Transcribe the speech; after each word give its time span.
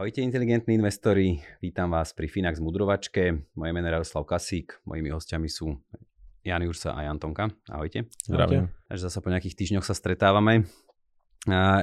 Ahojte 0.00 0.24
inteligentní 0.24 0.80
investori, 0.80 1.44
vítam 1.60 1.92
vás 1.92 2.16
pri 2.16 2.24
Finax 2.24 2.56
Mudrovačke. 2.56 3.36
Moje 3.52 3.72
meno 3.76 3.84
je 3.84 4.00
Radoslav 4.00 4.24
Kasík, 4.24 4.80
mojimi 4.88 5.12
hostiami 5.12 5.44
sú 5.44 5.76
Jan 6.40 6.64
Jursa 6.64 6.96
a 6.96 7.04
Jan 7.04 7.20
Tonka. 7.20 7.52
Ahojte. 7.68 8.08
Zdravím. 8.24 8.72
Takže 8.88 9.12
zase 9.12 9.20
po 9.20 9.28
nejakých 9.28 9.60
týždňoch 9.60 9.84
sa 9.84 9.92
stretávame. 9.92 10.64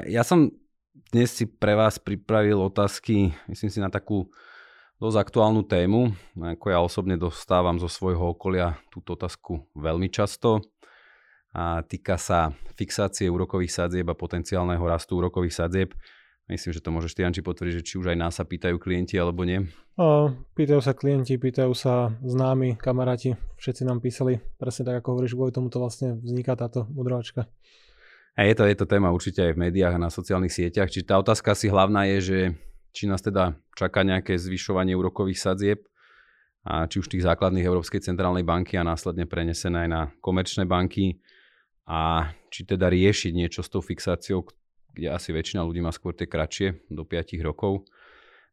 Ja 0.09 0.25
som 0.25 0.49
dnes 1.13 1.29
si 1.29 1.45
pre 1.45 1.77
vás 1.77 2.01
pripravil 2.01 2.57
otázky, 2.57 3.37
myslím 3.53 3.69
si, 3.69 3.77
na 3.77 3.93
takú 3.93 4.33
dosť 4.97 5.21
aktuálnu 5.21 5.69
tému. 5.69 6.09
Ako 6.41 6.73
ja 6.73 6.81
osobne 6.81 7.21
dostávam 7.21 7.77
zo 7.77 7.85
svojho 7.85 8.33
okolia 8.33 8.81
túto 8.89 9.13
otázku 9.13 9.61
veľmi 9.77 10.09
často. 10.09 10.65
A 11.53 11.85
týka 11.85 12.17
sa 12.17 12.49
fixácie 12.73 13.29
úrokových 13.29 13.77
sadzieb 13.77 14.09
a 14.09 14.17
potenciálneho 14.17 14.81
rastu 14.81 15.21
úrokových 15.21 15.53
sadzieb. 15.53 15.93
Myslím, 16.47 16.71
že 16.71 16.79
to 16.79 16.95
môžeš 16.95 17.11
ty, 17.11 17.27
Janči, 17.27 17.43
potvrdiť, 17.43 17.83
že 17.83 17.83
či 17.83 17.99
už 17.99 18.15
aj 18.15 18.17
nás 18.23 18.39
sa 18.39 18.47
pýtajú 18.47 18.79
klienti 18.79 19.19
alebo 19.19 19.43
nie. 19.43 19.67
O, 19.99 20.31
pýtajú 20.55 20.79
sa 20.79 20.95
klienti, 20.95 21.35
pýtajú 21.35 21.75
sa 21.75 22.15
známi, 22.23 22.79
kamaráti, 22.79 23.35
všetci 23.59 23.83
nám 23.83 23.99
písali, 23.99 24.39
presne 24.55 24.87
tak 24.87 25.03
ako 25.03 25.07
hovoríš, 25.19 25.35
kvôli 25.35 25.51
tomu 25.51 25.67
to 25.67 25.83
vlastne 25.83 26.15
vzniká 26.23 26.55
táto 26.55 26.87
mudrovačka. 26.87 27.51
A 28.39 28.47
je 28.47 28.55
to, 28.55 28.63
je 28.63 28.79
to 28.79 28.87
téma 28.87 29.11
určite 29.11 29.43
aj 29.43 29.59
v 29.59 29.61
médiách 29.67 29.99
a 29.99 30.03
na 30.07 30.13
sociálnych 30.13 30.55
sieťach. 30.55 30.87
Čiže 30.87 31.09
tá 31.09 31.19
otázka 31.19 31.51
asi 31.51 31.67
hlavná 31.67 32.07
je, 32.15 32.17
že 32.23 32.39
či 32.95 33.11
nás 33.11 33.19
teda 33.19 33.59
čaká 33.75 34.07
nejaké 34.07 34.39
zvyšovanie 34.39 34.95
úrokových 34.95 35.41
sadzieb, 35.41 35.83
a 36.67 36.83
či 36.83 36.99
už 36.99 37.07
tých 37.07 37.23
základných 37.23 37.63
Európskej 37.63 38.03
centrálnej 38.03 38.43
banky 38.43 38.75
a 38.75 38.83
následne 38.83 39.23
prenesené 39.23 39.87
aj 39.87 39.89
na 39.89 40.01
komerčné 40.19 40.67
banky 40.67 41.23
a 41.87 42.27
či 42.51 42.67
teda 42.67 42.91
riešiť 42.91 43.31
niečo 43.31 43.63
s 43.63 43.71
tou 43.71 43.79
fixáciou, 43.79 44.43
kde 44.97 45.13
asi 45.13 45.29
väčšina 45.29 45.61
ľudí 45.61 45.79
má 45.85 45.93
skôr 45.93 46.17
tie 46.17 46.25
kratšie, 46.25 46.89
do 46.89 47.05
5 47.05 47.37
rokov 47.45 47.85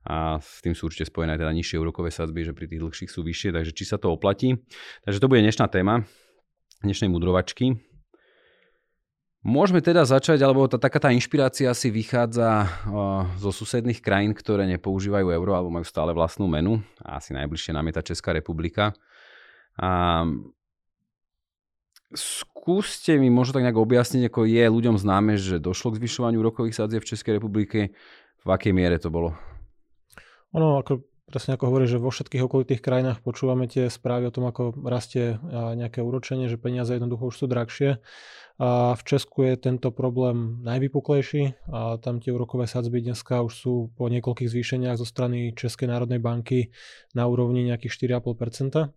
a 0.04 0.36
s 0.36 0.60
tým 0.60 0.76
sú 0.76 0.92
určite 0.92 1.08
spojené 1.08 1.40
teda 1.40 1.48
nižšie 1.48 1.80
úrokové 1.80 2.12
sadzby, 2.12 2.44
že 2.44 2.52
pri 2.52 2.68
tých 2.68 2.84
dlhších 2.84 3.10
sú 3.10 3.24
vyššie, 3.24 3.56
takže 3.56 3.72
či 3.72 3.88
sa 3.88 3.96
to 3.96 4.12
oplatí. 4.12 4.52
Takže 5.08 5.16
to 5.16 5.30
bude 5.32 5.40
dnešná 5.40 5.64
téma 5.72 6.04
dnešnej 6.84 7.08
mudrovačky. 7.08 7.80
Môžeme 9.44 9.84
teda 9.84 10.08
začať, 10.08 10.40
alebo 10.40 10.64
tá, 10.68 10.80
taká 10.80 11.00
tá 11.00 11.12
inšpirácia 11.12 11.68
si 11.76 11.92
vychádza 11.92 12.64
o, 12.88 13.28
zo 13.36 13.52
susedných 13.52 14.00
krajín, 14.00 14.32
ktoré 14.32 14.64
nepoužívajú 14.76 15.28
euro 15.28 15.52
alebo 15.52 15.68
majú 15.68 15.84
stále 15.84 16.16
vlastnú 16.16 16.48
menu. 16.48 16.80
A 17.04 17.20
asi 17.20 17.36
najbližšie 17.36 17.76
nám 17.76 17.84
je 17.88 17.96
tá 17.96 18.02
Česká 18.04 18.32
republika. 18.32 18.96
A 19.76 20.24
skúste 22.12 23.16
mi 23.16 23.32
možno 23.32 23.56
tak 23.56 23.64
nejak 23.64 23.80
objasniť, 23.80 24.28
ako 24.28 24.44
je 24.44 24.64
ľuďom 24.68 25.00
známe, 25.00 25.40
že 25.40 25.62
došlo 25.62 25.96
k 25.96 26.04
zvyšovaniu 26.04 26.44
úrokových 26.44 26.76
sadzieb 26.76 27.00
v 27.00 27.10
Českej 27.14 27.40
republike. 27.40 27.96
V 28.44 28.48
akej 28.52 28.76
miere 28.76 29.00
to 29.00 29.08
bolo? 29.08 29.32
Ono, 30.52 30.84
ako 30.84 31.00
presne 31.24 31.56
ako 31.56 31.72
hovorí, 31.72 31.88
že 31.88 31.96
vo 31.96 32.12
všetkých 32.12 32.44
okolitých 32.44 32.84
krajinách 32.84 33.24
počúvame 33.24 33.64
tie 33.64 33.88
správy 33.88 34.28
o 34.28 34.34
tom, 34.34 34.44
ako 34.44 34.76
rastie 34.84 35.40
nejaké 35.50 36.04
úročenie, 36.04 36.52
že 36.52 36.60
peniaze 36.60 36.92
jednoducho 36.92 37.32
už 37.32 37.36
sú 37.40 37.46
drahšie. 37.48 37.98
A 38.54 38.94
v 38.94 39.02
Česku 39.02 39.50
je 39.50 39.58
tento 39.58 39.90
problém 39.90 40.62
najvypuklejší 40.62 41.66
a 41.74 41.98
tam 41.98 42.22
tie 42.22 42.30
úrokové 42.30 42.70
sadzby 42.70 43.02
dneska 43.02 43.42
už 43.42 43.50
sú 43.50 43.74
po 43.98 44.06
niekoľkých 44.06 44.46
zvýšeniach 44.46 44.94
zo 44.94 45.02
strany 45.02 45.50
Českej 45.58 45.90
národnej 45.90 46.22
banky 46.22 46.70
na 47.18 47.26
úrovni 47.26 47.66
nejakých 47.66 48.14
4,5%. 48.22 48.94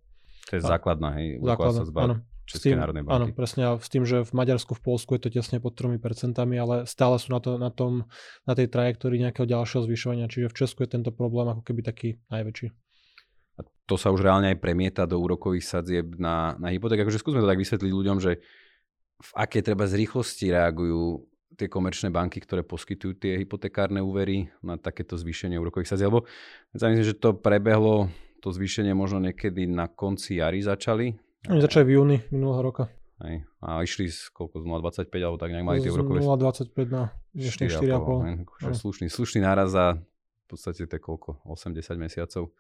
To 0.52 0.54
je 0.54 0.62
základná, 0.62 1.18
hej, 1.18 1.42
úroková 1.42 1.74
sadzba. 1.74 2.00
Áno. 2.06 2.16
Českej 2.48 2.74
tým, 2.74 2.80
národnej 2.80 3.04
banky. 3.04 3.16
Áno, 3.20 3.26
presne. 3.36 3.62
A 3.68 3.72
s 3.76 3.92
tým, 3.92 4.08
že 4.08 4.24
v 4.24 4.32
Maďarsku, 4.32 4.72
v 4.72 4.82
Polsku 4.82 5.20
je 5.20 5.28
to 5.28 5.30
tesne 5.36 5.60
pod 5.60 5.76
3%, 5.76 6.00
ale 6.40 6.88
stále 6.88 7.16
sú 7.20 7.36
na, 7.36 7.44
to, 7.44 7.60
na, 7.60 7.68
tom, 7.68 8.08
na 8.48 8.56
tej 8.56 8.72
trajektórii 8.72 9.20
nejakého 9.20 9.44
ďalšieho 9.44 9.84
zvyšovania. 9.84 10.32
Čiže 10.32 10.48
v 10.48 10.56
Česku 10.56 10.88
je 10.88 10.96
tento 10.96 11.12
problém 11.12 11.52
ako 11.52 11.62
keby 11.68 11.84
taký 11.84 12.24
najväčší. 12.32 12.72
A 13.60 13.68
to 13.84 14.00
sa 14.00 14.16
už 14.16 14.24
reálne 14.24 14.56
aj 14.56 14.64
premieta 14.64 15.04
do 15.04 15.20
úrokových 15.20 15.68
sadzieb 15.68 16.16
na, 16.16 16.56
na 16.56 16.72
hypoték. 16.72 17.04
Akože 17.04 17.20
skúsme 17.20 17.44
to 17.44 17.52
tak 17.52 17.60
vysvetliť 17.60 17.92
ľuďom, 17.92 18.18
že 18.24 18.40
v 19.18 19.32
aké 19.36 19.60
treba 19.60 19.84
z 19.84 20.00
rýchlosti 20.00 20.54
reagujú 20.54 21.28
tie 21.58 21.68
komerčné 21.68 22.14
banky, 22.14 22.38
ktoré 22.38 22.62
poskytujú 22.62 23.18
tie 23.18 23.34
hypotekárne 23.42 23.98
úvery 24.00 24.54
na 24.62 24.78
takéto 24.78 25.18
zvýšenie 25.18 25.58
úrokových 25.58 25.90
sadzieb. 25.90 26.14
Lebo 26.14 26.30
myslím, 26.78 27.02
že 27.02 27.18
to 27.18 27.34
prebehlo, 27.34 28.14
to 28.40 28.54
zvýšenie 28.54 28.94
možno 28.94 29.20
niekedy 29.20 29.66
na 29.66 29.90
konci 29.90 30.38
jary 30.38 30.62
začali. 30.62 31.18
Oni 31.48 31.60
začali 31.64 31.84
v 31.88 31.92
júni 31.96 32.18
minulého 32.30 32.62
roka. 32.62 32.92
Hej. 33.24 33.50
A 33.66 33.82
išli 33.82 34.14
z 34.14 34.30
koľko, 34.30 34.62
z 34.62 34.66
0,25 34.70 35.10
alebo 35.26 35.38
tak 35.42 35.50
nejak 35.50 35.66
mali 35.66 35.80
tie 35.82 35.90
úrokové... 35.90 36.22
Z 36.22 36.30
0,25 36.30 36.92
na 36.94 37.04
4,5. 37.34 38.78
Slušný, 38.78 39.08
slušný 39.10 39.40
náraz 39.42 39.74
za 39.74 39.98
v 39.98 40.46
podstate 40.48 40.88
to 40.88 40.98
koľko, 41.02 41.44
80 41.44 41.98
mesiacov 42.00 42.56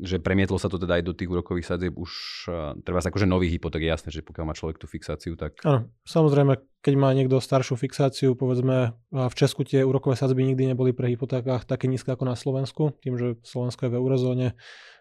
že 0.00 0.22
premietlo 0.22 0.56
sa 0.56 0.70
to 0.70 0.78
teda 0.78 1.00
aj 1.00 1.04
do 1.04 1.12
tých 1.12 1.28
úrokových 1.28 1.66
sadzieb 1.66 1.94
už 1.98 2.10
uh, 2.46 2.78
treba 2.86 3.02
sa 3.02 3.10
akože 3.10 3.26
nový 3.26 3.50
hypoték, 3.50 3.84
je 3.84 3.90
jasné, 3.90 4.08
že 4.14 4.24
pokiaľ 4.24 4.44
má 4.46 4.54
človek 4.54 4.78
tú 4.78 4.86
fixáciu, 4.86 5.34
tak... 5.34 5.60
Áno, 5.66 5.90
samozrejme, 6.06 6.62
keď 6.80 6.94
má 6.94 7.10
niekto 7.10 7.42
staršiu 7.42 7.74
fixáciu, 7.76 8.38
povedzme 8.38 8.94
v 9.10 9.34
Česku 9.34 9.66
tie 9.66 9.82
úrokové 9.82 10.14
sadzby 10.14 10.46
nikdy 10.46 10.72
neboli 10.72 10.94
pre 10.94 11.10
hypotékach 11.10 11.66
také 11.66 11.90
nízke 11.90 12.14
ako 12.14 12.24
na 12.24 12.38
Slovensku, 12.38 12.96
tým, 13.02 13.18
že 13.18 13.26
Slovensko 13.42 13.86
je 13.86 13.92
v 13.92 13.98
eurozóne, 13.98 14.46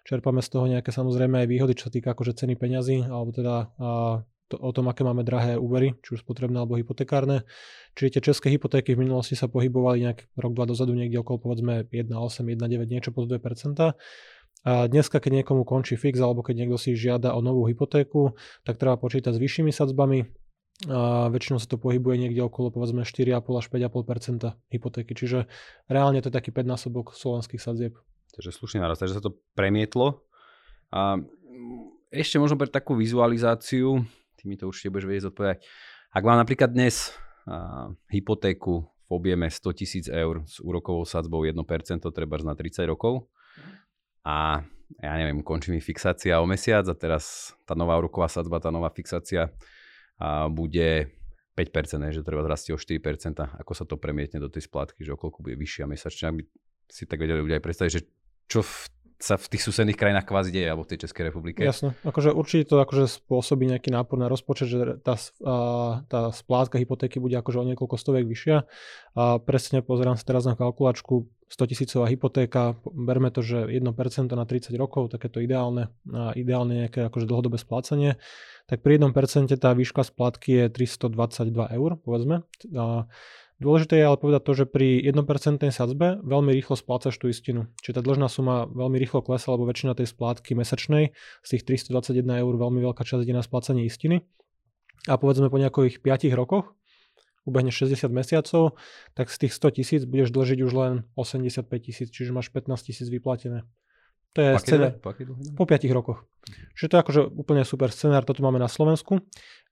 čerpame 0.09 0.42
z 0.42 0.50
toho 0.50 0.66
nejaké 0.66 0.90
samozrejme 0.90 1.46
aj 1.46 1.47
výhody, 1.47 1.78
čo 1.78 1.88
sa 1.88 1.94
týka 1.94 2.18
akože 2.18 2.34
ceny 2.34 2.58
peňazí, 2.58 3.06
alebo 3.06 3.30
teda 3.30 3.70
a, 3.78 4.25
to, 4.50 4.58
o 4.58 4.74
tom, 4.74 4.90
aké 4.90 5.06
máme 5.06 5.22
drahé 5.22 5.62
úvery, 5.62 5.94
či 6.02 6.18
už 6.18 6.25
spotrebné 6.25 6.58
alebo 6.58 6.81
hypotekárne. 6.81 7.46
Čiže 7.94 8.18
tie 8.18 8.22
české 8.34 8.47
hypotéky 8.58 8.97
v 8.97 9.06
minulosti 9.06 9.38
sa 9.38 9.46
pohybovali 9.46 10.09
nejak 10.09 10.20
rok, 10.34 10.58
dva 10.58 10.66
dozadu 10.66 10.97
niekde 10.97 11.22
okolo 11.22 11.38
povedzme 11.38 11.86
1,8, 11.94 12.09
1,9, 12.09 12.90
niečo 12.90 13.14
pod 13.14 13.30
2%. 13.30 13.94
A 14.66 14.92
dneska, 14.92 15.22
keď 15.22 15.46
niekomu 15.46 15.64
končí 15.64 15.96
fix 15.96 16.18
alebo 16.20 16.41
keď 16.41 16.66
niekto 16.66 16.81
si 16.81 16.97
žiada 16.97 17.38
o 17.38 17.40
novú 17.40 17.70
hypotéku, 17.70 18.34
tak 18.66 18.81
treba 18.81 18.97
počítať 18.97 19.31
s 19.31 19.40
vyššími 19.40 19.70
sadzbami. 19.70 20.26
A 20.90 21.28
väčšinou 21.30 21.59
sa 21.62 21.68
to 21.68 21.76
pohybuje 21.76 22.18
niekde 22.18 22.40
okolo 22.44 22.72
povedzme 22.74 23.06
4,5 23.06 23.46
až 23.56 23.66
5,5% 23.72 24.74
hypotéky. 24.74 25.12
Čiže 25.14 25.46
reálne 25.88 26.20
to 26.20 26.31
je 26.31 26.36
taký 26.36 26.50
5 26.52 26.66
násobok 26.66 27.14
slovenských 27.16 27.62
sadzieb. 27.62 28.00
Takže 28.39 28.55
slušný 28.55 28.79
naraz, 28.79 29.03
takže 29.03 29.19
sa 29.19 29.23
to 29.27 29.35
premietlo. 29.51 30.23
A 30.95 31.19
ešte 32.07 32.39
možno 32.39 32.55
pre 32.55 32.72
takú 32.72 32.95
vizualizáciu, 32.95 34.07
ty 34.39 34.47
mi 34.47 34.55
to 34.55 34.72
určite 34.72 34.95
budeš 34.95 35.07
vedieť 35.11 35.23
zodpovedať. 35.27 35.57
Ak 36.16 36.23
mám 36.23 36.39
napríklad 36.39 36.72
dnes 36.72 37.11
a, 37.44 37.91
hypotéku 38.07 38.88
v 38.88 39.11
objeme 39.11 39.51
100 39.51 39.75
tisíc 39.75 40.05
eur 40.07 40.47
s 40.47 40.63
úrokovou 40.63 41.03
sadzbou 41.03 41.44
1%, 41.44 41.51
treba 42.16 42.39
na 42.39 42.55
30 42.55 42.88
rokov, 42.88 43.28
a 44.23 44.63
ja 45.03 45.13
neviem, 45.19 45.44
končí 45.44 45.75
mi 45.75 45.83
fixácia 45.83 46.39
o 46.39 46.47
mesiac 46.47 46.88
a 46.88 46.95
teraz 46.95 47.51
tá 47.67 47.75
nová 47.75 47.99
úroková 47.99 48.31
sadzba, 48.31 48.63
tá 48.63 48.72
nová 48.72 48.87
fixácia 48.87 49.52
a 50.16 50.47
bude 50.47 51.11
5%, 51.59 52.16
že 52.16 52.23
treba 52.23 52.47
zrastie 52.47 52.72
o 52.72 52.79
4%, 52.79 53.03
ako 53.59 53.72
sa 53.75 53.84
to 53.84 53.99
premietne 53.99 54.40
do 54.40 54.47
tej 54.47 54.64
splátky, 54.64 55.03
že 55.03 55.11
okolko 55.11 55.43
bude 55.43 55.59
vyššia 55.59 55.91
mesačne, 55.91 56.25
aby 56.31 56.41
si 56.90 57.05
tak 57.05 57.22
vedeli 57.22 57.43
ľudia 57.43 57.61
aj 57.61 57.66
predstaviť, 57.67 57.91
že 57.93 58.02
čo 58.49 58.66
v 58.66 58.90
sa 59.19 59.35
v 59.35 59.51
tých 59.51 59.67
susedných 59.67 59.99
krajinách 59.99 60.23
kvázi 60.23 60.55
deje, 60.55 60.72
alebo 60.72 60.87
v 60.87 60.96
tej 60.96 61.03
Českej 61.05 61.28
republike. 61.28 61.59
Jasne, 61.59 61.91
akože 62.07 62.31
určite 62.31 62.72
to 62.72 62.79
akože 62.79 63.19
spôsobí 63.19 63.67
nejaký 63.67 63.91
nápor 63.91 64.16
na 64.16 64.31
rozpočet, 64.31 64.72
že 64.72 64.79
tá, 65.03 65.19
tá 66.07 66.31
splátka 66.31 66.79
hypotéky 66.79 67.19
bude 67.19 67.35
akože 67.35 67.59
o 67.59 67.67
niekoľko 67.67 67.99
stoviek 67.99 68.23
vyššia. 68.23 68.63
A 69.19 69.23
presne 69.43 69.84
pozerám 69.84 70.16
sa 70.16 70.23
teraz 70.23 70.47
na 70.47 70.55
kalkulačku, 70.55 71.28
100 71.51 71.72
tisícová 71.75 72.07
hypotéka, 72.07 72.79
berme 72.87 73.28
to, 73.28 73.43
že 73.43 73.67
1% 73.67 73.84
na 74.31 74.46
30 74.47 74.72
rokov, 74.79 75.11
tak 75.11 75.28
je 75.28 75.31
to 75.35 75.43
ideálne, 75.43 75.91
a 76.07 76.31
ideálne 76.40 76.87
nejaké 76.87 77.03
akože 77.11 77.28
dlhodobé 77.28 77.59
splácanie, 77.59 78.16
tak 78.72 78.85
pri 78.85 79.03
1% 79.03 79.52
tá 79.59 79.73
výška 79.75 80.07
splátky 80.07 80.63
je 80.63 80.87
322 80.87 81.75
eur, 81.75 81.91
povedzme. 81.99 82.45
A 82.72 83.09
Dôležité 83.59 84.00
je 84.00 84.08
ale 84.08 84.16
povedať 84.16 84.41
to, 84.47 84.53
že 84.56 84.66
pri 84.72 85.03
1% 85.03 85.20
sadzbe 85.67 86.23
veľmi 86.23 86.56
rýchlo 86.56 86.79
splácaš 86.79 87.20
tú 87.20 87.28
istinu. 87.28 87.67
Čiže 87.84 88.00
tá 88.00 88.02
dlžná 88.02 88.32
suma 88.32 88.64
veľmi 88.72 88.96
rýchlo 88.96 89.20
klesá, 89.20 89.52
lebo 89.52 89.67
väčšina 89.67 90.00
tej 90.00 90.08
splátky 90.08 90.56
mesačnej 90.56 91.11
z 91.44 91.47
tých 91.52 91.91
321 91.91 92.40
eur 92.40 92.53
veľmi 92.56 92.79
veľká 92.79 93.03
časť 93.03 93.28
ide 93.28 93.35
na 93.35 93.44
splácanie 93.44 93.84
istiny. 93.84 94.23
a 95.11 95.16
povedzme 95.20 95.52
po 95.52 95.59
nejakých 95.59 96.00
5 96.03 96.32
rokoch, 96.35 96.76
ubehne 97.47 97.72
60 97.72 98.08
mesiacov, 98.11 98.79
tak 99.16 99.32
z 99.32 99.47
tých 99.47 99.53
100 99.56 99.76
tisíc 99.79 100.02
budeš 100.03 100.32
dlžiť 100.35 100.59
už 100.64 100.72
len 100.76 100.94
85 101.16 101.67
tisíc, 101.84 102.08
čiže 102.12 102.35
máš 102.35 102.52
15 102.52 102.79
tisíc 102.79 103.08
vyplatené. 103.08 103.64
To 104.38 104.40
je 104.40 104.50
scénar 104.62 105.00
po 105.58 105.66
5 105.66 105.90
rokoch. 105.91 106.23
Čiže 106.78 106.88
to 106.88 106.96
je 106.96 107.02
akože 107.02 107.22
úplne 107.35 107.64
super 107.66 107.91
scenár, 107.91 108.23
toto 108.23 108.40
máme 108.40 108.62
na 108.62 108.70
Slovensku. 108.70 109.23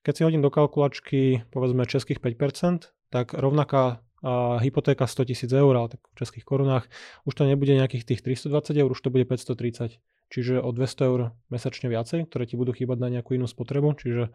Keď 0.01 0.13
si 0.16 0.22
hodím 0.24 0.42
do 0.42 0.50
kalkulačky 0.50 1.45
povedzme 1.54 1.86
českých 1.86 2.19
5%, 2.19 2.96
tak 3.09 3.33
rovnaká 3.33 4.01
a 4.25 4.57
hypotéka 4.57 5.06
100 5.06 5.30
tisíc 5.30 5.51
eur, 5.54 5.69
ale 5.77 5.94
tak 5.94 6.01
v 6.01 6.15
českých 6.18 6.42
korunách, 6.42 6.89
už 7.30 7.33
to 7.38 7.45
nebude 7.45 7.69
nejakých 7.69 8.04
tých 8.04 8.21
320 8.25 8.74
eur, 8.74 8.89
už 8.89 8.98
to 8.98 9.13
bude 9.13 9.30
530. 9.30 10.01
Čiže 10.27 10.59
o 10.59 10.75
200 10.75 11.07
eur 11.07 11.19
mesačne 11.48 11.88
viacej, 11.88 12.27
ktoré 12.27 12.44
ti 12.50 12.59
budú 12.59 12.75
chýbať 12.75 12.98
na 13.00 13.07
nejakú 13.07 13.38
inú 13.38 13.48
spotrebu, 13.48 13.95
čiže 13.95 14.33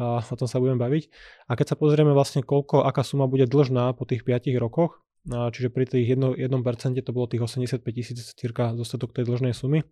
a, 0.00 0.24
o 0.24 0.36
tom 0.36 0.48
sa 0.50 0.58
budeme 0.58 0.80
baviť. 0.80 1.12
A 1.46 1.54
keď 1.54 1.66
sa 1.70 1.76
pozrieme 1.78 2.10
vlastne 2.10 2.42
koľko, 2.42 2.82
aká 2.82 3.06
suma 3.06 3.30
bude 3.30 3.46
dlžná 3.46 3.92
po 3.94 4.08
tých 4.08 4.26
5 4.26 4.50
rokoch, 4.58 5.04
a 5.28 5.52
čiže 5.52 5.68
pri 5.68 5.84
tých 5.84 6.08
1%, 6.16 6.40
1% 6.40 7.04
to 7.04 7.10
bolo 7.12 7.28
tých 7.28 7.44
85 7.44 7.84
tisíc 7.92 8.18
cirka 8.34 8.72
dostatok 8.72 9.12
tej 9.12 9.28
dlžnej 9.28 9.52
sumy, 9.52 9.84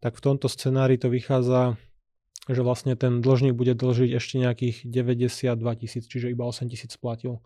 tak 0.00 0.16
v 0.16 0.24
tomto 0.24 0.48
scenári 0.48 0.96
to 0.96 1.12
vychádza 1.12 1.76
že 2.48 2.64
vlastne 2.66 2.96
ten 2.98 3.20
dlžník 3.20 3.54
bude 3.54 3.76
dlžiť 3.78 4.10
ešte 4.16 4.34
nejakých 4.40 4.76
92 4.88 5.54
tisíc, 5.84 6.08
čiže 6.08 6.32
iba 6.32 6.48
8 6.48 6.66
tisíc 6.66 6.90
splatil. 6.96 7.38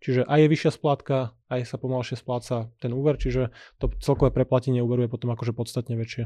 Čiže 0.00 0.24
aj 0.24 0.38
je 0.40 0.48
vyššia 0.48 0.72
splátka, 0.80 1.36
aj 1.52 1.60
sa 1.68 1.76
pomalšie 1.76 2.16
spláca 2.16 2.72
ten 2.80 2.92
úver, 2.96 3.20
čiže 3.20 3.52
to 3.76 3.92
celkové 4.00 4.32
preplatenie 4.32 4.80
úveru 4.80 5.04
je 5.04 5.12
potom 5.12 5.28
akože 5.36 5.52
podstatne 5.52 5.96
väčšie. 6.00 6.24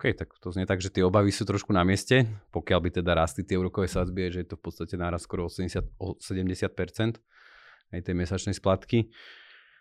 OK, 0.00 0.16
tak 0.16 0.32
to 0.40 0.48
znie 0.48 0.64
tak, 0.64 0.80
že 0.80 0.88
tie 0.88 1.04
obavy 1.04 1.28
sú 1.28 1.44
trošku 1.44 1.76
na 1.76 1.84
mieste, 1.84 2.24
pokiaľ 2.56 2.78
by 2.80 2.90
teda 3.04 3.12
rastli 3.12 3.44
tie 3.44 3.60
úrokové 3.60 3.84
sadzby, 3.84 4.32
že 4.32 4.40
je 4.40 4.48
to 4.48 4.56
v 4.56 4.64
podstate 4.64 4.96
náraz 4.96 5.28
skoro 5.28 5.44
80, 5.44 5.76
70% 6.00 7.20
aj 7.92 8.00
tej 8.00 8.14
mesačnej 8.16 8.56
splatky. 8.56 9.12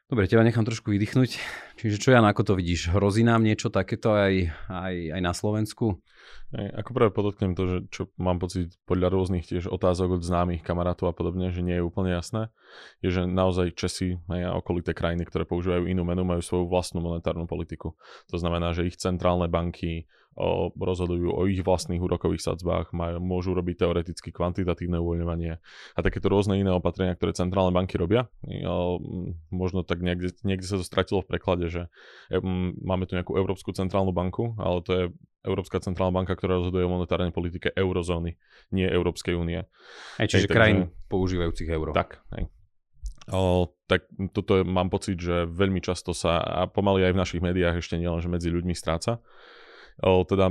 Dobre, 0.09 0.25
teba 0.25 0.41
nechám 0.41 0.65
trošku 0.65 0.89
vydýchnuť. 0.89 1.29
Čiže 1.77 2.01
čo, 2.01 2.09
Jan, 2.09 2.25
ako 2.25 2.41
to 2.41 2.53
vidíš? 2.57 2.89
Hrozí 2.89 3.21
nám 3.21 3.45
niečo 3.45 3.69
takéto 3.69 4.17
aj, 4.17 4.49
aj, 4.65 4.95
aj 5.13 5.21
na 5.21 5.37
Slovensku? 5.37 6.01
Aj, 6.49 6.81
ako 6.81 6.89
práve 6.97 7.11
podotknem 7.13 7.53
to, 7.53 7.63
že 7.69 7.77
čo 7.93 8.01
mám 8.17 8.41
pocit 8.41 8.73
podľa 8.89 9.13
rôznych 9.13 9.45
tiež 9.45 9.69
otázok 9.69 10.17
od 10.17 10.25
známych 10.25 10.65
kamarátov 10.65 11.13
a 11.13 11.13
podobne, 11.13 11.53
že 11.53 11.61
nie 11.61 11.77
je 11.77 11.85
úplne 11.85 12.09
jasné, 12.09 12.49
je, 13.05 13.13
že 13.13 13.29
naozaj 13.29 13.77
Česi 13.77 14.17
aj 14.25 14.65
okolité 14.65 14.97
krajiny, 14.97 15.29
ktoré 15.29 15.45
používajú 15.45 15.85
inú 15.85 16.01
menu, 16.01 16.25
majú 16.25 16.41
svoju 16.41 16.65
vlastnú 16.65 17.05
monetárnu 17.05 17.45
politiku. 17.45 17.93
To 18.33 18.41
znamená, 18.41 18.73
že 18.73 18.89
ich 18.89 18.97
centrálne 18.97 19.45
banky 19.45 20.09
o, 20.35 20.69
rozhodujú 20.75 21.29
o 21.33 21.41
ich 21.49 21.63
vlastných 21.63 22.01
úrokových 22.01 22.43
sadzbách, 22.43 22.93
majú, 22.93 23.17
môžu 23.23 23.55
robiť 23.57 23.85
teoreticky 23.85 24.29
kvantitatívne 24.29 24.99
uvoľňovanie 25.01 25.53
a 25.95 25.99
takéto 25.99 26.29
rôzne 26.29 26.59
iné 26.59 26.69
opatrenia, 26.69 27.15
ktoré 27.17 27.33
centrálne 27.33 27.73
banky 27.73 27.97
robia. 27.97 28.29
O, 28.45 28.99
možno 29.49 29.81
tak 29.81 30.03
niekde, 30.03 30.35
niekde 30.45 30.67
sa 30.67 30.77
to 30.77 30.85
stratilo 30.85 31.25
v 31.25 31.29
preklade, 31.31 31.65
že 31.71 31.89
e, 32.29 32.37
máme 32.83 33.09
tu 33.09 33.17
nejakú 33.17 33.33
Európsku 33.35 33.73
centrálnu 33.73 34.13
banku, 34.13 34.53
ale 34.59 34.77
to 34.85 34.91
je 34.93 35.03
Európska 35.47 35.79
centrálna 35.79 36.11
banka, 36.11 36.35
ktorá 36.35 36.59
rozhoduje 36.59 36.83
o 36.83 36.91
monetárnej 36.91 37.31
politike 37.31 37.71
eurozóny, 37.71 38.35
nie 38.75 38.83
Európskej 38.83 39.39
únie. 39.39 39.63
Aj 40.19 40.27
čiže 40.27 40.51
hej, 40.51 40.53
krajín 40.53 40.79
takže, 40.91 41.07
používajúcich 41.07 41.69
euro. 41.71 41.95
Tak, 41.95 42.19
hej. 42.35 42.51
O, 43.29 43.69
tak 43.85 44.09
toto 44.33 44.57
je, 44.59 44.63
mám 44.65 44.89
pocit, 44.89 45.21
že 45.21 45.45
veľmi 45.45 45.79
často 45.85 46.17
sa, 46.17 46.41
a 46.41 46.65
pomaly 46.65 47.05
aj 47.05 47.13
v 47.13 47.21
našich 47.21 47.41
médiách 47.45 47.77
ešte 47.77 47.95
nielen, 48.01 48.19
že 48.19 48.27
medzi 48.27 48.49
ľuďmi 48.49 48.73
stráca. 48.73 49.21
Teda 49.99 50.47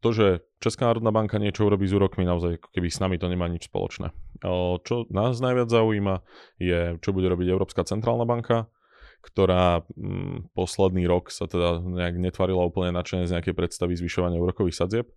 to, 0.00 0.08
že 0.12 0.44
Česká 0.60 0.88
národná 0.92 1.10
banka 1.10 1.40
niečo 1.40 1.64
urobí 1.64 1.88
s 1.88 1.96
úrokmi, 1.96 2.28
naozaj 2.28 2.60
keby 2.72 2.88
s 2.92 3.00
nami 3.00 3.16
to 3.16 3.28
nemá 3.28 3.48
nič 3.48 3.68
spoločné. 3.72 4.12
Čo 4.84 5.08
nás 5.08 5.40
najviac 5.40 5.68
zaujíma 5.72 6.20
je, 6.60 7.00
čo 7.00 7.10
bude 7.16 7.28
robiť 7.28 7.48
Európska 7.48 7.84
centrálna 7.88 8.28
banka, 8.28 8.68
ktorá 9.24 9.88
posledný 10.52 11.08
rok 11.08 11.32
sa 11.32 11.48
teda 11.48 11.80
nejak 11.80 12.20
netvarila 12.20 12.68
úplne 12.68 12.92
nadšene 12.92 13.24
z 13.24 13.40
nejakej 13.40 13.56
predstavy 13.56 13.96
zvyšovania 13.96 14.36
úrokových 14.36 14.76
sadzieb. 14.76 15.08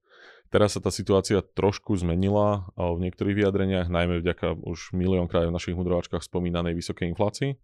Teraz 0.48 0.80
sa 0.80 0.82
tá 0.84 0.88
situácia 0.96 1.44
trošku 1.44 1.92
zmenila 2.00 2.72
v 2.80 3.04
niektorých 3.04 3.44
vyjadreniach, 3.44 3.92
najmä 3.92 4.24
vďaka 4.24 4.56
už 4.64 4.96
miliónkrát 4.96 5.52
v 5.52 5.56
našich 5.56 5.76
mudrovačkách 5.76 6.24
spomínanej 6.24 6.72
vysokej 6.72 7.12
inflácii. 7.12 7.60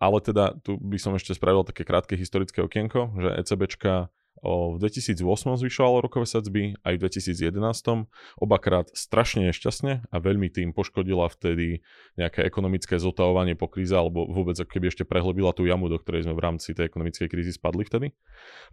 Ale 0.00 0.18
teda 0.24 0.56
tu 0.64 0.80
by 0.80 0.96
som 0.96 1.12
ešte 1.12 1.36
spravil 1.36 1.68
také 1.68 1.84
krátke 1.84 2.16
historické 2.16 2.64
okienko, 2.64 3.20
že 3.20 3.36
ECBčka 3.36 4.08
v 4.44 4.76
2008 4.80 5.22
zvyšoval 5.60 6.04
rokové 6.04 6.28
sadzby, 6.28 6.76
aj 6.84 6.94
v 6.96 7.00
2011. 7.08 8.08
Obakrát 8.36 8.92
strašne 8.92 9.48
nešťastne 9.48 10.12
a 10.12 10.16
veľmi 10.20 10.52
tým 10.52 10.76
poškodila 10.76 11.28
vtedy 11.32 11.80
nejaké 12.20 12.44
ekonomické 12.44 13.00
zotavovanie 13.00 13.56
po 13.56 13.68
kríze, 13.70 13.96
alebo 13.96 14.28
vôbec 14.28 14.60
ako 14.60 14.68
keby 14.68 14.92
ešte 14.92 15.04
prehlbila 15.08 15.56
tú 15.56 15.64
jamu, 15.64 15.88
do 15.88 15.96
ktorej 15.96 16.28
sme 16.28 16.36
v 16.36 16.44
rámci 16.44 16.76
tej 16.76 16.92
ekonomickej 16.92 17.28
krízy 17.32 17.56
spadli 17.56 17.88
vtedy. 17.88 18.12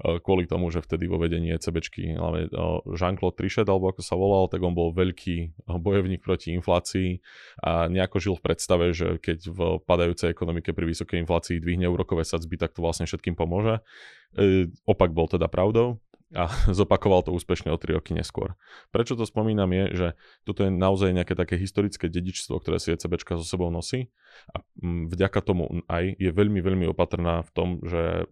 Kvôli 0.04 0.48
tomu, 0.48 0.68
že 0.74 0.83
vtedy 0.83 1.07
vo 1.07 1.15
vedení 1.19 1.56
ECBčky, 1.56 2.19
ale 2.19 2.51
Jean-Claude 2.92 3.39
Trichet, 3.39 3.68
alebo 3.68 3.92
ako 3.92 4.01
sa 4.04 4.19
volal, 4.19 4.51
tak 4.51 4.60
on 4.63 4.75
bol 4.75 4.92
veľký 4.92 5.68
bojovník 5.68 6.19
proti 6.24 6.51
inflácii 6.56 7.24
a 7.63 7.88
nejako 7.88 8.18
žil 8.19 8.36
v 8.36 8.44
predstave, 8.44 8.86
že 8.92 9.19
keď 9.19 9.39
v 9.48 9.60
padajúcej 9.83 10.31
ekonomike 10.31 10.75
pri 10.75 10.86
vysokej 10.92 11.24
inflácii 11.24 11.63
dvihne 11.63 11.88
úrokové 11.88 12.27
sadzby, 12.27 12.60
tak 12.60 12.75
to 12.75 12.83
vlastne 12.83 13.07
všetkým 13.07 13.36
pomôže. 13.39 13.80
E, 14.33 14.69
opak 14.89 15.13
bol 15.13 15.30
teda 15.30 15.45
pravdou 15.45 16.01
a 16.33 16.50
zopakoval 16.80 17.24
to 17.24 17.31
úspešne 17.31 17.69
o 17.69 17.77
3 17.77 17.97
roky 17.97 18.12
neskôr. 18.18 18.57
Prečo 18.89 19.13
to 19.13 19.24
spomínam 19.24 19.69
je, 19.71 19.85
že 19.94 20.07
toto 20.44 20.65
je 20.65 20.74
naozaj 20.74 21.13
nejaké 21.13 21.38
také 21.38 21.56
historické 21.56 22.09
dedičstvo, 22.09 22.57
ktoré 22.57 22.81
si 22.81 22.91
ECBčka 22.91 23.38
so 23.38 23.45
sebou 23.45 23.69
nosí 23.69 24.09
a 24.51 24.65
mm, 24.81 25.13
vďaka 25.13 25.39
tomu 25.45 25.85
aj 25.85 26.18
je 26.18 26.31
veľmi, 26.33 26.59
veľmi 26.59 26.85
opatrná 26.89 27.45
v 27.45 27.51
tom, 27.53 27.69
že 27.85 28.25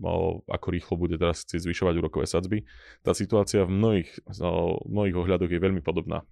ako 0.50 0.68
rýchlo 0.74 0.98
bude 0.98 1.16
teraz 1.22 1.46
chcieť 1.46 1.70
zvyšovať 1.70 1.94
úrokové 2.02 2.26
sadzby. 2.26 2.66
Tá 3.06 3.14
situácia 3.14 3.64
v 3.64 3.72
mnohých, 3.78 4.10
o, 4.42 4.82
mnohých 4.90 5.16
ohľadoch 5.16 5.52
je 5.54 5.62
veľmi 5.62 5.86
podobná. 5.86 6.26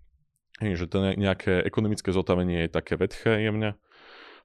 Že 0.60 0.86
to 0.92 0.98
nejaké 1.15 1.63
ekonomické 1.63 2.12
zotavenie 2.12 2.68
je 2.68 2.74
také 2.74 3.00
vedché 3.00 3.45
jemne, 3.45 3.80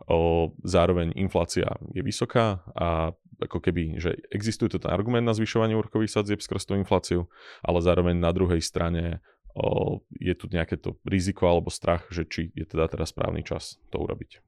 o, 0.06 0.52
zároveň 0.62 1.16
inflácia 1.16 1.66
je 1.90 2.04
vysoká 2.04 2.62
a 2.76 3.16
ako 3.40 3.58
keby, 3.58 3.98
že 3.98 4.18
existuje 4.30 4.70
ten 4.74 4.90
argument 4.90 5.26
na 5.26 5.34
zvyšovanie 5.36 5.74
úrokových 5.74 6.14
sadzieb 6.20 6.40
skrz 6.42 6.68
tú 6.68 6.78
infláciu, 6.78 7.26
ale 7.64 7.78
zároveň 7.82 8.18
na 8.18 8.30
druhej 8.30 8.60
strane 8.62 9.24
o, 9.54 10.00
je 10.18 10.34
tu 10.34 10.50
nejaké 10.50 10.78
to 10.78 10.98
riziko 11.06 11.46
alebo 11.46 11.70
strach, 11.72 12.06
že 12.10 12.26
či 12.26 12.50
je 12.54 12.66
teda 12.66 12.90
teraz 12.90 13.10
správny 13.10 13.46
čas 13.46 13.78
to 13.90 14.02
urobiť. 14.02 14.42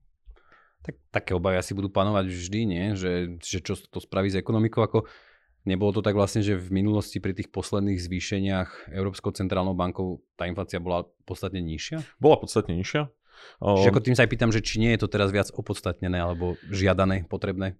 Tak, 0.87 0.95
také 1.11 1.31
obavy 1.35 1.59
asi 1.59 1.75
budú 1.75 1.91
panovať 1.91 2.31
vždy, 2.31 2.61
nie? 2.63 2.85
Že, 2.95 3.43
že 3.43 3.59
čo 3.59 3.75
to 3.75 3.99
spraví 3.99 4.31
s 4.31 4.39
ekonomikou, 4.39 4.87
ako 4.87 5.09
Nebolo 5.67 5.91
to 5.91 5.99
tak 5.99 6.15
vlastne, 6.15 6.47
že 6.47 6.55
v 6.55 6.71
minulosti 6.71 7.19
pri 7.19 7.35
tých 7.35 7.51
posledných 7.51 7.99
zvýšeniach 7.99 8.95
Európskou 8.95 9.35
centrálnou 9.35 9.75
bankou 9.75 10.23
tá 10.39 10.47
inflácia 10.47 10.79
bola 10.79 11.11
podstatne 11.27 11.59
nižšia? 11.59 12.07
Bola 12.23 12.39
podstatne 12.39 12.79
nižšia. 12.79 13.11
Čiže 13.61 13.91
ako 13.91 14.01
tým 14.01 14.15
sa 14.15 14.25
aj 14.25 14.31
pýtam, 14.31 14.55
že 14.55 14.63
či 14.63 14.79
nie 14.79 14.95
je 14.95 15.03
to 15.03 15.11
teraz 15.11 15.35
viac 15.35 15.51
opodstatnené 15.51 16.23
alebo 16.23 16.55
žiadané, 16.71 17.27
potrebné? 17.27 17.75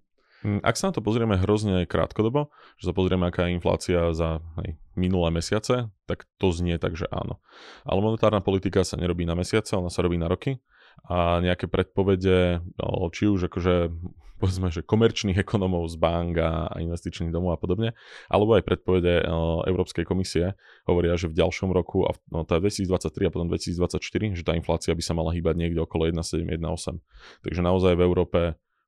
Hm, 0.47 0.63
ak 0.63 0.79
sa 0.79 0.87
na 0.87 0.93
to 0.95 1.03
pozrieme 1.03 1.35
hrozne 1.35 1.83
krátkodobo, 1.83 2.47
že 2.79 2.87
sa 2.87 2.95
pozrieme, 2.95 3.27
aká 3.27 3.51
je 3.51 3.59
inflácia 3.59 4.15
za 4.15 4.39
hej, 4.63 4.79
minulé 4.95 5.27
mesiace, 5.35 5.91
tak 6.07 6.23
to 6.39 6.55
znie 6.55 6.79
tak, 6.79 6.95
že 6.95 7.03
áno. 7.11 7.43
Ale 7.83 7.99
monetárna 7.99 8.39
politika 8.39 8.87
sa 8.87 8.95
nerobí 8.95 9.27
na 9.27 9.35
mesiace, 9.35 9.75
ona 9.75 9.91
sa 9.91 10.07
robí 10.07 10.15
na 10.15 10.31
roky 10.31 10.63
a 11.11 11.43
nejaké 11.43 11.67
predpovede, 11.67 12.63
no, 12.79 13.11
či 13.11 13.27
už 13.27 13.51
akože 13.51 13.91
povedzme, 14.39 14.69
že 14.71 14.85
komerčných 14.85 15.35
ekonomov 15.35 15.89
z 15.91 15.99
bank 15.99 16.39
a 16.39 16.71
investičných 16.79 17.33
domov 17.33 17.57
a 17.57 17.59
podobne, 17.59 17.97
alebo 18.31 18.55
aj 18.55 18.63
predpovede 18.63 19.27
Európskej 19.67 20.05
komisie 20.07 20.55
hovoria, 20.87 21.17
že 21.19 21.27
v 21.27 21.43
ďalšom 21.43 21.75
roku, 21.75 22.07
a 22.07 22.15
no, 22.31 22.47
tá 22.47 22.61
2023 22.61 23.27
a 23.27 23.31
potom 23.33 23.51
2024, 23.51 23.99
že 24.31 24.43
tá 24.47 24.53
inflácia 24.55 24.95
by 24.95 25.03
sa 25.03 25.11
mala 25.11 25.33
hýbať 25.33 25.59
niekde 25.59 25.83
okolo 25.83 26.07
1,7-1,8. 26.07 27.01
Takže 27.43 27.61
naozaj 27.65 27.93
v 27.97 28.05
Európe 28.05 28.39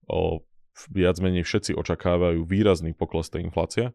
o, 0.06 0.46
viac 0.88 1.19
menej 1.19 1.43
všetci 1.43 1.75
očakávajú 1.75 2.48
výrazný 2.48 2.95
pokles 2.95 3.27
tej 3.27 3.43
inflácie. 3.43 3.91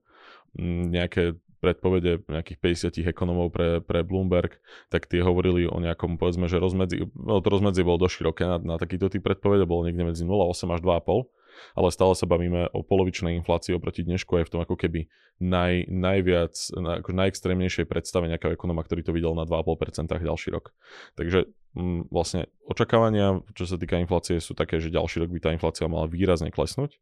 Mm, 0.59 0.93
nejaké 0.93 1.25
predpovede 1.65 2.29
nejakých 2.29 2.61
50 3.01 3.09
ekonomov 3.09 3.49
pre, 3.49 3.81
pre 3.81 4.05
Bloomberg, 4.05 4.61
tak 4.93 5.09
tie 5.09 5.25
hovorili 5.25 5.65
o 5.65 5.81
nejakom, 5.81 6.21
povedzme, 6.21 6.45
že 6.45 6.61
rozmedzi, 6.61 7.09
no 7.17 7.41
to 7.41 7.49
rozmedzie 7.49 7.89
bolo 7.89 8.05
dosť 8.05 8.15
široké 8.21 8.45
na, 8.45 8.61
na 8.61 8.77
takýto 8.77 9.09
typ 9.09 9.25
predpovede, 9.25 9.65
bolo 9.65 9.89
niekde 9.89 10.05
medzi 10.05 10.29
0,8 10.29 10.77
až 10.77 10.81
2,5 10.85 11.44
ale 11.75 11.89
stále 11.91 12.15
sa 12.15 12.27
bavíme 12.29 12.71
o 12.71 12.81
polovičnej 12.87 13.35
inflácii 13.43 13.75
oproti 13.75 14.07
dnešku 14.07 14.39
aj 14.39 14.45
v 14.47 14.53
tom 14.53 14.61
ako 14.63 14.77
keby 14.79 15.11
naj, 15.43 15.91
najviac, 15.91 16.55
na, 16.79 17.03
ako 17.03 17.11
najextrémnejšej 17.15 17.87
predstave 17.91 18.31
nejakého 18.31 18.55
ekonoma, 18.55 18.87
ktorý 18.87 19.03
to 19.03 19.13
videl 19.15 19.35
na 19.35 19.45
2,5% 19.47 20.11
ďalší 20.11 20.49
rok. 20.55 20.71
Takže 21.19 21.51
m, 21.75 21.83
mm, 21.83 22.01
vlastne 22.15 22.47
očakávania, 22.67 23.43
čo 23.59 23.67
sa 23.67 23.75
týka 23.81 23.99
inflácie, 23.99 24.39
sú 24.39 24.55
také, 24.55 24.79
že 24.79 24.95
ďalší 24.95 25.27
rok 25.27 25.31
by 25.35 25.41
tá 25.43 25.51
inflácia 25.51 25.91
mala 25.91 26.07
výrazne 26.07 26.55
klesnúť. 26.55 26.99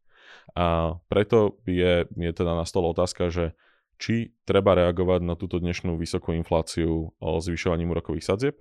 A 0.57 0.97
preto 1.07 1.61
je, 1.69 2.09
je 2.09 2.31
teda 2.33 2.57
na 2.57 2.65
stole 2.65 2.89
otázka, 2.89 3.29
že 3.29 3.53
či 4.01 4.33
treba 4.43 4.75
reagovať 4.75 5.21
na 5.23 5.37
túto 5.37 5.61
dnešnú 5.61 5.95
vysokú 5.95 6.33
infláciu 6.35 7.13
zvyšovaním 7.21 7.93
úrokových 7.93 8.25
sadzieb, 8.25 8.57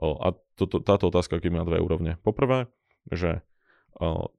A 0.00 0.32
toto, 0.56 0.80
táto 0.80 1.10
otázka, 1.10 1.42
keď 1.42 1.50
má 1.50 1.62
dve 1.66 1.82
úrovne. 1.82 2.16
Poprvé, 2.22 2.70
že 3.10 3.42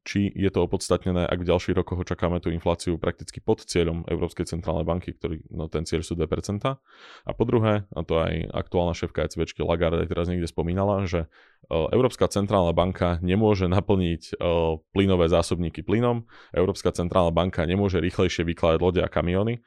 či 0.02 0.32
je 0.34 0.50
to 0.50 0.66
opodstatnené, 0.66 1.28
ak 1.28 1.46
v 1.46 1.50
ďalších 1.54 1.78
rokoch 1.78 2.02
očakáme 2.02 2.42
tú 2.42 2.50
infláciu 2.50 2.98
prakticky 2.98 3.38
pod 3.38 3.62
cieľom 3.62 4.08
Európskej 4.10 4.50
centrálnej 4.50 4.88
banky, 4.88 5.14
ktorý, 5.14 5.46
no 5.54 5.70
ten 5.70 5.86
cieľ 5.86 6.02
sú 6.02 6.18
2%. 6.18 6.26
A 6.66 7.32
po 7.38 7.44
druhé, 7.46 7.86
a 7.94 8.02
to 8.02 8.18
aj 8.18 8.50
aktuálna 8.50 8.98
šéfka 8.98 9.28
ECBčky 9.30 9.62
Lagarde 9.62 10.10
teraz 10.10 10.32
niekde 10.32 10.50
spomínala, 10.50 11.06
že 11.06 11.30
Európska 11.70 12.26
centrálna 12.26 12.74
banka 12.74 13.22
nemôže 13.22 13.70
naplniť 13.70 14.42
plynové 14.92 15.30
zásobníky 15.30 15.86
plynom, 15.86 16.26
Európska 16.58 16.90
centrálna 16.90 17.30
banka 17.30 17.62
nemôže 17.64 18.02
rýchlejšie 18.02 18.42
vykladať 18.44 18.80
lode 18.82 19.02
a 19.06 19.08
kamiony, 19.08 19.62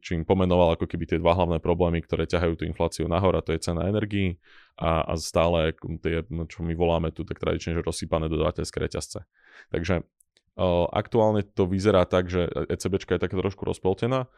čím 0.00 0.22
pomenoval 0.22 0.78
ako 0.78 0.86
keby 0.86 1.04
tie 1.10 1.18
dva 1.18 1.34
hlavné 1.34 1.58
problémy, 1.58 1.98
ktoré 2.06 2.30
ťahajú 2.30 2.62
tú 2.62 2.64
infláciu 2.64 3.10
nahor, 3.10 3.34
a 3.34 3.42
to 3.42 3.52
je 3.52 3.60
cena 3.60 3.90
energií 3.90 4.38
a, 4.78 5.04
a 5.04 5.12
stále 5.20 5.76
tie, 6.00 6.24
no, 6.32 6.48
čo 6.48 6.64
my 6.64 6.72
voláme 6.72 7.12
tu 7.12 7.22
tak 7.22 7.40
tradične, 7.40 7.76
že 7.78 7.84
rozsýpané 7.84 8.28
dodávateľské 8.32 8.78
reťazce. 8.80 9.24
Takže 9.70 10.02
uh, 10.02 10.86
aktuálne 10.90 11.44
to 11.44 11.68
vyzerá 11.68 12.08
tak, 12.08 12.32
že 12.32 12.48
ECBčka 12.68 13.16
je 13.16 13.24
také 13.24 13.36
trošku 13.36 13.64
rozpoltená. 13.64 14.32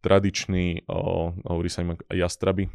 Tradiční, 0.00 0.84
uh, 0.88 1.32
hovorí 1.44 1.68
sa 1.68 1.84
im 1.84 1.96
jastraby, 2.08 2.72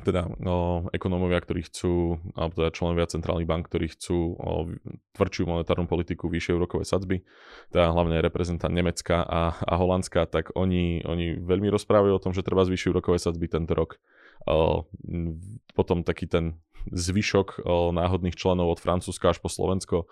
teda 0.00 0.30
o, 0.46 0.86
ekonómovia, 0.94 1.42
ktorí 1.42 1.66
chcú, 1.66 2.22
alebo 2.38 2.54
teda 2.54 2.70
členovia 2.70 3.10
centrálnych 3.10 3.48
bank, 3.50 3.66
ktorí 3.68 3.90
chcú 3.90 4.38
o, 4.38 4.70
tvrdšiu 5.18 5.50
monetárnu 5.50 5.90
politiku, 5.90 6.30
vyššie 6.30 6.56
úrokové 6.56 6.86
sadzby, 6.86 7.26
teda 7.74 7.90
hlavne 7.90 8.22
reprezentant 8.22 8.70
Nemecka 8.70 9.26
a, 9.26 9.50
a 9.58 9.74
Holandska, 9.76 10.30
tak 10.30 10.54
oni, 10.54 11.02
oni 11.04 11.42
veľmi 11.42 11.68
rozprávajú 11.74 12.12
o 12.16 12.22
tom, 12.22 12.32
že 12.32 12.46
treba 12.46 12.62
zvýšiť 12.64 12.88
úrokové 12.94 13.18
sadzby 13.18 13.50
tento 13.50 13.74
rok 13.74 13.98
potom 15.74 16.02
taký 16.02 16.26
ten 16.26 16.60
zvyšok 16.88 17.60
náhodných 17.92 18.36
členov 18.36 18.72
od 18.72 18.80
Francúzska 18.80 19.36
až 19.36 19.38
po 19.44 19.52
Slovensko. 19.52 20.08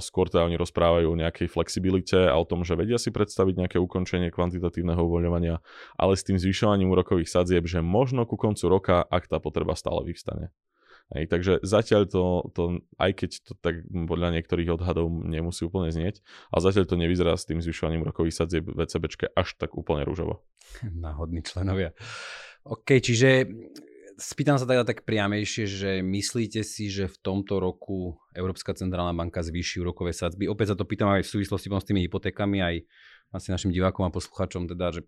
Skôr 0.00 0.32
teda 0.32 0.48
oni 0.48 0.56
rozprávajú 0.56 1.12
o 1.12 1.20
nejakej 1.20 1.52
flexibilite 1.52 2.16
a 2.16 2.34
o 2.40 2.48
tom, 2.48 2.64
že 2.64 2.78
vedia 2.78 2.96
si 2.96 3.12
predstaviť 3.12 3.54
nejaké 3.66 3.76
ukončenie 3.76 4.32
kvantitatívneho 4.32 5.00
uvoľňovania, 5.00 5.60
ale 6.00 6.12
s 6.16 6.24
tým 6.24 6.40
zvyšovaním 6.40 6.88
úrokových 6.88 7.28
sadzieb, 7.28 7.68
že 7.68 7.84
možno 7.84 8.24
ku 8.24 8.40
koncu 8.40 8.64
roka, 8.72 9.04
ak 9.04 9.28
tá 9.28 9.36
potreba 9.36 9.76
stále 9.76 10.08
vyvstane. 10.08 10.52
Hej, 11.14 11.30
takže 11.30 11.52
zatiaľ 11.62 12.10
to, 12.10 12.50
to, 12.50 12.82
aj 12.98 13.14
keď 13.14 13.30
to 13.46 13.52
tak 13.62 13.78
podľa 13.86 14.34
niektorých 14.34 14.74
odhadov 14.74 15.06
nemusí 15.06 15.62
úplne 15.62 15.94
znieť, 15.94 16.18
ale 16.50 16.60
zatiaľ 16.66 16.84
to 16.90 16.98
nevyzerá 16.98 17.38
s 17.38 17.46
tým 17.46 17.62
zvyšovaním 17.62 18.02
rokových 18.02 18.42
sadzieb 18.42 18.66
v 18.66 18.74
ECBčke 18.82 19.30
až 19.30 19.54
tak 19.54 19.78
úplne 19.78 20.02
rúžovo. 20.02 20.42
Náhodní 20.82 21.46
členovia. 21.46 21.94
OK, 22.66 22.98
čiže 22.98 23.46
spýtam 24.18 24.58
sa 24.58 24.66
teda 24.66 24.82
tak 24.82 25.06
priamejšie, 25.06 25.64
že 25.70 25.90
myslíte 26.02 26.66
si, 26.66 26.90
že 26.90 27.06
v 27.06 27.16
tomto 27.22 27.62
roku 27.62 28.18
Európska 28.34 28.74
centrálna 28.74 29.14
banka 29.14 29.44
zvýši 29.44 29.84
úrokové 29.84 30.10
sadzby? 30.10 30.50
Opäť 30.50 30.74
sa 30.74 30.76
to 30.76 30.88
pýtam 30.88 31.14
aj 31.14 31.22
v 31.22 31.30
súvislosti 31.30 31.70
s 31.70 31.88
tými 31.88 32.02
hypotékami, 32.08 32.58
aj 32.58 32.76
asi 33.30 33.48
našim 33.54 33.70
divákom 33.70 34.02
a 34.02 34.10
poslucháčom, 34.10 34.66
teda, 34.66 34.98
že 34.98 35.00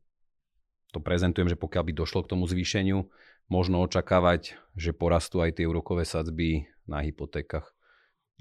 to 0.95 1.03
prezentujem, 1.03 1.51
že 1.51 1.59
pokiaľ 1.59 1.83
by 1.83 1.93
došlo 1.99 2.25
k 2.25 2.31
tomu 2.37 2.45
zvýšeniu, 2.47 3.11
možno 3.51 3.81
očakávať, 3.83 4.55
že 4.77 4.95
porastú 4.95 5.41
aj 5.41 5.59
tie 5.59 5.67
úrokové 5.67 6.05
sadzby 6.05 6.69
na 6.87 7.03
hypotékach. 7.03 7.75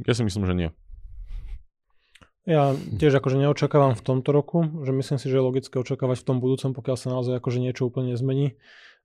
Ja 0.06 0.14
si 0.14 0.22
myslím, 0.22 0.46
že 0.46 0.54
nie. 0.54 0.70
Ja 2.48 2.72
tiež 2.72 3.20
akože 3.20 3.36
neočakávam 3.44 3.92
v 3.92 4.06
tomto 4.08 4.32
roku, 4.32 4.64
že 4.88 4.96
myslím 4.96 5.20
si, 5.20 5.28
že 5.28 5.36
je 5.36 5.44
logické 5.44 5.76
očakávať 5.84 6.24
v 6.24 6.28
tom 6.32 6.38
budúcom, 6.40 6.72
pokiaľ 6.72 6.96
sa 6.96 7.12
naozaj 7.12 7.44
akože 7.44 7.60
niečo 7.60 7.92
úplne 7.92 8.16
nezmení. 8.16 8.56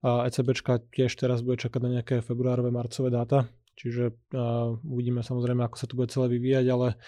A 0.02 0.26
ECBčka 0.26 0.82
tiež 0.90 1.14
teraz 1.14 1.47
bude 1.47 1.62
čakať 1.62 1.80
na 1.82 1.90
nejaké 1.99 2.26
februárové, 2.26 2.75
marcové 2.75 3.14
dáta, 3.14 3.47
čiže 3.78 4.11
uh, 4.35 4.75
uvidíme 4.82 5.23
samozrejme, 5.23 5.62
ako 5.62 5.76
sa 5.78 5.87
to 5.87 5.94
bude 5.94 6.11
celé 6.11 6.26
vyvíjať, 6.26 6.66
ale 6.75 6.99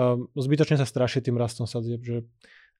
uh, 0.00 0.16
zbytočne 0.32 0.80
sa 0.80 0.88
straší 0.88 1.20
tým 1.20 1.36
rastom 1.36 1.68
sadzieb, 1.68 2.00
že 2.00 2.24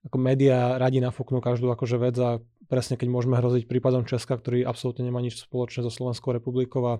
ako 0.02 0.16
médiá 0.18 0.80
radi 0.80 0.98
nafúknú 0.98 1.38
každú 1.38 1.70
akože 1.70 1.96
vec 2.00 2.16
a 2.18 2.42
presne 2.66 2.96
keď 2.98 3.08
môžeme 3.12 3.38
hroziť 3.38 3.70
prípadom 3.70 4.08
Česka, 4.08 4.34
ktorý 4.40 4.66
absolútne 4.66 5.06
nemá 5.06 5.22
nič 5.22 5.38
spoločné 5.38 5.84
so 5.86 5.92
Slovenskou 5.92 6.34
republikou 6.34 6.82
a 6.88 6.94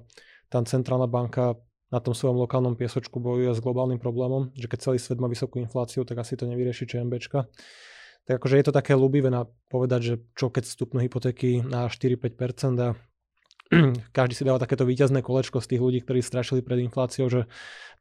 tam 0.52 0.68
centrálna 0.68 1.10
banka 1.10 1.58
na 1.88 2.00
tom 2.00 2.12
svojom 2.16 2.40
lokálnom 2.40 2.76
piesočku 2.76 3.20
bojuje 3.20 3.52
s 3.52 3.60
globálnym 3.60 4.00
problémom, 4.00 4.52
že 4.56 4.68
keď 4.68 4.78
celý 4.92 4.98
svet 5.00 5.20
má 5.20 5.28
vysokú 5.28 5.60
infláciu, 5.60 6.04
tak 6.08 6.20
asi 6.20 6.36
to 6.36 6.48
nevyrieši 6.48 6.88
ČMBčka 6.88 7.48
tak 8.26 8.38
akože 8.38 8.58
je 8.58 8.66
to 8.70 8.72
také 8.72 8.94
ľúbivé 8.94 9.28
na 9.28 9.50
povedať, 9.66 10.00
že 10.02 10.14
čo 10.38 10.52
keď 10.52 10.68
vstupnú 10.68 11.02
hypotéky 11.02 11.62
na 11.66 11.90
4-5% 11.90 12.78
a 12.78 12.88
každý 14.16 14.34
si 14.36 14.44
dáva 14.44 14.60
takéto 14.60 14.84
víťazné 14.84 15.24
kolečko 15.24 15.58
z 15.64 15.74
tých 15.74 15.80
ľudí, 15.82 15.98
ktorí 16.04 16.20
strašili 16.20 16.60
pred 16.60 16.84
infláciou, 16.84 17.32
že 17.32 17.48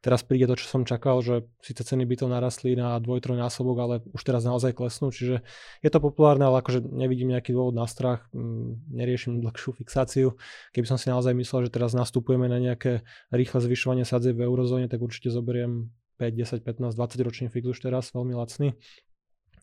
teraz 0.04 0.20
príde 0.20 0.44
to, 0.44 0.58
čo 0.58 0.68
som 0.68 0.82
čakal, 0.84 1.24
že 1.24 1.48
síce 1.64 1.80
ceny 1.80 2.04
bytov 2.04 2.28
narastli 2.28 2.76
na 2.76 3.00
dvoj, 3.00 3.24
násobok, 3.32 3.76
ale 3.80 3.94
už 4.12 4.20
teraz 4.20 4.44
naozaj 4.44 4.76
klesnú, 4.76 5.08
čiže 5.08 5.40
je 5.80 5.90
to 5.90 5.98
populárne, 6.02 6.44
ale 6.44 6.60
akože 6.60 6.84
nevidím 6.84 7.32
nejaký 7.32 7.56
dôvod 7.56 7.72
na 7.72 7.88
strach, 7.88 8.28
mm, 8.36 8.92
neriešim 8.92 9.40
dlhšiu 9.40 9.72
fixáciu. 9.80 10.36
Keby 10.76 10.86
som 10.86 10.98
si 11.00 11.08
naozaj 11.08 11.32
myslel, 11.32 11.70
že 11.70 11.70
teraz 11.72 11.96
nastupujeme 11.96 12.52
na 12.52 12.60
nejaké 12.60 13.06
rýchle 13.32 13.64
zvyšovanie 13.64 14.04
sadzie 14.04 14.36
v 14.36 14.44
eurozóne, 14.44 14.92
tak 14.92 15.00
určite 15.00 15.32
zoberiem 15.32 15.88
5, 16.20 16.36
10, 16.36 16.68
15, 16.68 17.00
20 17.00 17.26
ročný 17.26 17.46
fix 17.48 17.64
už 17.64 17.80
teraz, 17.80 18.12
veľmi 18.12 18.36
lacný 18.36 18.76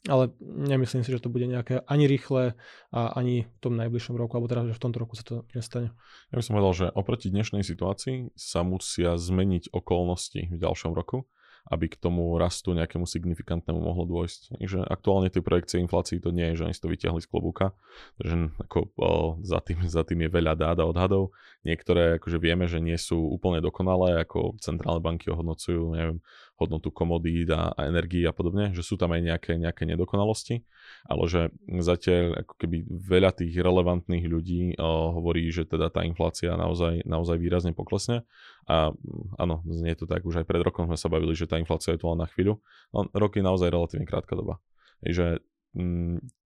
ale 0.08 0.32
nemyslím 0.41 1.03
si, 1.03 1.12
že 1.12 1.20
to 1.20 1.34
bude 1.34 1.50
nejaké 1.50 1.84
ani 1.84 2.08
rýchle 2.08 2.56
a 2.94 3.00
ani 3.20 3.50
v 3.50 3.60
tom 3.60 3.75
najbližšom 3.75 4.15
roku, 4.15 4.39
alebo 4.39 4.48
teraz, 4.48 4.70
že 4.70 4.77
v 4.77 4.84
tomto 4.88 5.01
roku 5.03 5.20
sa 5.20 5.25
to 5.27 5.44
nestane. 5.51 5.91
Ja 6.32 6.39
by 6.39 6.44
som 6.46 6.56
povedal, 6.56 6.74
že 6.77 6.86
oproti 6.96 7.27
dnešnej 7.27 7.68
situácii 7.68 8.32
sa 8.39 8.63
musia 8.63 9.20
zmeniť 9.20 9.75
okolnosti 9.75 10.48
v 10.48 10.58
ďalšom 10.58 10.96
roku 10.96 11.27
aby 11.68 11.91
k 11.91 12.00
tomu 12.00 12.39
rastu 12.39 12.72
nejakému 12.74 13.03
signifikantnému 13.03 13.77
mohlo 13.77 14.08
dôjsť. 14.10 14.58
Takže 14.58 14.79
aktuálne 14.88 15.27
tie 15.27 15.44
projekcie 15.44 15.77
inflácií 15.84 16.18
to 16.24 16.34
nie 16.34 16.53
je, 16.53 16.63
že 16.63 16.65
oni 16.65 16.75
si 16.75 16.82
to 16.82 16.89
vyťahli 16.89 17.20
z 17.20 17.29
klobúka, 17.29 17.75
takže 18.18 18.56
ako, 18.63 18.79
o, 18.98 19.12
za, 19.46 19.60
tým, 19.60 19.84
za 19.86 20.01
tým 20.08 20.25
je 20.25 20.29
veľa 20.32 20.56
dát 20.56 20.79
odhadov. 20.82 21.36
Niektoré 21.68 22.18
akože 22.18 22.39
vieme, 22.39 22.65
že 22.65 22.79
nie 22.79 22.96
sú 22.96 23.20
úplne 23.20 23.60
dokonalé, 23.60 24.24
ako 24.24 24.56
centrálne 24.63 25.03
banky 25.03 25.29
ohodnocujú, 25.29 25.94
neviem, 25.94 26.24
hodnotu 26.60 26.92
komodít 26.92 27.48
a, 27.56 27.72
a 27.72 27.88
energii 27.88 28.28
a 28.28 28.36
podobne, 28.36 28.75
že 28.75 28.84
sú 28.84 29.00
tam 29.00 29.16
aj 29.16 29.22
nejaké, 29.24 29.56
nejaké 29.56 29.88
nedokonalosti, 29.88 30.68
ale 31.08 31.24
že 31.32 31.42
zatiaľ 31.80 32.44
ako 32.44 32.54
keby 32.60 32.84
veľa 32.86 33.32
tých 33.32 33.56
relevantných 33.56 34.25
ľudí 34.28 34.75
o, 34.75 35.16
hovorí, 35.16 35.48
že 35.50 35.63
teda 35.63 35.88
tá 35.88 36.04
inflácia 36.04 36.51
naozaj, 36.60 37.08
naozaj 37.08 37.39
výrazne 37.39 37.72
poklesne 37.72 38.28
a 38.68 38.92
áno, 39.39 39.63
znie 39.72 39.96
to 39.96 40.04
tak, 40.04 40.28
už 40.28 40.44
aj 40.44 40.46
pred 40.46 40.60
rokom 40.60 40.92
sme 40.92 41.00
sa 41.00 41.08
bavili, 41.08 41.32
že 41.32 41.48
tá 41.48 41.56
inflácia 41.56 41.96
je 41.96 42.04
tu 42.04 42.12
len 42.12 42.20
na 42.20 42.28
chvíľu. 42.28 42.60
No, 42.92 43.08
rok 43.16 43.39
je 43.39 43.44
naozaj 43.44 43.72
relatívne 43.72 44.06
krátka 44.06 44.36
doba. 44.36 44.60
že 45.01 45.39
mm, 45.74 46.38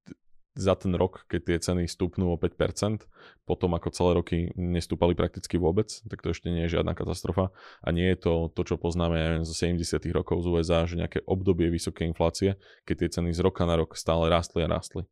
za 0.54 0.78
ten 0.78 0.94
rok, 0.94 1.26
keď 1.26 1.42
tie 1.42 1.58
ceny 1.60 1.84
stúpnú 1.90 2.34
o 2.34 2.38
5%, 2.38 3.10
potom 3.44 3.74
ako 3.74 3.90
celé 3.90 4.12
roky 4.14 4.38
nestúpali 4.54 5.18
prakticky 5.18 5.58
vôbec, 5.58 5.90
tak 6.06 6.22
to 6.22 6.30
ešte 6.30 6.54
nie 6.54 6.70
je 6.70 6.78
žiadna 6.78 6.94
katastrofa. 6.94 7.50
A 7.82 7.90
nie 7.90 8.06
je 8.14 8.18
to 8.22 8.34
to, 8.54 8.62
čo 8.62 8.76
poznáme 8.78 9.18
ja 9.18 9.28
neviem, 9.34 9.46
zo 9.50 9.58
70. 9.58 9.82
rokov 10.14 10.46
z 10.46 10.48
USA, 10.54 10.86
že 10.86 11.02
nejaké 11.02 11.26
obdobie 11.26 11.74
vysokej 11.74 12.06
inflácie, 12.06 12.62
keď 12.86 12.96
tie 13.06 13.10
ceny 13.20 13.30
z 13.34 13.42
roka 13.42 13.66
na 13.66 13.82
rok 13.82 13.98
stále 13.98 14.30
rástli 14.30 14.62
a 14.62 14.70
rástli. 14.70 15.10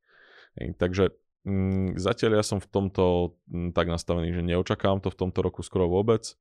Takže 0.56 1.10
mm, 1.48 1.98
zatiaľ 1.98 2.38
ja 2.38 2.44
som 2.46 2.62
v 2.62 2.70
tomto 2.70 3.36
mm, 3.50 3.74
tak 3.74 3.90
nastavený, 3.90 4.38
že 4.38 4.46
neočakávam 4.46 5.02
to 5.02 5.10
v 5.10 5.20
tomto 5.26 5.40
roku 5.42 5.66
skoro 5.66 5.90
vôbec 5.90 6.38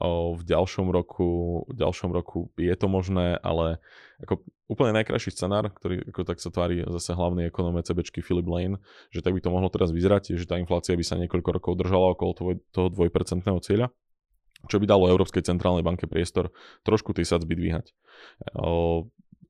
v 0.00 0.42
ďalšom 0.42 0.90
roku, 0.90 1.62
v 1.70 1.76
ďalšom 1.78 2.10
roku 2.10 2.50
je 2.58 2.74
to 2.74 2.86
možné, 2.90 3.38
ale 3.38 3.78
ako 4.22 4.42
úplne 4.66 4.96
najkrajší 4.98 5.30
scenár, 5.30 5.70
ktorý 5.74 6.08
ako 6.10 6.22
tak 6.26 6.38
sa 6.42 6.50
tvári 6.50 6.82
zase 6.88 7.14
hlavný 7.14 7.50
ekonóm 7.50 7.78
ECBčky 7.78 8.24
Philip 8.24 8.46
Lane, 8.48 8.76
že 9.14 9.22
tak 9.22 9.36
by 9.36 9.40
to 9.42 9.52
mohlo 9.52 9.70
teraz 9.70 9.94
vyzerať, 9.94 10.34
že 10.34 10.48
tá 10.48 10.58
inflácia 10.58 10.98
by 10.98 11.04
sa 11.06 11.20
niekoľko 11.20 11.50
rokov 11.54 11.72
držala 11.78 12.18
okolo 12.18 12.32
toho, 12.34 12.50
toho 12.72 12.88
2% 12.90 13.46
cieľa 13.62 13.90
čo 14.70 14.78
by 14.78 14.86
dalo 14.86 15.10
Európskej 15.10 15.42
centrálnej 15.42 15.82
banke 15.82 16.06
priestor 16.06 16.54
trošku 16.86 17.10
tie 17.10 17.26
sadzby 17.26 17.58
dvíhať 17.58 17.90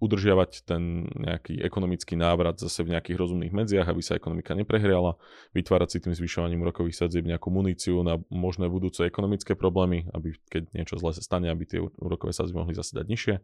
udržiavať 0.02 0.66
ten 0.66 1.06
nejaký 1.14 1.62
ekonomický 1.62 2.18
návrat 2.18 2.58
zase 2.58 2.82
v 2.82 2.98
nejakých 2.98 3.16
rozumných 3.22 3.54
medziach, 3.54 3.86
aby 3.86 4.02
sa 4.02 4.18
ekonomika 4.18 4.58
neprehriala, 4.58 5.14
vytvárať 5.54 5.88
si 5.94 5.98
tým 6.02 6.14
zvyšovaním 6.18 6.66
úrokových 6.66 7.06
sadzieb 7.06 7.22
nejakú 7.22 7.54
muníciu 7.54 8.02
na 8.02 8.18
možné 8.26 8.66
budúce 8.66 9.06
ekonomické 9.06 9.54
problémy, 9.54 10.10
aby 10.10 10.34
keď 10.50 10.74
niečo 10.74 10.98
zle 10.98 11.14
sa 11.14 11.22
stane, 11.22 11.46
aby 11.46 11.62
tie 11.62 11.78
úrokové 11.78 12.34
sadzby 12.34 12.58
mohli 12.58 12.74
zase 12.74 12.98
dať 12.98 13.06
nižšie 13.06 13.34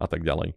a 0.00 0.06
tak 0.08 0.24
ďalej 0.24 0.56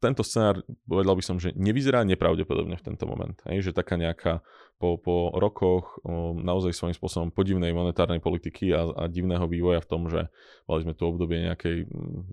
tento 0.00 0.24
scenár, 0.24 0.64
povedal 0.88 1.12
by 1.12 1.24
som, 1.24 1.36
že 1.36 1.52
nevyzerá 1.52 2.02
nepravdepodobne 2.08 2.74
v 2.80 2.84
tento 2.84 3.04
moment. 3.04 3.36
Hej, 3.44 3.70
že 3.70 3.76
taká 3.76 4.00
nejaká 4.00 4.40
po, 4.80 4.96
po 4.96 5.28
rokoch 5.36 6.00
naozaj 6.40 6.72
svojím 6.72 6.96
spôsobom 6.96 7.28
podivnej 7.28 7.68
monetárnej 7.76 8.24
politiky 8.24 8.72
a, 8.72 8.88
a 8.96 9.04
divného 9.12 9.44
vývoja 9.44 9.84
v 9.84 9.90
tom, 9.92 10.08
že 10.08 10.32
mali 10.64 10.80
sme 10.88 10.96
tu 10.96 11.04
obdobie 11.04 11.44
nejakej 11.44 11.84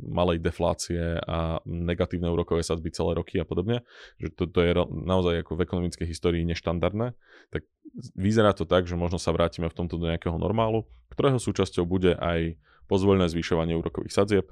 malej 0.08 0.40
deflácie 0.40 1.20
a 1.28 1.60
negatívne 1.68 2.32
úrokové 2.32 2.64
sadzby 2.64 2.88
celé 2.96 3.20
roky 3.20 3.44
a 3.44 3.46
podobne, 3.46 3.84
že 4.16 4.32
to, 4.32 4.48
to 4.48 4.64
je 4.64 4.72
naozaj 4.88 5.44
ako 5.44 5.60
v 5.60 5.64
ekonomickej 5.68 6.08
histórii 6.08 6.48
neštandardné, 6.48 7.12
tak 7.52 7.68
vyzerá 8.16 8.56
to 8.56 8.64
tak, 8.64 8.88
že 8.88 8.96
možno 8.96 9.20
sa 9.20 9.36
vrátime 9.36 9.68
v 9.68 9.76
tomto 9.76 10.00
do 10.00 10.08
nejakého 10.08 10.40
normálu, 10.40 10.88
ktorého 11.12 11.44
súčasťou 11.44 11.84
bude 11.84 12.16
aj 12.16 12.56
pozvoľné 12.88 13.28
zvyšovanie 13.28 13.76
úrokových 13.76 14.16
sadzieb, 14.16 14.48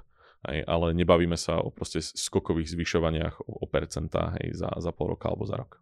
hej, 0.52 0.66
ale 0.66 0.94
nebavíme 0.98 1.38
sa 1.38 1.60
o 1.62 1.70
proste 1.70 2.02
skokových 2.02 2.74
zvyšovaniach 2.74 3.46
o, 3.46 3.64
o 3.64 3.66
percentá 3.70 4.36
hej, 4.40 4.58
za, 4.58 4.70
za 4.78 4.92
pol 4.92 5.14
roka 5.14 5.30
alebo 5.30 5.46
za 5.46 5.58
rok. 5.60 5.82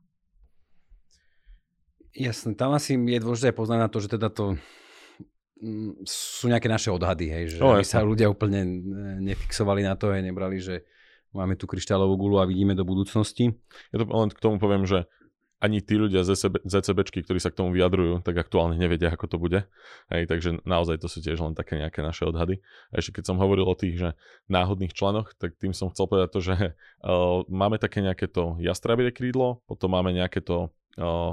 Jasne, 2.13 2.53
tam 2.53 2.77
asi 2.77 2.93
je 2.93 3.19
dôležité 3.19 3.51
poznať 3.57 3.79
na 3.81 3.89
to, 3.89 3.97
že 3.97 4.09
teda 4.13 4.29
to 4.29 4.53
mm, 5.57 6.05
sú 6.05 6.45
nejaké 6.45 6.69
naše 6.69 6.93
odhady, 6.93 7.25
hej, 7.29 7.43
že 7.53 7.57
no, 7.57 7.81
sa 7.81 8.05
ľudia 8.05 8.29
úplne 8.29 8.61
nefixovali 9.17 9.81
na 9.81 9.97
to, 9.97 10.13
hej, 10.13 10.21
nebrali, 10.21 10.61
že 10.61 10.85
máme 11.33 11.57
tu 11.57 11.65
kryštálovú 11.65 12.13
gulu 12.13 12.37
a 12.37 12.45
vidíme 12.45 12.77
do 12.77 12.85
budúcnosti. 12.85 13.57
Ja 13.89 13.97
to 13.97 14.05
len 14.05 14.29
k 14.29 14.43
tomu 14.43 14.61
poviem, 14.61 14.85
že 14.85 15.09
ani 15.63 15.79
tí 15.79 15.95
ľudia 15.95 16.27
z 16.27 16.35
ECBčky, 16.67 17.23
ktorí 17.23 17.39
sa 17.39 17.47
k 17.47 17.63
tomu 17.63 17.71
vyjadrujú, 17.71 18.19
tak 18.19 18.35
aktuálne 18.35 18.75
nevedia, 18.75 19.15
ako 19.15 19.25
to 19.31 19.37
bude. 19.39 19.63
Hej, 20.11 20.27
takže 20.27 20.59
naozaj 20.67 20.99
to 20.99 21.07
sú 21.07 21.23
tiež 21.23 21.39
len 21.39 21.55
také 21.55 21.79
nejaké 21.79 22.03
naše 22.03 22.27
odhady. 22.27 22.59
A 22.91 22.99
ešte 22.99 23.15
keď 23.15 23.31
som 23.31 23.39
hovoril 23.39 23.63
o 23.63 23.71
tých 23.71 23.95
že 23.95 24.09
náhodných 24.51 24.91
členoch, 24.91 25.31
tak 25.39 25.55
tým 25.55 25.71
som 25.71 25.87
chcel 25.95 26.11
povedať 26.11 26.29
to, 26.35 26.39
že 26.43 26.55
uh, 26.75 27.47
máme 27.63 27.79
také 27.79 28.03
nejaké 28.03 28.27
to 28.27 28.59
jastrabie 28.59 29.15
krídlo, 29.15 29.63
potom 29.63 29.95
máme 29.95 30.11
nejaké 30.11 30.43
to 30.43 30.67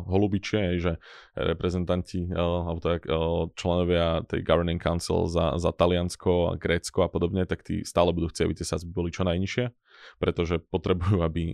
holubičie, 0.08 0.80
že 0.80 0.96
reprezentanti 1.36 2.24
uh, 2.32 2.64
alebo 2.68 2.80
tak, 2.80 3.04
uh, 3.04 3.52
členovia 3.52 4.24
tej 4.24 4.40
Governing 4.40 4.80
Council 4.80 5.28
za, 5.28 5.60
za 5.60 5.70
Taliansko, 5.72 6.56
Grécko 6.56 7.04
a 7.04 7.12
podobne, 7.12 7.44
tak 7.44 7.60
tí 7.60 7.84
stále 7.84 8.16
budú 8.16 8.32
chcieť, 8.32 8.44
aby 8.48 8.56
tie 8.56 8.66
sadzby 8.66 8.90
boli 8.92 9.10
čo 9.12 9.24
najnižšie, 9.28 9.64
pretože 10.16 10.64
potrebujú, 10.72 11.20
aby 11.20 11.52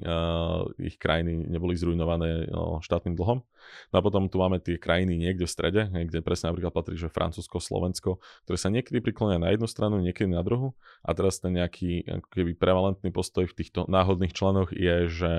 ich 0.78 0.96
krajiny 1.02 1.50
neboli 1.50 1.74
zrujnované 1.74 2.46
štátnym 2.78 3.18
dlhom. 3.18 3.42
No 3.90 3.94
a 3.98 4.02
potom 4.04 4.30
tu 4.30 4.38
máme 4.38 4.62
tie 4.62 4.78
krajiny 4.78 5.18
niekde 5.18 5.50
v 5.50 5.50
strede, 5.50 5.82
kde 5.90 6.22
presne 6.22 6.54
napríklad 6.54 6.70
patrí, 6.70 6.94
že 6.94 7.10
Francúzsko, 7.10 7.58
Slovensko, 7.58 8.22
ktoré 8.46 8.54
sa 8.54 8.70
niekedy 8.70 9.02
priklonia 9.02 9.42
na 9.42 9.50
jednu 9.50 9.66
stranu, 9.66 9.98
niekedy 9.98 10.30
na 10.30 10.46
druhu 10.46 10.78
a 11.02 11.10
teraz 11.10 11.42
ten 11.42 11.58
nejaký 11.58 12.06
keby 12.30 12.54
prevalentný 12.54 13.10
postoj 13.10 13.50
v 13.50 13.56
týchto 13.58 13.90
náhodných 13.90 14.30
členoch 14.30 14.70
je, 14.70 15.10
že 15.10 15.32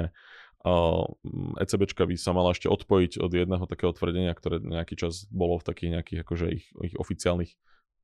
ECBčka 1.61 2.07
by 2.07 2.15
sa 2.17 2.31
mala 2.31 2.53
ešte 2.53 2.71
odpojiť 2.71 3.21
od 3.21 3.31
jedného 3.31 3.65
takého 3.67 3.91
tvrdenia, 3.93 4.33
ktoré 4.33 4.63
nejaký 4.63 4.95
čas 4.97 5.27
bolo 5.29 5.59
v 5.59 5.67
takých 5.67 5.91
nejakých 5.99 6.19
akože 6.23 6.45
ich, 6.53 6.65
ich 6.83 6.95
oficiálnych 6.97 7.55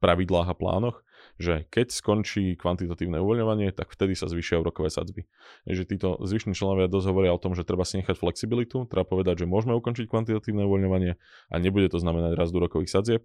pravidlách 0.03 0.51
a 0.51 0.55
plánoch, 0.60 1.00
že 1.39 1.63
keď 1.72 1.96
skončí 1.96 2.60
kvantitatívne 2.60 3.24
uvoľňovanie, 3.24 3.72
tak 3.72 3.96
vtedy 3.96 4.20
sa 4.20 4.27
zvyšia 4.27 4.60
úrokové 4.60 4.91
sadzby. 4.91 5.24
Takže 5.63 5.84
títo 5.88 6.20
zvyšní 6.20 6.51
členovia 6.51 6.91
dosť 6.91 7.08
hovoria 7.08 7.32
o 7.32 7.39
tom, 7.39 7.55
že 7.55 7.63
treba 7.63 7.88
si 7.88 8.03
nechať 8.03 8.20
flexibilitu, 8.20 8.84
treba 8.91 9.08
povedať, 9.08 9.43
že 9.43 9.46
môžeme 9.48 9.72
ukončiť 9.79 10.12
kvantitatívne 10.12 10.67
uvoľňovanie 10.67 11.15
a 11.48 11.55
nebude 11.55 11.88
to 11.88 12.03
znamenať 12.03 12.36
rast 12.36 12.51
úrokových 12.51 12.91
sadzieb, 12.91 13.24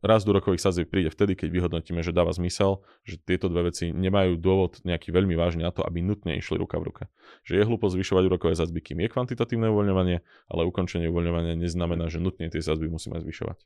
rast 0.00 0.24
úrokových 0.24 0.60
sadzieb 0.64 0.88
príde 0.88 1.12
vtedy, 1.12 1.36
keď 1.36 1.48
vyhodnotíme, 1.52 2.00
že 2.00 2.12
dáva 2.12 2.32
zmysel, 2.32 2.80
že 3.04 3.20
tieto 3.20 3.52
dve 3.52 3.72
veci 3.72 3.92
nemajú 3.92 4.40
dôvod 4.40 4.80
nejaký 4.84 5.12
veľmi 5.12 5.36
vážny 5.36 5.62
na 5.64 5.72
to, 5.72 5.84
aby 5.84 6.00
nutne 6.00 6.36
išli 6.40 6.56
ruka 6.56 6.80
v 6.80 6.92
ruke. 6.92 7.02
Že 7.44 7.60
je 7.60 7.64
hlúpo 7.68 7.86
zvyšovať 7.92 8.22
úrokové 8.28 8.56
sadzby, 8.56 8.80
kým 8.80 9.04
je 9.04 9.08
kvantitatívne 9.12 9.68
uvoľňovanie, 9.68 10.18
ale 10.50 10.62
ukončenie 10.64 11.08
uvoľňovania 11.12 11.56
neznamená, 11.60 12.08
že 12.08 12.18
nutne 12.18 12.48
tie 12.48 12.64
sadzby 12.64 12.88
musíme 12.88 13.20
zvyšovať. 13.20 13.60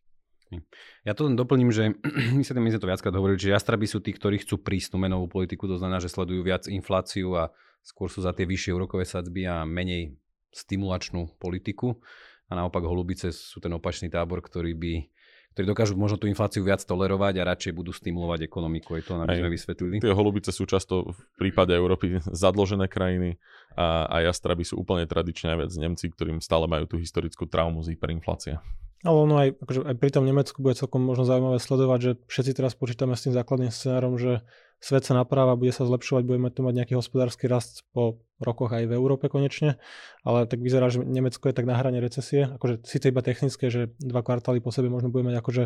Ja 1.03 1.17
to 1.17 1.27
len 1.27 1.35
doplním, 1.35 1.73
že 1.73 1.97
my 2.39 2.43
sa 2.45 2.55
my 2.55 2.71
sme 2.71 2.83
to 2.83 2.91
viackrát 2.91 3.15
hovorili, 3.15 3.41
že 3.41 3.55
jastraby 3.55 3.87
sú 3.89 3.99
tí, 4.05 4.13
ktorí 4.13 4.43
chcú 4.45 4.61
prísť 4.61 4.95
menovú 5.01 5.27
politiku, 5.27 5.67
to 5.67 5.81
znamená, 5.81 5.99
že 5.99 6.13
sledujú 6.13 6.45
viac 6.45 6.69
infláciu 6.69 7.35
a 7.35 7.51
skôr 7.81 8.13
sú 8.13 8.23
za 8.23 8.37
tie 8.37 8.47
vyššie 8.47 8.75
úrokové 8.77 9.09
sadzby 9.09 9.49
a 9.49 9.63
menej 9.65 10.15
stimulačnú 10.55 11.37
politiku. 11.41 11.99
A 12.53 12.61
naopak 12.61 12.85
holubice 12.85 13.33
sú 13.33 13.59
ten 13.59 13.73
opačný 13.73 14.13
tábor, 14.13 14.45
ktorý 14.45 14.77
by 14.77 14.95
ktorí 15.55 15.71
dokážu 15.71 15.95
možno 15.95 16.19
tú 16.19 16.27
infláciu 16.27 16.67
viac 16.67 16.83
tolerovať 16.83 17.39
a 17.39 17.49
radšej 17.55 17.73
budú 17.79 17.95
stimulovať 17.95 18.51
ekonomiku. 18.51 18.99
Je 18.99 19.07
to 19.07 19.15
nám 19.15 19.31
sme 19.31 19.55
vysvetlili. 19.55 20.03
Tie 20.03 20.11
holubice 20.11 20.51
sú 20.51 20.67
často 20.67 21.15
v 21.15 21.19
prípade 21.39 21.71
Európy 21.71 22.19
zadložené 22.27 22.91
krajiny 22.91 23.39
a, 23.79 24.11
a 24.11 24.27
jastraby 24.27 24.67
sú 24.67 24.83
úplne 24.83 25.07
tradične 25.07 25.55
viac 25.55 25.71
Nemci, 25.79 26.11
ktorým 26.11 26.43
stále 26.43 26.67
majú 26.67 26.91
tú 26.91 26.99
historickú 26.99 27.47
traumu 27.47 27.87
z 27.87 27.95
hyperinflácie. 27.95 28.59
Ale 29.05 29.17
ono 29.21 29.37
aj, 29.37 29.49
akože 29.61 29.81
aj 29.85 29.97
pri 30.01 30.11
tom 30.17 30.25
Nemecku 30.25 30.65
bude 30.65 30.81
celkom 30.81 31.05
možno 31.05 31.29
zaujímavé 31.29 31.61
sledovať, 31.61 31.99
že 32.01 32.11
všetci 32.25 32.53
teraz 32.57 32.73
počítame 32.73 33.13
s 33.13 33.29
tým 33.29 33.37
základným 33.37 33.69
scenárom, 33.69 34.17
že 34.17 34.41
svet 34.81 35.05
sa 35.05 35.13
napráva, 35.13 35.61
bude 35.61 35.77
sa 35.77 35.85
zlepšovať, 35.85 36.25
budeme 36.25 36.49
tu 36.49 36.65
mať 36.65 36.75
nejaký 36.81 36.95
hospodársky 36.97 37.45
rast 37.45 37.85
po 37.93 38.25
rokoch 38.41 38.73
aj 38.73 38.89
v 38.89 38.97
Európe 38.97 39.29
konečne, 39.29 39.77
ale 40.25 40.49
tak 40.49 40.65
vyzerá, 40.65 40.89
že 40.89 41.05
Nemecko 41.05 41.53
je 41.53 41.57
tak 41.57 41.69
na 41.69 41.77
hrane 41.77 42.01
recesie, 42.01 42.49
akože 42.57 42.85
síce 42.89 43.13
iba 43.13 43.21
technické, 43.21 43.69
že 43.69 43.93
dva 44.01 44.25
kvartály 44.25 44.65
po 44.65 44.73
sebe 44.73 44.89
možno 44.89 45.13
budeme 45.13 45.37
mať 45.37 45.41
akože 45.45 45.65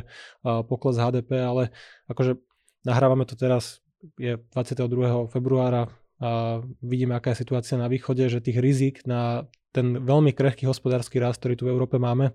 pokles 0.66 0.98
HDP, 0.98 1.30
ale 1.38 1.62
akože 2.10 2.42
nahrávame 2.86 3.22
to 3.22 3.38
teraz, 3.38 3.82
je 4.18 4.38
22. 4.54 5.30
februára, 5.30 5.86
a 6.18 6.58
vidíme, 6.82 7.14
aká 7.14 7.30
je 7.30 7.46
situácia 7.46 7.78
na 7.78 7.86
východe, 7.86 8.26
že 8.26 8.42
tých 8.42 8.58
rizik 8.58 9.06
na 9.06 9.46
ten 9.70 10.02
veľmi 10.02 10.34
krehký 10.34 10.66
hospodársky 10.66 11.22
rast, 11.22 11.38
ktorý 11.38 11.54
tu 11.54 11.64
v 11.70 11.72
Európe 11.78 11.94
máme, 12.02 12.34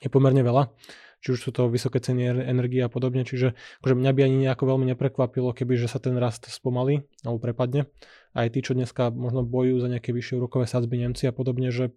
je 0.00 0.08
pomerne 0.12 0.42
veľa. 0.44 0.72
Či 1.24 1.32
už 1.32 1.40
sú 1.42 1.50
to 1.50 1.66
vysoké 1.72 1.98
ceny 1.98 2.44
energie 2.44 2.84
a 2.84 2.92
podobne. 2.92 3.24
Čiže 3.24 3.56
akože 3.82 3.94
mňa 3.96 4.10
by 4.14 4.20
ani 4.22 4.36
nejako 4.46 4.64
veľmi 4.68 4.86
neprekvapilo, 4.94 5.50
keby 5.56 5.80
že 5.80 5.88
sa 5.90 5.98
ten 5.98 6.14
rast 6.20 6.46
spomalí 6.46 7.02
alebo 7.24 7.40
prepadne. 7.40 7.88
Aj 8.36 8.46
tí, 8.52 8.60
čo 8.60 8.76
dneska 8.76 9.10
možno 9.10 9.42
bojujú 9.42 9.80
za 9.80 9.88
nejaké 9.88 10.12
vyššie 10.12 10.38
úrokové 10.38 10.68
sadzby 10.68 11.00
Nemci 11.00 11.24
a 11.26 11.32
podobne, 11.32 11.72
že 11.72 11.96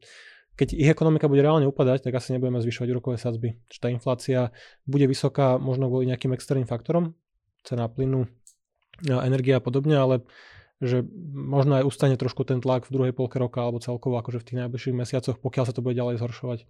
keď 0.55 0.75
ich 0.75 0.91
ekonomika 0.91 1.31
bude 1.31 1.39
reálne 1.39 1.67
upadať, 1.67 2.03
tak 2.03 2.19
asi 2.19 2.35
nebudeme 2.35 2.59
zvyšovať 2.59 2.87
úrokové 2.91 3.15
sadzby. 3.15 3.55
Čiže 3.71 3.79
tá 3.79 3.87
inflácia 3.91 4.39
bude 4.83 5.07
vysoká 5.07 5.55
možno 5.55 5.87
kvôli 5.87 6.11
nejakým 6.11 6.35
externým 6.35 6.67
faktorom, 6.67 7.15
cena 7.63 7.87
plynu, 7.87 8.27
energia 9.07 9.59
a 9.59 9.63
podobne, 9.63 9.95
ale 9.95 10.15
že 10.79 11.03
možno 11.31 11.79
aj 11.79 11.87
ustane 11.87 12.15
trošku 12.15 12.43
ten 12.47 12.59
tlak 12.63 12.87
v 12.87 12.91
druhej 12.91 13.13
polke 13.15 13.35
roka 13.39 13.63
alebo 13.63 13.83
celkovo 13.83 14.19
akože 14.19 14.43
v 14.43 14.47
tých 14.47 14.59
najbližších 14.63 14.95
mesiacoch, 14.95 15.39
pokiaľ 15.39 15.63
sa 15.67 15.75
to 15.75 15.83
bude 15.83 15.95
ďalej 15.95 16.19
zhoršovať. 16.23 16.67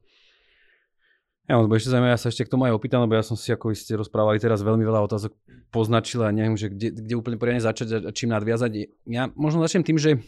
Ja, 1.49 1.57
lebo 1.57 1.73
ešte 1.73 1.89
zaujímavé, 1.89 2.13
ja 2.13 2.21
sa 2.21 2.29
ešte 2.29 2.45
k 2.45 2.53
tomu 2.53 2.69
aj 2.69 2.77
opýtam, 2.77 3.01
lebo 3.01 3.17
ja 3.17 3.25
som 3.25 3.33
si, 3.33 3.49
ako 3.49 3.73
ste 3.73 3.97
rozprávali 3.97 4.38
teraz, 4.38 4.62
veľmi 4.62 4.85
veľa 4.85 5.01
otázok 5.09 5.33
poznačil 5.73 6.21
a 6.21 6.29
neviem, 6.29 6.53
že 6.53 6.69
kde, 6.69 6.93
kde 6.93 7.13
úplne 7.17 7.41
poriadne 7.41 7.65
začať 7.65 8.05
a 8.05 8.13
čím 8.13 8.29
nadviazať. 8.29 9.01
Ja 9.09 9.33
možno 9.33 9.65
začnem 9.65 9.81
tým, 9.81 9.97
že 9.97 10.21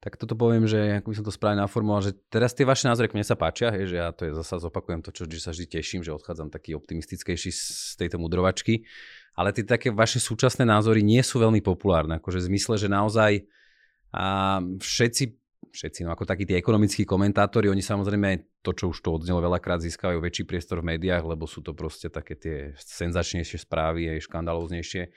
tak 0.00 0.16
toto 0.16 0.34
poviem, 0.34 0.64
že 0.64 0.98
ako 0.98 1.12
by 1.12 1.16
som 1.20 1.26
to 1.28 1.30
správne 1.30 1.60
naformoval, 1.62 2.02
že 2.02 2.16
teraz 2.32 2.50
tie 2.56 2.66
vaše 2.66 2.88
názory 2.88 3.12
mne 3.12 3.22
sa 3.22 3.36
páčia, 3.38 3.70
hej, 3.70 3.94
že 3.94 3.96
ja 4.00 4.10
to 4.10 4.26
je 4.26 4.32
zasa 4.32 4.58
zopakujem 4.58 5.04
to, 5.06 5.12
čo 5.12 5.28
že 5.28 5.38
sa 5.38 5.52
vždy 5.54 5.66
teším, 5.70 6.00
že 6.02 6.16
odchádzam 6.16 6.50
taký 6.50 6.74
optimistickejší 6.74 7.52
z 7.52 7.94
tejto 8.00 8.18
mudrovačky, 8.18 8.88
ale 9.38 9.54
tie 9.54 9.62
také 9.62 9.94
vaše 9.94 10.18
súčasné 10.18 10.66
názory 10.66 11.04
nie 11.04 11.20
sú 11.22 11.38
veľmi 11.38 11.62
populárne, 11.62 12.18
akože 12.18 12.42
v 12.42 12.48
zmysle, 12.50 12.74
že 12.74 12.88
naozaj 12.90 13.44
a 14.10 14.58
všetci 14.82 15.39
všetci, 15.70 16.06
no 16.06 16.12
ako 16.12 16.26
takí 16.26 16.44
tí 16.44 16.54
ekonomickí 16.58 17.06
komentátori, 17.06 17.70
oni 17.70 17.82
samozrejme 17.82 18.60
to, 18.62 18.74
čo 18.74 18.90
už 18.90 18.98
to 19.00 19.14
odznelo 19.14 19.40
veľakrát, 19.42 19.80
získajú 19.80 20.18
väčší 20.18 20.44
priestor 20.44 20.82
v 20.82 20.94
médiách, 20.94 21.24
lebo 21.24 21.46
sú 21.46 21.62
to 21.62 21.72
proste 21.72 22.10
také 22.10 22.34
tie 22.34 22.56
senzačnejšie 22.78 23.62
správy, 23.62 24.10
aj 24.12 24.26
škandalóznejšie. 24.26 25.10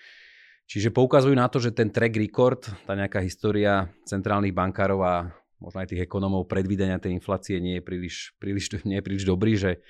Čiže 0.64 0.96
poukazujú 0.96 1.36
na 1.36 1.52
to, 1.52 1.60
že 1.60 1.76
ten 1.76 1.92
track 1.92 2.16
record, 2.16 2.62
tá 2.88 2.96
nejaká 2.96 3.20
história 3.20 3.92
centrálnych 4.08 4.56
bankárov 4.56 5.00
a 5.04 5.14
možno 5.60 5.84
aj 5.84 5.92
tých 5.92 6.06
ekonomov 6.08 6.48
predvídania 6.48 7.04
tej 7.04 7.20
inflácie 7.20 7.60
nie 7.60 7.80
je 7.80 7.84
príliš, 7.84 8.16
príliš, 8.40 8.72
nie 8.88 9.00
je 9.00 9.06
príliš 9.06 9.26
dobrý, 9.28 9.60
že 9.60 9.84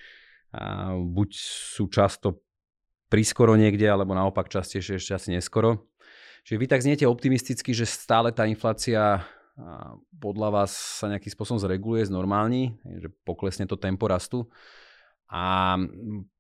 a 0.54 0.94
buď 0.94 1.30
sú 1.74 1.90
často 1.90 2.46
prískoro 3.10 3.58
niekde, 3.58 3.90
alebo 3.90 4.14
naopak 4.14 4.54
častejšie 4.54 5.02
ešte 5.02 5.18
asi 5.18 5.30
neskoro. 5.34 5.90
Čiže 6.46 6.60
vy 6.62 6.68
tak 6.70 6.86
zniete 6.86 7.10
optimisticky, 7.10 7.74
že 7.74 7.90
stále 7.90 8.30
tá 8.30 8.46
inflácia 8.46 9.26
podľa 10.18 10.50
vás 10.50 10.72
sa 10.74 11.06
nejakým 11.10 11.30
spôsobom 11.30 11.62
zreguluje, 11.62 12.10
znormálni, 12.10 12.74
že 12.98 13.14
poklesne 13.22 13.70
to 13.70 13.78
tempo 13.78 14.10
rastu. 14.10 14.50
A 15.30 15.78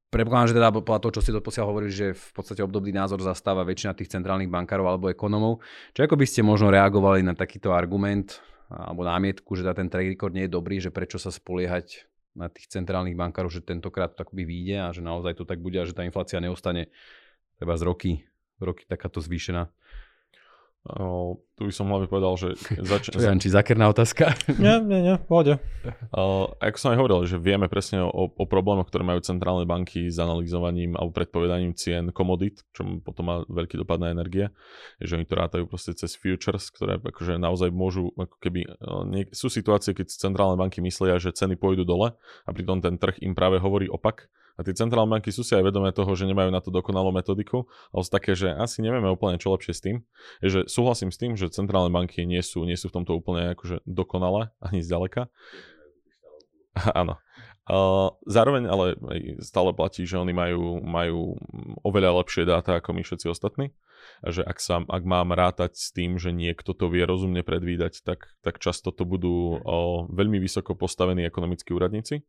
predpokladám, 0.09 0.49
že 0.49 0.57
teda 0.57 0.69
podľa 0.73 1.01
toho, 1.01 1.13
čo 1.17 1.23
ste 1.25 1.37
doposiaľ 1.37 1.65
hovorili, 1.69 1.93
že 1.93 2.17
v 2.17 2.31
podstate 2.33 2.61
obdobný 2.65 2.93
názor 2.93 3.21
zastáva 3.21 3.65
väčšina 3.65 3.97
tých 3.97 4.13
centrálnych 4.13 4.49
bankárov 4.49 4.85
alebo 4.85 5.09
ekonomov. 5.13 5.61
Čo 5.93 6.05
ako 6.05 6.17
by 6.17 6.25
ste 6.25 6.41
možno 6.45 6.73
reagovali 6.73 7.21
na 7.21 7.37
takýto 7.37 7.73
argument 7.73 8.41
alebo 8.73 9.05
námietku, 9.05 9.53
že 9.53 9.65
ten 9.77 9.89
trade 9.89 10.17
record 10.17 10.33
nie 10.33 10.49
je 10.49 10.53
dobrý, 10.53 10.81
že 10.81 10.89
prečo 10.89 11.21
sa 11.21 11.29
spoliehať 11.29 12.09
na 12.33 12.49
tých 12.49 12.65
centrálnych 12.73 13.13
bankárov, 13.13 13.53
že 13.53 13.61
tentokrát 13.61 14.17
to 14.17 14.25
by 14.25 14.41
vyjde 14.41 14.77
a 14.81 14.89
že 14.89 15.05
naozaj 15.05 15.37
to 15.37 15.45
tak 15.45 15.61
bude 15.61 15.77
a 15.77 15.85
že 15.85 15.93
tá 15.93 16.01
inflácia 16.01 16.41
neostane 16.41 16.89
treba 17.61 17.77
z 17.77 17.85
roky, 17.85 18.11
roky 18.57 18.89
takáto 18.89 19.21
zvýšená. 19.21 19.69
Uh, 20.83 21.39
tu 21.55 21.71
by 21.71 21.71
som 21.71 21.87
hlavne 21.87 22.11
povedal, 22.11 22.35
že... 22.35 22.59
Zač- 22.83 23.07
Čo, 23.15 23.23
Janči, 23.23 23.47
zakerná 23.47 23.87
otázka? 23.87 24.35
nie, 24.59 24.83
nie, 24.83 24.99
nie, 24.99 25.15
pohode. 25.15 25.55
Ako 26.59 26.75
som 26.75 26.91
aj 26.91 26.99
hovoril, 26.99 27.23
že 27.23 27.39
vieme 27.39 27.71
presne 27.71 28.03
o, 28.03 28.11
o 28.11 28.43
problémoch, 28.43 28.91
ktoré 28.91 29.07
majú 29.07 29.23
centrálne 29.23 29.63
banky 29.63 30.11
s 30.11 30.19
analyzovaním 30.19 30.99
alebo 30.99 31.15
predpovedaním 31.15 31.71
cien 31.71 32.11
komodít, 32.11 32.67
čo 32.75 32.99
potom 32.99 33.23
má 33.23 33.35
veľký 33.47 33.79
dopad 33.79 34.03
na 34.03 34.11
energie, 34.11 34.51
že 34.99 35.15
oni 35.15 35.23
to 35.23 35.39
rátajú 35.39 35.63
proste 35.71 35.95
cez 35.95 36.19
futures, 36.19 36.67
ktoré 36.67 36.99
akože 36.99 37.39
naozaj 37.39 37.71
môžu, 37.71 38.11
ako 38.19 38.35
keby, 38.43 38.67
uh, 38.67 39.07
nie, 39.07 39.23
sú 39.31 39.47
situácie, 39.47 39.95
keď 39.95 40.11
centrálne 40.11 40.59
banky 40.59 40.83
myslia, 40.83 41.15
že 41.15 41.31
ceny 41.31 41.55
pôjdu 41.55 41.87
dole 41.87 42.11
a 42.43 42.49
pritom 42.51 42.83
ten 42.83 42.99
trh 42.99 43.23
im 43.23 43.31
práve 43.31 43.55
hovorí 43.63 43.87
opak 43.87 44.27
A 44.53 44.61
tie 44.61 44.77
centrálne 44.77 45.09
banky 45.09 45.33
sú 45.33 45.41
si 45.41 45.57
aj 45.57 45.65
vedomé 45.65 45.89
toho, 45.89 46.13
že 46.13 46.29
nemajú 46.29 46.53
na 46.53 46.61
to 46.61 46.69
dokonalú 46.69 47.09
metodiku, 47.09 47.65
ale 47.89 48.01
sú 48.05 48.11
také, 48.13 48.37
že 48.37 48.53
asi 48.53 48.85
nevieme 48.85 49.09
úplne 49.09 49.41
čo 49.41 49.49
lepšie 49.49 49.73
s 49.73 49.81
tým. 49.81 50.05
Je, 50.45 50.49
že 50.53 50.59
súhlasím 50.69 51.09
s 51.09 51.17
tým, 51.17 51.33
že 51.33 51.49
centrálne 51.49 51.89
banky 51.89 52.21
nie 52.29 52.41
sú, 52.45 52.61
nie 52.61 52.77
sú 52.77 52.93
v 52.93 53.01
tomto 53.01 53.17
úplne 53.17 53.57
akože 53.57 53.81
dokonalé, 53.89 54.53
ani 54.61 54.85
zďaleka. 54.85 55.25
Áno. 57.01 57.17
Zároveň 58.27 58.67
ale 58.67 58.99
stále 59.39 59.71
platí, 59.71 60.03
že 60.03 60.19
oni 60.19 60.35
majú, 60.35 60.83
majú 60.83 61.39
oveľa 61.79 62.19
lepšie 62.19 62.43
dáta 62.43 62.75
ako 62.77 62.91
my 62.91 63.01
všetci 63.07 63.31
ostatní. 63.31 63.71
A 64.19 64.35
že 64.35 64.43
ak, 64.43 64.59
sa, 64.59 64.83
ak 64.83 65.03
mám 65.07 65.31
rátať 65.31 65.79
s 65.79 65.95
tým, 65.95 66.19
že 66.19 66.35
niekto 66.35 66.75
to 66.75 66.91
vie 66.91 67.07
rozumne 67.07 67.39
predvídať, 67.39 68.03
tak, 68.03 68.35
tak 68.43 68.59
často 68.59 68.91
to 68.91 69.07
budú 69.07 69.63
uh, 69.63 70.03
veľmi 70.11 70.43
vysoko 70.43 70.75
postavení 70.75 71.23
ekonomickí 71.23 71.71
úradníci 71.71 72.27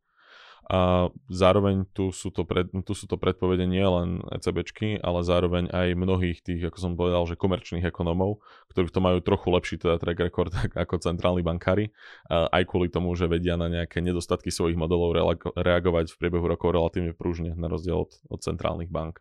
a 0.64 1.12
zároveň 1.28 1.84
tu 1.92 2.08
sú 2.08 2.32
to, 2.32 2.48
pred, 2.48 2.72
tu 2.72 2.92
sú 2.96 3.04
to 3.04 3.20
predpovede 3.20 3.68
nie 3.68 3.84
len 3.84 4.24
ECBčky, 4.32 4.96
ale 4.96 5.20
zároveň 5.20 5.68
aj 5.68 5.92
mnohých 5.92 6.40
tých, 6.40 6.72
ako 6.72 6.78
som 6.80 6.92
povedal, 6.96 7.28
že 7.28 7.36
komerčných 7.36 7.84
ekonómov, 7.84 8.40
ktorí 8.72 8.88
to 8.88 9.04
majú 9.04 9.20
trochu 9.20 9.48
lepší 9.52 9.76
teda 9.76 10.00
track 10.00 10.24
record 10.24 10.52
ako 10.88 11.04
centrálni 11.04 11.44
bankári, 11.44 11.92
aj 12.32 12.64
kvôli 12.64 12.88
tomu, 12.88 13.12
že 13.12 13.28
vedia 13.28 13.60
na 13.60 13.68
nejaké 13.68 14.00
nedostatky 14.00 14.48
svojich 14.48 14.80
modelov 14.80 15.12
reagovať 15.52 16.16
v 16.16 16.18
priebehu 16.20 16.48
rokov 16.48 16.72
relatívne 16.72 17.12
prúžne, 17.12 17.52
na 17.52 17.68
rozdiel 17.68 18.08
od, 18.08 18.16
od 18.32 18.40
centrálnych 18.40 18.88
bank. 18.88 19.20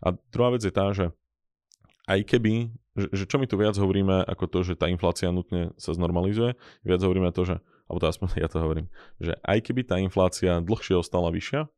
A 0.00 0.16
druhá 0.32 0.56
vec 0.56 0.64
je 0.64 0.72
tá, 0.72 0.90
že 0.96 1.12
aj 2.10 2.26
keby, 2.26 2.72
že, 2.98 3.08
že 3.12 3.24
čo 3.28 3.38
my 3.38 3.46
tu 3.46 3.54
viac 3.60 3.76
hovoríme 3.78 4.24
ako 4.26 4.44
to, 4.50 4.58
že 4.66 4.74
tá 4.74 4.90
inflácia 4.90 5.30
nutne 5.30 5.76
sa 5.78 5.94
znormalizuje, 5.94 6.58
viac 6.82 7.00
hovoríme 7.04 7.30
to, 7.30 7.46
že 7.46 7.56
alebo 7.92 8.00
to 8.00 8.08
aspoň 8.08 8.28
ja 8.44 8.48
to 8.48 8.58
hovorím, 8.64 8.88
že 9.20 9.36
aj 9.44 9.58
keby 9.68 9.84
tá 9.84 10.00
inflácia 10.00 10.64
dlhšie 10.64 10.96
ostala 10.96 11.28
vyššia, 11.28 11.68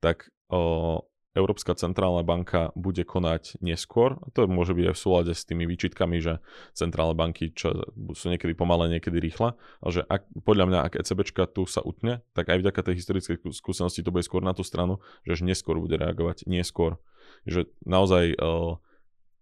tak 0.00 0.32
o, 0.48 1.04
Európska 1.36 1.76
centrálna 1.76 2.24
banka 2.24 2.72
bude 2.72 3.04
konať 3.04 3.60
neskôr. 3.60 4.16
A 4.24 4.32
to 4.32 4.48
môže 4.48 4.72
byť 4.72 4.90
aj 4.90 4.94
v 4.96 5.02
súlade 5.02 5.32
s 5.36 5.44
tými 5.44 5.68
výčitkami, 5.68 6.18
že 6.18 6.40
centrálne 6.72 7.14
banky 7.14 7.52
čo 7.52 7.84
sú 8.16 8.32
niekedy 8.32 8.56
pomalé, 8.56 8.98
niekedy 8.98 9.20
rýchle. 9.20 9.54
Ale 9.84 9.90
že 9.92 10.02
ak, 10.08 10.26
podľa 10.42 10.64
mňa, 10.66 10.78
ak 10.88 10.92
ECBčka 11.04 11.46
tu 11.52 11.68
sa 11.68 11.84
utne, 11.84 12.24
tak 12.32 12.48
aj 12.48 12.64
vďaka 12.64 12.80
tej 12.80 12.94
historickej 12.98 13.36
skúsenosti 13.54 14.00
to 14.02 14.10
bude 14.10 14.26
skôr 14.26 14.40
na 14.40 14.56
tú 14.56 14.64
stranu, 14.64 15.04
že 15.22 15.44
neskôr 15.44 15.76
bude 15.78 15.94
reagovať. 15.94 16.48
Neskôr. 16.48 16.96
Že 17.44 17.68
naozaj 17.84 18.34
o, 18.40 18.80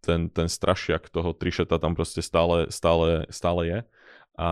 ten, 0.05 0.29
ten 0.29 0.51
strašiak 0.51 1.09
toho 1.09 1.33
trišeta 1.33 1.81
tam 1.81 1.97
proste 1.97 2.21
stále, 2.21 2.69
stále, 2.69 3.25
stále 3.33 3.63
je. 3.65 3.79
A 4.37 4.49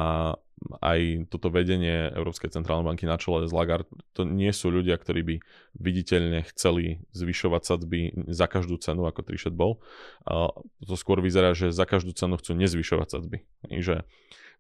aj 0.81 1.29
toto 1.29 1.53
vedenie 1.53 2.09
Európskej 2.13 2.49
centrálnej 2.49 2.89
banky 2.89 3.05
na 3.05 3.21
čele 3.21 3.45
z 3.45 3.53
Lagarde, 3.53 3.89
to 4.17 4.25
nie 4.25 4.49
sú 4.51 4.73
ľudia, 4.73 4.97
ktorí 4.97 5.21
by 5.21 5.37
viditeľne 5.77 6.41
chceli 6.53 7.05
zvyšovať 7.13 7.63
sadzby 7.65 8.01
za 8.33 8.49
každú 8.49 8.81
cenu, 8.81 9.05
ako 9.05 9.21
Trichet 9.25 9.53
bol. 9.53 9.85
To 10.25 10.95
skôr 10.97 11.21
vyzerá, 11.21 11.53
že 11.53 11.69
za 11.69 11.85
každú 11.85 12.17
cenu 12.17 12.41
chcú 12.41 12.57
nezvyšovať 12.57 13.09
sadzby. 13.09 13.45
Že 13.69 14.09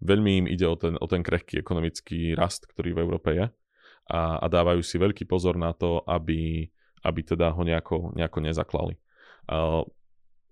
veľmi 0.04 0.44
im 0.44 0.46
ide 0.48 0.68
o 0.68 0.76
ten, 0.76 1.00
o 1.00 1.06
ten 1.08 1.24
krehký 1.24 1.64
ekonomický 1.64 2.36
rast, 2.36 2.68
ktorý 2.68 2.92
v 2.92 3.02
Európe 3.02 3.30
je 3.32 3.46
a, 4.12 4.44
a 4.44 4.46
dávajú 4.52 4.84
si 4.84 5.00
veľký 5.00 5.24
pozor 5.24 5.56
na 5.56 5.72
to, 5.72 6.04
aby, 6.04 6.68
aby 7.00 7.20
teda 7.24 7.48
ho 7.56 7.62
nejako, 7.64 8.12
nejako 8.12 8.38
nezaklali. 8.44 8.94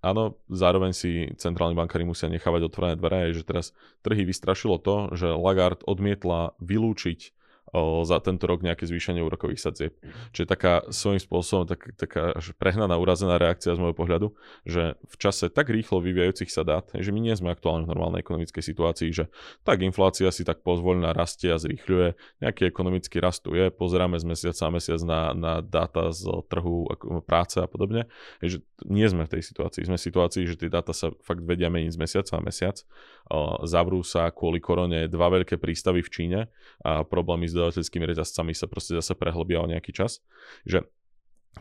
Áno, 0.02 0.36
zároveň 0.50 0.92
si 0.92 1.30
centrálni 1.38 1.78
bankári 1.78 2.02
musia 2.02 2.28
nechávať 2.28 2.68
otvorené 2.68 2.94
dvere, 2.98 3.30
je, 3.30 3.40
že 3.40 3.48
teraz 3.48 3.66
trhy 4.02 4.26
vystrašilo 4.26 4.82
to, 4.82 5.14
že 5.14 5.30
Lagarde 5.30 5.86
odmietla 5.86 6.58
vylúčiť 6.58 7.41
o, 7.72 8.06
za 8.06 8.20
tento 8.20 8.46
rok 8.46 8.62
nejaké 8.62 8.87
zvýšenie 8.87 9.24
úrokových 9.24 9.64
sadzieb. 9.64 9.92
Čiže 10.37 10.46
taká 10.46 10.85
svojím 10.92 11.18
spôsobom 11.18 11.64
tak, 11.66 11.96
taká 11.96 12.37
prehnaná, 12.61 13.00
urazená 13.00 13.40
reakcia 13.40 13.74
z 13.74 13.80
môjho 13.80 13.96
pohľadu, 13.96 14.26
že 14.68 14.94
v 15.00 15.16
čase 15.16 15.48
tak 15.48 15.72
rýchlo 15.72 16.04
vyvíjajúcich 16.04 16.52
sa 16.52 16.62
dát, 16.62 16.87
že 16.92 17.11
my 17.11 17.18
nie 17.18 17.35
sme 17.35 17.50
aktuálne 17.50 17.88
v 17.88 17.92
normálnej 17.96 18.20
ekonomickej 18.20 18.62
situácii, 18.62 19.11
že 19.11 19.24
tak 19.64 19.80
inflácia 19.80 20.28
si 20.30 20.44
tak 20.44 20.61
pozvoľná 20.61 21.16
rastie 21.16 21.50
a 21.50 21.58
zrýchľuje, 21.58 22.40
nejaký 22.44 22.68
ekonomický 22.68 23.18
rast 23.18 23.42
tu 23.42 23.56
je, 23.56 23.72
pozeráme 23.72 24.20
z 24.20 24.28
mesiaca 24.28 24.68
na 24.68 24.70
mesiac 24.76 25.00
na, 25.02 25.20
na 25.32 25.52
dáta 25.64 26.12
z 26.12 26.28
trhu 26.52 26.87
práce 27.24 27.56
a 27.56 27.66
podobne, 27.66 28.06
že 28.44 28.61
nie 28.85 29.06
sme 29.08 29.24
v 29.24 29.38
tej 29.38 29.42
situácii. 29.48 29.88
Sme 29.88 29.96
v 29.96 30.06
situácii, 30.06 30.42
že 30.44 30.58
tie 30.58 30.68
dáta 30.68 30.92
sa 30.92 31.14
fakt 31.24 31.40
vedia 31.46 31.70
meniť 31.72 31.94
z 31.94 31.98
mesiaca 31.98 32.32
na 32.37 32.42
mesiac. 32.50 32.76
Zavrú 33.64 34.02
sa 34.02 34.28
kvôli 34.28 34.58
korone 34.58 35.06
dva 35.08 35.30
veľké 35.32 35.56
prístavy 35.56 36.02
v 36.02 36.11
Číne 36.12 36.40
a 36.82 37.06
problémy 37.06 37.46
s 37.46 37.54
dodateľskými 37.62 38.05
reťazcami 38.05 38.53
sa 38.53 38.66
proste 38.66 38.98
zase 38.98 39.14
prehlbia 39.14 39.62
o 39.62 39.70
nejaký 39.70 39.94
čas. 39.94 40.20
Že 40.66 40.85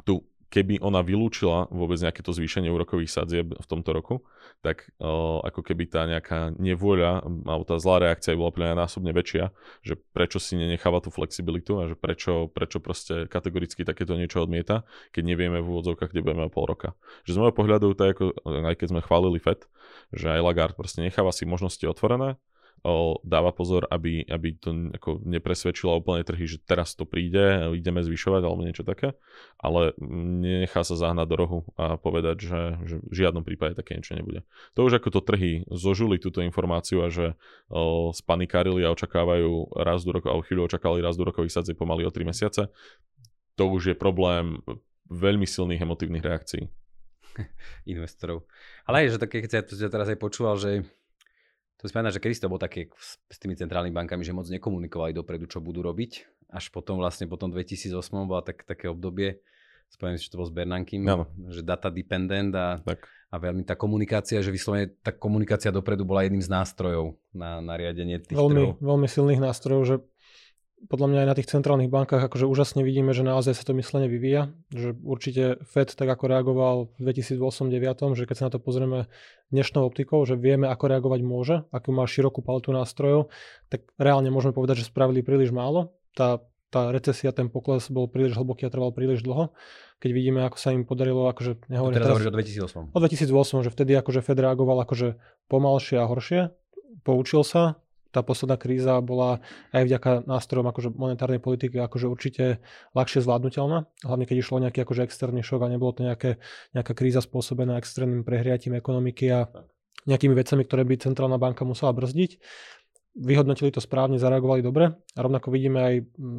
tu 0.04 0.26
keby 0.52 0.84
ona 0.84 1.00
vylúčila 1.00 1.72
vôbec 1.72 1.96
nejaké 2.04 2.20
to 2.20 2.36
zvýšenie 2.36 2.68
úrokových 2.68 3.08
sadzieb 3.08 3.56
v 3.56 3.68
tomto 3.72 3.96
roku, 3.96 4.28
tak 4.60 4.92
o, 5.00 5.40
ako 5.48 5.64
keby 5.64 5.88
tá 5.88 6.04
nejaká 6.04 6.52
nevôľa 6.60 7.24
alebo 7.24 7.64
tá 7.64 7.80
zlá 7.80 8.04
reakcia 8.04 8.36
bola 8.36 8.52
pre 8.52 8.68
násobne 8.76 9.16
väčšia, 9.16 9.56
že 9.80 9.96
prečo 10.12 10.44
si 10.44 10.60
nenecháva 10.60 11.00
tú 11.00 11.08
flexibilitu 11.08 11.80
a 11.80 11.88
že 11.88 11.96
prečo, 11.96 12.52
prečo 12.52 12.84
proste 12.84 13.32
kategoricky 13.32 13.88
takéto 13.88 14.20
niečo 14.20 14.44
odmieta, 14.44 14.84
keď 15.16 15.24
nevieme 15.24 15.64
v 15.64 15.72
úvodzovkách, 15.72 16.12
kde 16.12 16.22
budeme 16.22 16.52
pol 16.52 16.68
roka. 16.68 17.00
Že 17.24 17.32
z 17.32 17.40
môjho 17.40 17.56
pohľadu, 17.56 17.88
tak 17.96 18.20
ako, 18.20 18.36
aj 18.44 18.76
keď 18.76 18.88
sme 18.92 19.02
chválili 19.08 19.40
FED, 19.40 19.64
že 20.12 20.28
aj 20.36 20.44
Lagarde 20.44 20.76
proste 20.76 21.00
necháva 21.00 21.32
si 21.32 21.48
možnosti 21.48 21.88
otvorené, 21.88 22.36
dáva 23.22 23.54
pozor, 23.54 23.86
aby, 23.94 24.26
aby 24.26 24.58
to 24.58 24.89
ako 24.98 25.22
nepresvedčilo 25.22 26.02
úplne 26.02 26.26
trhy, 26.26 26.50
že 26.50 26.58
teraz 26.65 26.98
to 26.98 27.06
príde, 27.06 27.70
ideme 27.78 28.02
zvyšovať 28.02 28.41
alebo 28.41 28.65
niečo 28.65 28.82
také, 28.82 29.13
ale 29.62 29.94
nenechá 30.02 30.82
sa 30.82 30.98
zahnať 30.98 31.28
do 31.30 31.36
rohu 31.38 31.60
a 31.78 32.02
povedať, 32.02 32.41
že, 32.41 32.62
že 32.89 32.96
v 33.06 33.13
žiadnom 33.13 33.46
prípade 33.46 33.78
také 33.78 34.02
niečo 34.02 34.17
nebude. 34.17 34.41
To 34.74 34.89
už 34.89 34.98
ako 34.98 35.13
to 35.13 35.22
trhy 35.22 35.62
zožuli 35.70 36.17
túto 36.17 36.41
informáciu 36.41 37.06
a 37.06 37.13
že 37.13 37.38
o, 37.70 38.10
spanikárili 38.17 38.82
a 38.82 38.94
očakávajú 38.94 39.78
raz 39.78 40.02
do 40.02 40.17
rokov, 40.17 40.34
alebo 40.34 40.46
chvíľu 40.50 40.65
očakávali 40.65 41.06
raz 41.06 41.13
do 41.13 41.26
rokových 41.30 41.62
sadzieb 41.62 41.78
pomaly 41.78 42.10
o 42.10 42.12
3 42.12 42.26
mesiace, 42.26 42.74
to 43.54 43.63
už 43.70 43.94
je 43.94 43.96
problém 43.96 44.58
veľmi 45.13 45.46
silných 45.46 45.86
emotívnych 45.86 46.26
reakcií. 46.26 46.65
investorov. 47.94 48.44
Ale 48.88 49.06
aj, 49.06 49.15
že 49.15 49.22
také, 49.22 49.38
keď 49.44 49.63
ja 49.72 49.91
teraz 49.91 50.08
aj 50.12 50.20
počúval, 50.20 50.60
že 50.60 50.84
to 51.82 51.89
znamená, 51.89 52.13
že 52.13 52.22
kedy 52.22 52.46
to 52.46 52.52
bolo 52.54 52.62
také 52.62 52.94
s 53.26 53.38
tými 53.41 53.58
centrálnymi 53.58 53.98
bankami, 54.06 54.22
že 54.22 54.38
moc 54.38 54.46
nekomunikovali 54.46 55.17
dopredu, 55.17 55.50
čo 55.50 55.58
budú 55.58 55.82
robiť. 55.82 56.30
Až 56.54 56.70
potom 56.70 57.02
vlastne 57.02 57.26
potom 57.26 57.50
2008 57.50 57.98
bola 58.30 58.46
tak, 58.46 58.62
také 58.70 58.86
obdobie, 58.86 59.41
spomínam 59.89 60.22
si, 60.22 60.30
že 60.30 60.32
to 60.32 60.39
bol 60.39 60.48
s 60.48 60.54
Bernankým, 60.54 61.02
no. 61.02 61.26
že 61.50 61.65
data 61.65 61.89
dependent 61.89 62.54
a, 62.54 62.80
tak. 62.86 63.10
a 63.34 63.36
veľmi 63.41 63.65
tá 63.65 63.74
komunikácia, 63.74 64.39
že 64.46 64.54
vyslovene 64.54 64.94
tá 65.02 65.10
komunikácia 65.10 65.74
dopredu 65.74 66.06
bola 66.06 66.22
jedným 66.22 66.46
z 66.46 66.54
nástrojov 66.54 67.17
na, 67.34 67.60
na 67.60 67.74
riadenie 67.76 68.22
tých 68.22 68.38
veľmi, 68.38 68.78
trhov. 68.78 68.80
Veľmi 68.80 69.08
silných 69.10 69.41
nástrojov, 69.41 69.82
že 69.89 69.96
podľa 70.89 71.08
mňa 71.13 71.20
aj 71.22 71.30
na 71.30 71.38
tých 71.38 71.52
centrálnych 71.52 71.94
bankách 71.94 72.26
akože 72.26 72.50
úžasne 72.50 72.82
vidíme, 72.82 73.13
že 73.13 73.22
naozaj 73.22 73.54
sa 73.54 73.63
to 73.67 73.78
myslenie 73.78 74.10
vyvíja, 74.10 74.50
že 74.74 74.98
určite 75.06 75.62
Fed 75.70 75.94
tak 75.94 76.10
ako 76.10 76.26
reagoval 76.26 76.76
v 76.98 77.12
2008-2009, 77.13 78.17
že 78.17 78.26
keď 78.26 78.36
sa 78.38 78.46
na 78.50 78.52
to 78.58 78.60
pozrieme 78.63 79.00
dnešnou 79.54 79.86
optikou, 79.86 80.26
že 80.26 80.39
vieme 80.39 80.65
ako 80.65 80.86
reagovať 80.89 81.22
môže, 81.22 81.56
akú 81.70 81.94
má 81.94 82.10
širokú 82.10 82.41
paletu 82.41 82.74
nástrojov, 82.74 83.30
tak 83.70 83.86
reálne 84.02 84.34
môžeme 84.34 84.58
povedať, 84.58 84.82
že 84.82 84.89
spravili 84.89 85.22
príliš 85.22 85.54
málo. 85.54 85.94
Tá, 86.17 86.41
tá 86.74 86.89
recesia, 86.89 87.30
ten 87.36 87.52
pokles 87.52 87.91
bol 87.94 88.10
príliš 88.10 88.39
hlboký 88.39 88.65
a 88.65 88.74
trval 88.74 88.89
príliš 88.96 89.22
dlho. 89.22 89.54
Keď 90.02 90.10
vidíme, 90.17 90.41
ako 90.48 90.58
sa 90.58 90.74
im 90.74 90.82
podarilo, 90.88 91.30
akože 91.30 91.70
nehovorím 91.70 92.02
teraz, 92.02 92.10
teraz 92.10 92.26
o 92.26 92.34
2008. 92.34 92.96
O 92.96 93.00
2008, 93.62 93.65
že 93.67 93.70
vtedy 93.70 93.91
akože 94.02 94.26
Fed 94.26 94.39
reagoval 94.39 94.82
akože 94.82 95.20
pomalšie 95.46 96.02
a 96.02 96.10
horšie, 96.10 96.50
poučil 97.06 97.46
sa, 97.46 97.78
tá 98.12 98.21
posledná 98.21 98.60
kríza 98.60 99.00
bola 99.00 99.39
aj 99.71 99.84
vďaka 99.88 100.12
nástrojom 100.28 100.67
akože 100.67 100.89
monetárnej 100.93 101.39
politiky 101.39 101.80
akože 101.80 102.08
určite 102.12 102.43
ľahšie 102.93 103.24
zvládnutelná, 103.24 103.88
hlavne 104.04 104.26
keď 104.28 104.38
išlo 104.43 104.63
nejaký 104.63 104.84
akože 104.84 105.08
externý 105.08 105.41
šok 105.41 105.63
a 105.65 105.71
nebolo 105.71 105.95
to 105.95 106.04
nejaké, 106.04 106.38
nejaká 106.76 106.93
kríza 106.93 107.24
spôsobená 107.24 107.80
extrémnym 107.80 108.28
prehriatím 108.28 108.76
ekonomiky 108.76 109.32
a 109.32 109.47
nejakými 110.06 110.34
vecami, 110.34 110.65
ktoré 110.65 110.84
by 110.86 110.95
centrálna 110.97 111.38
banka 111.38 111.62
musela 111.62 111.93
brzdiť. 111.93 112.41
Vyhodnotili 113.12 113.76
to 113.76 113.84
správne, 113.84 114.15
zareagovali 114.15 114.63
dobre. 114.63 114.95
A 114.95 115.19
rovnako 115.19 115.52
vidíme 115.52 115.80
aj 115.84 115.95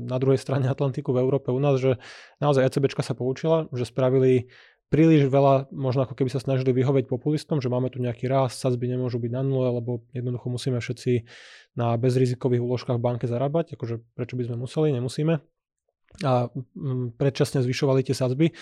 na 0.08 0.16
druhej 0.16 0.40
strane 0.40 0.64
Atlantiku 0.72 1.12
v 1.12 1.20
Európe 1.20 1.52
u 1.52 1.60
nás, 1.60 1.76
že 1.76 2.00
naozaj 2.40 2.64
ECBčka 2.64 3.04
sa 3.04 3.12
poučila, 3.12 3.68
že 3.76 3.84
spravili 3.84 4.48
príliš 4.92 5.32
veľa, 5.32 5.72
možno 5.72 6.04
ako 6.04 6.12
keby 6.12 6.28
sa 6.28 6.44
snažili 6.44 6.76
vyhovieť 6.76 7.08
populistom, 7.08 7.64
že 7.64 7.72
máme 7.72 7.88
tu 7.88 7.96
nejaký 7.96 8.28
rast, 8.28 8.60
sadzby 8.60 8.92
nemôžu 8.92 9.16
byť 9.16 9.32
na 9.32 9.40
nule, 9.40 9.80
lebo 9.80 10.04
jednoducho 10.12 10.52
musíme 10.52 10.76
všetci 10.76 11.24
na 11.80 11.96
bezrizikových 11.96 12.60
úložkách 12.60 13.00
v 13.00 13.04
banke 13.08 13.24
zarábať, 13.24 13.80
akože 13.80 14.04
prečo 14.12 14.36
by 14.36 14.52
sme 14.52 14.56
museli, 14.60 14.92
nemusíme. 14.92 15.40
A 16.28 16.52
mm, 16.52 17.16
predčasne 17.16 17.64
zvyšovali 17.64 18.04
tie 18.04 18.12
sadzby. 18.12 18.52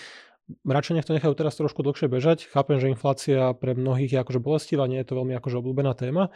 Radšej 0.63 0.95
nech 0.95 1.07
to 1.07 1.15
nechajú 1.15 1.35
teraz 1.35 1.59
trošku 1.59 1.83
dlhšie 1.83 2.07
bežať. 2.07 2.47
Chápem, 2.47 2.79
že 2.79 2.87
inflácia 2.87 3.51
pre 3.51 3.75
mnohých 3.75 4.15
je 4.15 4.19
akože 4.23 4.39
bolestivá, 4.39 4.87
nie 4.87 5.03
je 5.03 5.11
to 5.11 5.19
veľmi 5.19 5.35
akože 5.35 5.59
obľúbená 5.59 5.91
téma, 5.99 6.31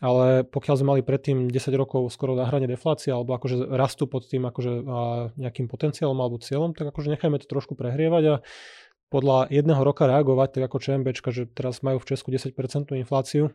ale 0.00 0.48
pokiaľ 0.48 0.74
sme 0.80 0.90
mali 0.96 1.02
predtým 1.04 1.52
10 1.52 1.54
rokov 1.76 2.08
skoro 2.10 2.32
na 2.32 2.48
hrane 2.48 2.64
deflácie 2.64 3.12
alebo 3.12 3.36
akože 3.36 3.68
rastú 3.74 4.08
pod 4.08 4.24
tým 4.26 4.48
akože 4.48 4.86
nejakým 5.36 5.68
potenciálom 5.68 6.16
alebo 6.16 6.40
cieľom, 6.40 6.72
tak 6.72 6.88
akože 6.88 7.14
nechajme 7.14 7.36
to 7.36 7.46
trošku 7.46 7.76
prehrievať 7.76 8.24
a 8.26 8.34
podľa 9.10 9.50
jedného 9.50 9.82
roka 9.82 10.06
reagovať, 10.06 10.56
tak 10.56 10.62
ako 10.70 10.76
ČMBčka, 10.78 11.28
že 11.34 11.50
teraz 11.50 11.82
majú 11.82 11.98
v 11.98 12.08
Česku 12.14 12.30
10% 12.30 12.54
infláciu, 12.94 13.50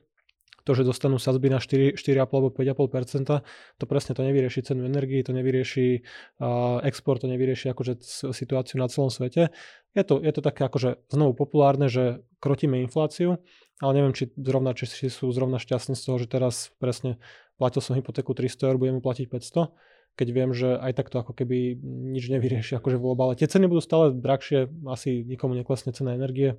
to, 0.65 0.73
že 0.73 0.81
dostanú 0.81 1.21
sazby 1.21 1.53
na 1.53 1.61
4, 1.61 1.93
4,5 1.93 2.25
alebo 2.25 2.49
5,5%, 2.49 3.45
to 3.77 3.85
presne 3.85 4.17
to 4.17 4.21
nevyrieši 4.25 4.65
cenu 4.65 4.89
energii, 4.89 5.21
to 5.21 5.29
nevyrieši 5.31 6.01
uh, 6.41 6.81
export, 6.81 7.21
to 7.21 7.29
nevyrieši 7.29 7.69
akože 7.69 8.01
situáciu 8.33 8.81
na 8.81 8.89
celom 8.89 9.13
svete. 9.13 9.53
Je 9.93 10.03
to, 10.03 10.17
je 10.19 10.31
to 10.33 10.41
také 10.41 10.65
akože 10.65 11.05
znovu 11.13 11.37
populárne, 11.37 11.85
že 11.85 12.25
krotíme 12.41 12.81
infláciu, 12.81 13.37
ale 13.77 13.91
neviem, 13.93 14.17
či 14.17 14.33
zrovna 14.33 14.73
Češi 14.73 15.13
sú 15.13 15.29
zrovna 15.29 15.61
šťastní 15.61 15.93
z 15.93 16.01
toho, 16.01 16.17
že 16.17 16.27
teraz 16.27 16.73
presne 16.81 17.21
platil 17.61 17.85
som 17.85 17.93
hypotéku 17.93 18.33
300 18.33 18.73
eur, 18.73 18.75
budem 18.81 18.99
platiť 19.05 19.29
500 19.29 19.94
keď 20.15 20.27
viem, 20.31 20.51
že 20.55 20.79
aj 20.79 20.95
takto 20.95 21.19
ako 21.19 21.35
keby 21.35 21.79
nič 21.85 22.31
nevyrieši 22.31 22.75
akože 22.79 22.97
v 22.97 23.05
Ale 23.15 23.35
tie 23.35 23.47
ceny 23.51 23.67
budú 23.67 23.83
stále 23.83 24.15
drahšie, 24.15 24.71
asi 24.87 25.27
nikomu 25.27 25.53
neklesne 25.55 25.91
cena 25.91 26.15
energie. 26.15 26.55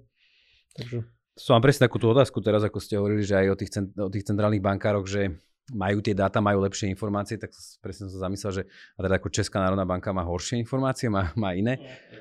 Takže... 0.76 1.08
Som 1.36 1.60
mám 1.60 1.64
presne 1.68 1.84
takúto 1.84 2.08
otázku 2.08 2.40
teraz, 2.40 2.64
ako 2.64 2.80
ste 2.80 2.96
hovorili, 2.96 3.20
že 3.20 3.36
aj 3.36 3.46
o 3.52 3.56
tých, 3.60 3.70
cent, 3.72 3.88
o 3.92 4.08
tých 4.08 4.24
centrálnych 4.24 4.64
bankároch, 4.64 5.04
že 5.04 5.36
majú 5.74 5.98
tie 5.98 6.14
dáta, 6.14 6.38
majú 6.38 6.62
lepšie 6.62 6.86
informácie, 6.86 7.36
tak 7.36 7.50
presne 7.82 8.06
som 8.06 8.16
sa 8.16 8.30
zamyslel, 8.30 8.52
že 8.54 8.62
a 8.94 8.98
teda 9.02 9.18
ako 9.18 9.28
Česká 9.34 9.58
národná 9.58 9.82
banka 9.82 10.14
má 10.14 10.22
horšie 10.22 10.62
informácie, 10.62 11.10
má, 11.10 11.34
má 11.34 11.52
iné. 11.58 11.76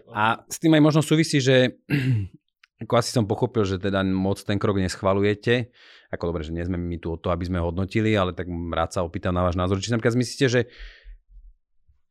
A 0.09 0.41
s 0.49 0.57
tým 0.57 0.73
aj 0.73 0.81
možno 0.81 1.01
súvisí, 1.05 1.37
že 1.37 1.77
ako 2.83 2.93
asi 2.97 3.13
som 3.13 3.29
pochopil, 3.29 3.63
že 3.63 3.77
teda 3.77 4.01
moc 4.01 4.41
ten 4.41 4.57
krok 4.57 4.81
neschvalujete. 4.81 5.69
Ako 6.09 6.33
dobre, 6.33 6.41
že 6.41 6.51
nie 6.51 6.65
sme 6.65 6.75
my 6.75 6.97
tu 6.97 7.13
o 7.13 7.17
to, 7.21 7.29
aby 7.29 7.45
sme 7.45 7.61
hodnotili, 7.61 8.17
ale 8.17 8.33
tak 8.33 8.49
rád 8.49 8.97
sa 8.97 9.05
opýtam 9.05 9.35
na 9.35 9.45
váš 9.45 9.55
názor. 9.55 9.77
Či 9.77 9.93
napríklad 9.93 10.17
myslíte, 10.17 10.47
že 10.49 10.61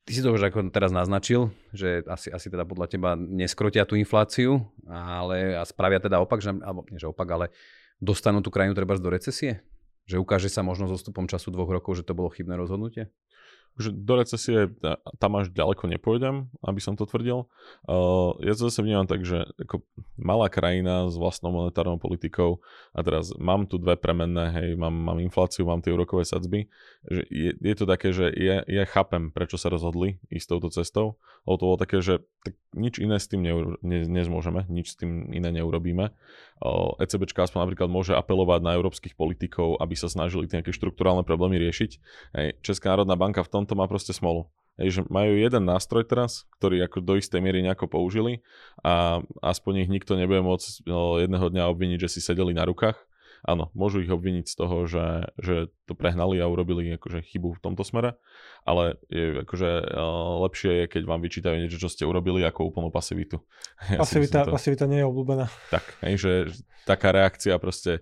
Ty 0.04 0.12
si 0.12 0.20
to 0.20 0.36
už 0.36 0.52
ako 0.52 0.68
teraz 0.68 0.92
naznačil, 0.92 1.48
že 1.72 2.04
asi, 2.04 2.28
asi 2.28 2.52
teda 2.52 2.68
podľa 2.68 2.92
teba 2.92 3.16
neskrotia 3.16 3.88
tú 3.88 3.96
infláciu, 3.96 4.60
ale 4.84 5.56
a 5.56 5.64
spravia 5.64 5.96
teda 5.96 6.20
opak, 6.20 6.44
že, 6.44 6.52
alebo 6.60 6.84
nie 6.92 7.00
že 7.00 7.08
opak, 7.08 7.24
ale 7.32 7.46
dostanú 8.04 8.44
tú 8.44 8.52
krajinu 8.52 8.76
treba 8.76 9.00
do 9.00 9.08
recesie? 9.08 9.64
Že 10.04 10.20
ukáže 10.20 10.52
sa 10.52 10.60
možno 10.60 10.92
so 10.92 11.00
stupom 11.00 11.24
času 11.24 11.48
dvoch 11.48 11.72
rokov, 11.72 11.96
že 11.96 12.04
to 12.04 12.12
bolo 12.12 12.28
chybné 12.28 12.52
rozhodnutie? 12.52 13.08
Že 13.74 13.90
do 13.90 14.14
recesie 14.14 14.70
tam 15.18 15.32
až 15.34 15.50
ďaleko 15.50 15.90
nepôjdem, 15.90 16.46
aby 16.62 16.78
som 16.78 16.94
to 16.94 17.10
tvrdil. 17.10 17.50
Uh, 17.90 18.38
ja 18.46 18.54
to 18.54 18.70
zase 18.70 18.86
vnímam 18.86 19.10
tak, 19.10 19.26
že 19.26 19.50
ako 19.58 19.82
malá 20.14 20.46
krajina 20.46 21.10
s 21.10 21.18
vlastnou 21.18 21.50
monetárnou 21.50 21.98
politikou 21.98 22.62
a 22.94 23.02
teraz 23.02 23.34
mám 23.34 23.66
tu 23.66 23.82
dve 23.82 23.98
premenné, 23.98 24.54
hej, 24.54 24.68
mám, 24.78 24.94
mám 24.94 25.18
infláciu, 25.18 25.66
mám 25.66 25.82
tie 25.82 25.90
úrokové 25.90 26.22
sadzby, 26.22 26.70
že 27.10 27.26
je, 27.26 27.50
je 27.58 27.74
to 27.74 27.84
také, 27.84 28.14
že 28.14 28.30
ja, 28.38 28.62
ja 28.64 28.84
chápem, 28.86 29.34
prečo 29.34 29.58
sa 29.58 29.66
rozhodli 29.74 30.22
ísť 30.30 30.46
touto 30.54 30.68
cestou, 30.70 31.18
lebo 31.44 31.56
to 31.58 31.64
bolo 31.66 31.78
také, 31.78 31.98
že 31.98 32.22
tak 32.46 32.54
nič 32.78 33.02
iné 33.02 33.18
s 33.18 33.26
tým 33.26 33.42
neur, 33.42 33.76
ne, 33.82 34.06
nezmôžeme, 34.06 34.70
nič 34.70 34.94
s 34.94 34.98
tým 35.02 35.34
iné 35.34 35.50
neurobíme. 35.50 36.14
ECBčka 37.02 37.50
aspoň 37.50 37.66
napríklad 37.66 37.90
môže 37.90 38.14
apelovať 38.14 38.62
na 38.62 38.78
európskych 38.78 39.18
politikov, 39.18 39.82
aby 39.82 39.98
sa 39.98 40.06
snažili 40.06 40.46
nejaké 40.46 40.70
štruktúrálne 40.70 41.26
problémy 41.26 41.58
riešiť. 41.58 41.90
Hej, 42.38 42.48
Česká 42.62 42.94
národná 42.94 43.18
banka 43.18 43.42
v 43.42 43.50
tom 43.50 43.64
tomto 43.64 43.80
má 43.80 43.88
proste 43.88 44.12
smolu. 44.12 44.52
Hej, 44.76 45.00
že 45.00 45.00
majú 45.08 45.40
jeden 45.40 45.64
nástroj 45.64 46.04
teraz, 46.04 46.44
ktorý 46.60 46.84
ako 46.84 47.00
do 47.00 47.16
istej 47.16 47.40
miery 47.40 47.64
nejako 47.64 47.88
použili 47.88 48.44
a 48.84 49.24
aspoň 49.40 49.88
ich 49.88 49.90
nikto 49.90 50.20
nebude 50.20 50.44
môcť 50.44 50.84
no, 50.84 51.16
jedného 51.16 51.48
dňa 51.48 51.70
obviniť, 51.72 51.98
že 52.04 52.18
si 52.18 52.20
sedeli 52.20 52.52
na 52.52 52.68
rukách. 52.68 53.00
Áno, 53.44 53.68
môžu 53.76 54.00
ich 54.00 54.08
obviniť 54.08 54.48
z 54.48 54.54
toho, 54.56 54.88
že, 54.88 55.28
že 55.36 55.68
to 55.84 55.92
prehnali 55.92 56.40
a 56.40 56.48
urobili 56.48 56.96
akože 56.96 57.20
chybu 57.28 57.60
v 57.60 57.60
tomto 57.60 57.84
smere, 57.84 58.16
ale 58.64 58.96
je, 59.12 59.44
akože, 59.44 59.70
uh, 59.84 60.40
lepšie 60.48 60.72
je, 60.72 60.84
keď 60.88 61.02
vám 61.04 61.20
vyčítajú 61.20 61.56
niečo, 61.60 61.76
čo 61.76 61.92
ste 61.92 62.08
urobili, 62.08 62.40
ako 62.40 62.72
úplnú 62.72 62.88
pasivitu. 62.88 63.44
Ja 63.92 64.00
pasivita, 64.00 64.48
to... 64.48 64.56
pasivita 64.56 64.88
nie 64.88 65.04
je 65.04 65.06
obľúbená. 65.12 65.52
Tak, 65.68 65.84
hej, 66.08 66.14
že 66.16 66.32
taká 66.88 67.12
reakcia 67.12 67.60
proste, 67.60 68.00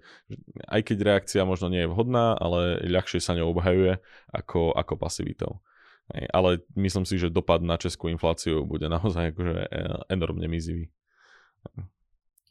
aj 0.71 0.87
keď 0.87 0.99
reakcia 1.03 1.43
možno 1.43 1.67
nie 1.75 1.83
je 1.83 1.91
vhodná, 1.91 2.39
ale 2.39 2.79
ľahšie 2.87 3.19
sa 3.19 3.35
ňou 3.35 3.51
obhajuje 3.51 3.99
ako, 4.31 4.79
ako 4.79 4.95
pasivitou. 4.95 5.59
Hej, 6.15 6.31
ale 6.31 6.51
myslím 6.79 7.03
si, 7.03 7.19
že 7.19 7.35
dopad 7.35 7.67
na 7.67 7.75
českú 7.79 8.07
infláciu 8.07 8.63
bude 8.63 8.87
naozaj 8.95 9.35
akože 9.35 9.57
e, 9.59 9.69
enormne 10.07 10.47
mizivý. 10.47 10.87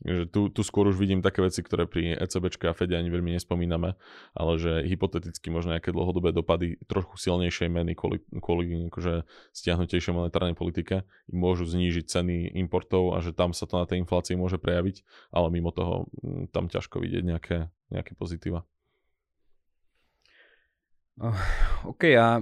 Že 0.01 0.23
tu, 0.33 0.41
tu 0.49 0.61
skôr 0.65 0.89
už 0.89 0.97
vidím 0.97 1.21
také 1.21 1.45
veci, 1.45 1.61
ktoré 1.61 1.85
pri 1.85 2.17
ECBčke 2.17 2.65
a 2.65 2.73
Fede 2.73 2.97
ani 2.97 3.13
veľmi 3.13 3.37
nespomíname, 3.37 3.93
ale 4.33 4.51
že 4.57 4.81
hypoteticky 4.89 5.53
možno 5.53 5.77
nejaké 5.77 5.93
dlhodobé 5.93 6.33
dopady 6.33 6.81
trochu 6.89 7.13
silnejšej 7.21 7.69
meny 7.69 7.93
kvôli, 7.93 8.25
kvôli 8.41 8.89
akože 8.89 9.29
stiahnutejšej 9.53 10.17
monetárnej 10.17 10.57
politike 10.57 11.05
môžu 11.29 11.69
znížiť 11.69 12.05
ceny 12.09 12.57
importov 12.57 13.13
a 13.13 13.21
že 13.21 13.29
tam 13.29 13.53
sa 13.53 13.69
to 13.69 13.77
na 13.77 13.85
tej 13.85 14.01
inflácii 14.01 14.33
môže 14.33 14.57
prejaviť, 14.57 15.05
ale 15.29 15.53
mimo 15.53 15.69
toho 15.69 16.09
mm, 16.25 16.49
tam 16.49 16.65
ťažko 16.65 16.97
vidieť 16.97 17.23
nejaké, 17.23 17.57
nejaké 17.93 18.17
pozitíva. 18.17 18.65
OK, 21.85 22.17
a 22.17 22.41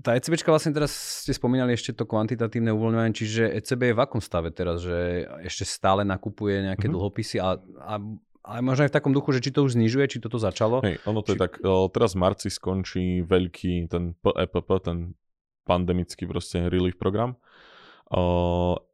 tá 0.00 0.16
ECB 0.16 0.40
vlastne 0.48 0.72
teraz 0.72 0.92
ste 1.24 1.36
spomínali 1.36 1.76
ešte 1.76 1.92
to 1.92 2.08
kvantitatívne 2.08 2.72
uvoľňovanie, 2.72 3.12
čiže 3.12 3.52
ECB 3.60 3.92
je 3.92 3.96
v 3.96 4.02
akom 4.02 4.20
stave 4.20 4.48
teraz, 4.50 4.82
že 4.82 5.28
ešte 5.44 5.68
stále 5.68 6.02
nakupuje 6.02 6.66
nejaké 6.66 6.88
mm-hmm. 6.88 6.96
dlhopisy 6.96 7.36
a, 7.38 7.60
a 7.84 7.94
ale 8.40 8.64
možno 8.64 8.88
aj 8.88 8.90
v 8.90 8.96
takom 8.96 9.12
duchu, 9.12 9.36
že 9.36 9.44
či 9.44 9.52
to 9.52 9.68
už 9.68 9.76
znižuje, 9.76 10.16
či 10.16 10.18
toto 10.18 10.40
začalo? 10.40 10.80
Hej, 10.80 11.04
ono 11.04 11.20
to 11.20 11.32
či... 11.32 11.36
je 11.36 11.40
tak, 11.44 11.60
teraz 11.92 12.16
v 12.16 12.20
marci 12.24 12.48
skončí 12.48 13.20
veľký 13.20 13.92
ten 13.92 14.16
PEPP, 14.16 14.68
ten 14.80 15.12
pandemický 15.68 16.24
proste 16.24 16.72
relief 16.72 16.96
program. 16.96 17.36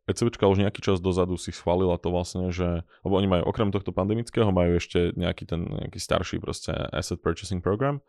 ECBčka 0.06 0.50
už 0.50 0.60
nejaký 0.60 0.82
čas 0.82 0.98
dozadu 0.98 1.38
si 1.38 1.54
schválila 1.54 1.94
to 1.96 2.10
vlastne, 2.10 2.50
že, 2.50 2.82
lebo 3.06 3.14
oni 3.16 3.28
majú 3.30 3.42
okrem 3.46 3.70
tohto 3.70 3.94
pandemického, 3.94 4.50
majú 4.50 4.82
ešte 4.82 5.14
nejaký 5.14 5.46
ten 5.46 5.62
nejaký 5.62 5.98
starší 6.02 6.42
proste 6.42 6.74
asset 6.90 7.22
purchasing 7.22 7.62
program 7.62 8.02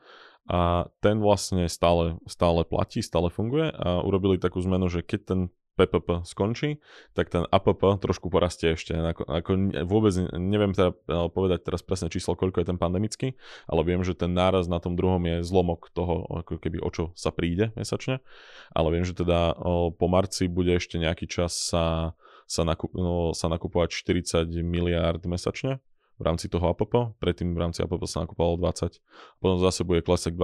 a 0.48 0.88
ten 1.04 1.20
vlastne 1.20 1.68
stále, 1.68 2.16
stále 2.24 2.64
platí, 2.64 3.04
stále 3.04 3.28
funguje 3.28 3.68
a 3.68 4.00
urobili 4.00 4.40
takú 4.40 4.64
zmenu, 4.64 4.88
že 4.88 5.04
keď 5.04 5.20
ten 5.28 5.40
PPP 5.78 6.26
skončí, 6.26 6.82
tak 7.14 7.30
ten 7.30 7.46
APP 7.46 8.02
trošku 8.02 8.34
porastie 8.34 8.74
ešte. 8.74 8.98
Ako, 8.98 9.24
ako 9.30 9.50
vôbec 9.86 10.10
neviem 10.34 10.74
teda 10.74 10.98
eh, 10.98 11.30
povedať 11.30 11.70
teraz 11.70 11.86
presné 11.86 12.10
číslo, 12.10 12.34
koľko 12.34 12.66
je 12.66 12.68
ten 12.74 12.82
pandemický, 12.82 13.38
ale 13.70 13.86
viem, 13.86 14.02
že 14.02 14.18
ten 14.18 14.34
náraz 14.34 14.66
na 14.66 14.82
tom 14.82 14.98
druhom 14.98 15.22
je 15.22 15.46
zlomok 15.46 15.94
toho, 15.94 16.26
ako 16.42 16.58
keby 16.58 16.82
o 16.82 16.90
čo 16.90 17.14
sa 17.14 17.30
príde 17.30 17.70
mesačne. 17.78 18.26
Ale 18.74 18.90
viem, 18.90 19.06
že 19.06 19.14
teda 19.14 19.54
po 19.94 20.08
marci 20.10 20.50
bude 20.50 20.74
ešte 20.74 20.98
nejaký 20.98 21.30
čas 21.30 21.54
sa, 21.54 22.18
sa, 22.50 22.66
nakup, 22.66 22.90
no, 22.98 23.38
sa 23.38 23.46
nakupovať 23.48 23.94
40 23.94 24.50
miliárd 24.66 25.22
mesačne 25.30 25.78
v 26.18 26.24
rámci 26.26 26.50
toho 26.50 26.74
APP, 26.74 27.18
predtým 27.22 27.54
v 27.54 27.60
rámci 27.62 27.86
APP 27.86 28.02
sa 28.10 28.26
nakupovalo 28.26 28.58
20, 28.58 28.98
potom 29.38 29.58
zase 29.62 29.86
bude 29.86 30.02
klesať 30.02 30.34
k 30.34 30.42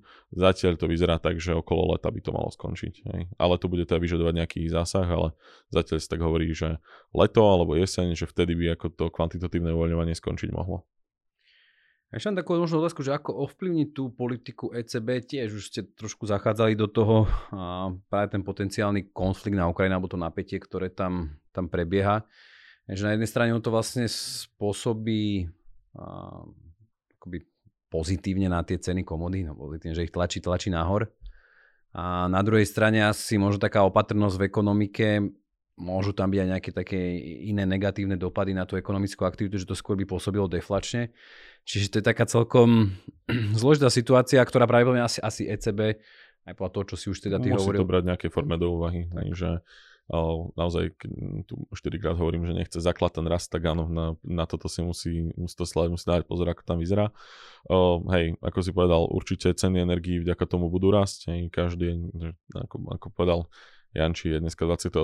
zatiaľ 0.32 0.72
to 0.80 0.88
vyzerá 0.88 1.20
tak, 1.20 1.36
že 1.36 1.52
okolo 1.52 1.92
leta 1.92 2.08
by 2.08 2.20
to 2.24 2.30
malo 2.32 2.48
skončiť. 2.48 2.94
Hej. 3.12 3.20
Ale 3.36 3.54
to 3.60 3.68
bude 3.68 3.84
teda 3.84 4.00
vyžadovať 4.00 4.34
nejaký 4.40 4.60
zásah, 4.72 5.04
ale 5.04 5.36
zatiaľ 5.68 5.98
sa 6.00 6.08
tak 6.16 6.24
hovorí, 6.24 6.48
že 6.56 6.80
leto 7.12 7.44
alebo 7.44 7.76
jeseň, 7.76 8.16
že 8.16 8.24
vtedy 8.24 8.56
by 8.56 8.80
ako 8.80 8.86
to 8.96 9.04
kvantitatívne 9.12 9.70
uvoľňovanie 9.76 10.16
skončiť 10.16 10.50
mohlo. 10.56 10.88
Ešte 12.10 12.26
mám 12.26 12.42
takú 12.42 12.58
možnú 12.58 12.82
otázku, 12.82 13.06
že 13.06 13.14
ako 13.14 13.46
ovplyvniť 13.46 13.88
tú 13.94 14.10
politiku 14.10 14.74
ECB, 14.74 15.22
tiež 15.30 15.54
už 15.54 15.64
ste 15.70 15.86
trošku 15.94 16.26
zachádzali 16.26 16.74
do 16.74 16.90
toho 16.90 17.30
a 17.54 17.94
práve 18.10 18.34
ten 18.34 18.42
potenciálny 18.42 19.14
konflikt 19.14 19.54
na 19.54 19.70
Ukrajine 19.70 19.94
alebo 19.94 20.10
to 20.10 20.18
napätie, 20.18 20.58
ktoré 20.58 20.90
tam, 20.90 21.38
tam 21.54 21.70
prebieha. 21.70 22.26
Že 22.90 23.02
na 23.06 23.12
jednej 23.14 23.30
strane 23.30 23.50
to 23.62 23.70
vlastne 23.70 24.10
spôsobí 24.10 25.46
a, 25.94 26.42
akoby 27.18 27.38
pozitívne 27.90 28.46
na 28.46 28.62
tie 28.62 28.78
ceny 28.78 29.02
komody, 29.02 29.42
no 29.42 29.54
pozitívne, 29.54 29.98
že 29.98 30.06
ich 30.06 30.14
tlačí, 30.14 30.38
tlačí 30.38 30.70
nahor. 30.70 31.10
A 31.90 32.30
na 32.30 32.38
druhej 32.46 32.66
strane 32.66 33.02
asi 33.02 33.34
možno 33.34 33.58
taká 33.58 33.82
opatrnosť 33.82 34.38
v 34.38 34.46
ekonomike, 34.46 35.06
môžu 35.80 36.12
tam 36.12 36.30
byť 36.30 36.38
aj 36.38 36.48
nejaké 36.54 36.70
také 36.70 37.00
iné 37.50 37.64
negatívne 37.64 38.14
dopady 38.14 38.52
na 38.52 38.68
tú 38.68 38.76
ekonomickú 38.76 39.24
aktivitu, 39.24 39.58
že 39.58 39.66
to 39.66 39.74
skôr 39.74 39.96
by 39.96 40.04
pôsobilo 40.04 40.46
deflačne. 40.46 41.10
Čiže 41.64 41.86
to 41.90 41.96
je 41.98 42.04
taká 42.04 42.28
celkom 42.28 42.94
zložitá 43.58 43.88
situácia, 43.90 44.44
ktorá 44.44 44.68
pravdepodobne 44.68 45.02
asi, 45.02 45.18
asi 45.18 45.48
ECB, 45.48 45.98
aj 46.46 46.54
po 46.54 46.68
toho, 46.70 46.94
čo 46.94 46.96
si 47.00 47.06
už 47.10 47.18
teda 47.20 47.42
ty 47.42 47.50
Musí 47.50 47.64
hovoril. 47.64 47.80
to 47.82 47.90
brať 47.90 48.04
nejaké 48.06 48.26
forme 48.30 48.56
do 48.60 48.70
úvahy, 48.70 49.08
že 49.34 49.60
naozaj, 50.58 50.98
tu 51.46 51.54
štyrikrát 51.70 52.18
hovorím, 52.18 52.42
že 52.42 52.58
nechce 52.58 52.78
zaklad 52.82 53.14
ten 53.14 53.26
rast, 53.30 53.46
tak 53.46 53.62
áno, 53.62 53.86
na, 53.86 54.18
na 54.26 54.44
toto 54.44 54.66
si 54.66 54.82
musí, 54.82 55.30
musí 55.38 55.54
to 55.54 55.62
sledovať, 55.62 55.90
musí 55.94 56.06
dávať 56.06 56.24
pozor, 56.26 56.46
ako 56.50 56.62
tam 56.66 56.78
vyzerá. 56.82 57.14
O, 57.70 58.02
hej, 58.10 58.34
ako 58.42 58.58
si 58.58 58.70
povedal, 58.74 59.06
určite 59.06 59.54
ceny 59.54 59.86
energií 59.86 60.18
vďaka 60.18 60.44
tomu 60.50 60.66
budú 60.66 60.90
rásť, 60.90 61.30
hej, 61.30 61.40
každý, 61.54 62.10
ako, 62.50 62.76
ako 62.98 63.06
povedal, 63.14 63.40
Janči 63.90 64.30
je 64.30 64.38
dneska 64.38 64.62
22. 64.66 64.94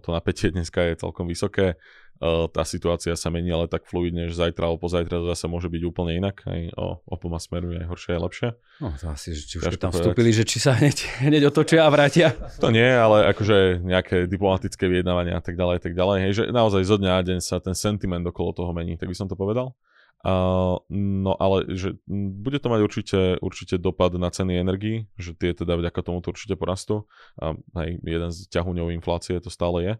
To 0.00 0.10
napätie 0.14 0.54
dneska 0.54 0.82
je 0.86 0.94
celkom 1.02 1.26
vysoké. 1.26 1.74
Uh, 2.16 2.48
tá 2.48 2.64
situácia 2.64 3.12
sa 3.12 3.28
mení 3.28 3.52
ale 3.52 3.68
tak 3.68 3.84
fluidne, 3.84 4.32
že 4.32 4.40
zajtra 4.40 4.72
alebo 4.72 4.88
pozajtra 4.88 5.20
to 5.20 5.26
zase 5.28 5.52
môže 5.52 5.68
byť 5.68 5.82
úplne 5.84 6.16
inak. 6.16 6.48
Aj 6.48 6.72
o 6.80 7.04
opoma 7.04 7.36
smeru 7.36 7.76
je 7.76 7.84
horšie 7.84 8.16
aj 8.16 8.20
lepšie. 8.24 8.48
No 8.80 8.88
to 8.96 9.12
asi, 9.12 9.36
že 9.36 9.42
či 9.44 9.54
už 9.60 9.76
tam 9.76 9.92
povedať. 9.92 10.00
vstúpili, 10.00 10.30
že 10.32 10.48
či 10.48 10.56
sa 10.56 10.72
hneď, 10.72 10.96
hneď 11.28 11.52
otočia 11.52 11.84
a 11.84 11.92
vrátia. 11.92 12.32
To 12.64 12.72
nie, 12.72 12.88
ale 12.88 13.28
akože 13.36 13.84
nejaké 13.84 14.24
diplomatické 14.30 14.88
vyjednávania 14.88 15.36
a 15.36 15.42
tak 15.44 15.60
ďalej, 15.60 15.84
tak 15.84 15.92
ďalej. 15.92 16.16
Hej, 16.24 16.32
že 16.32 16.42
naozaj 16.54 16.88
zo 16.88 16.96
dňa 16.96 17.10
na 17.20 17.22
deň 17.26 17.38
sa 17.44 17.60
ten 17.60 17.76
sentiment 17.76 18.24
okolo 18.24 18.56
toho 18.56 18.72
mení, 18.72 18.96
tak 18.96 19.12
by 19.12 19.16
som 19.18 19.28
to 19.28 19.36
povedal. 19.36 19.76
Uh, 20.24 20.82
no 20.90 21.38
ale 21.38 21.70
že 21.76 22.00
bude 22.08 22.58
to 22.58 22.66
mať 22.72 22.80
určite, 22.82 23.20
určite 23.38 23.76
dopad 23.78 24.16
na 24.18 24.32
ceny 24.32 24.58
energii, 24.58 25.06
že 25.20 25.36
tie 25.36 25.54
teda 25.54 25.78
vďaka 25.78 26.00
tomu 26.02 26.18
to 26.24 26.34
určite 26.34 26.58
porastú. 26.58 27.06
A 27.38 27.54
aj 27.76 27.88
jeden 28.02 28.30
z 28.34 28.38
ťahuňov 28.50 28.96
inflácie 28.96 29.38
to 29.38 29.52
stále 29.52 29.84
je. 29.84 29.94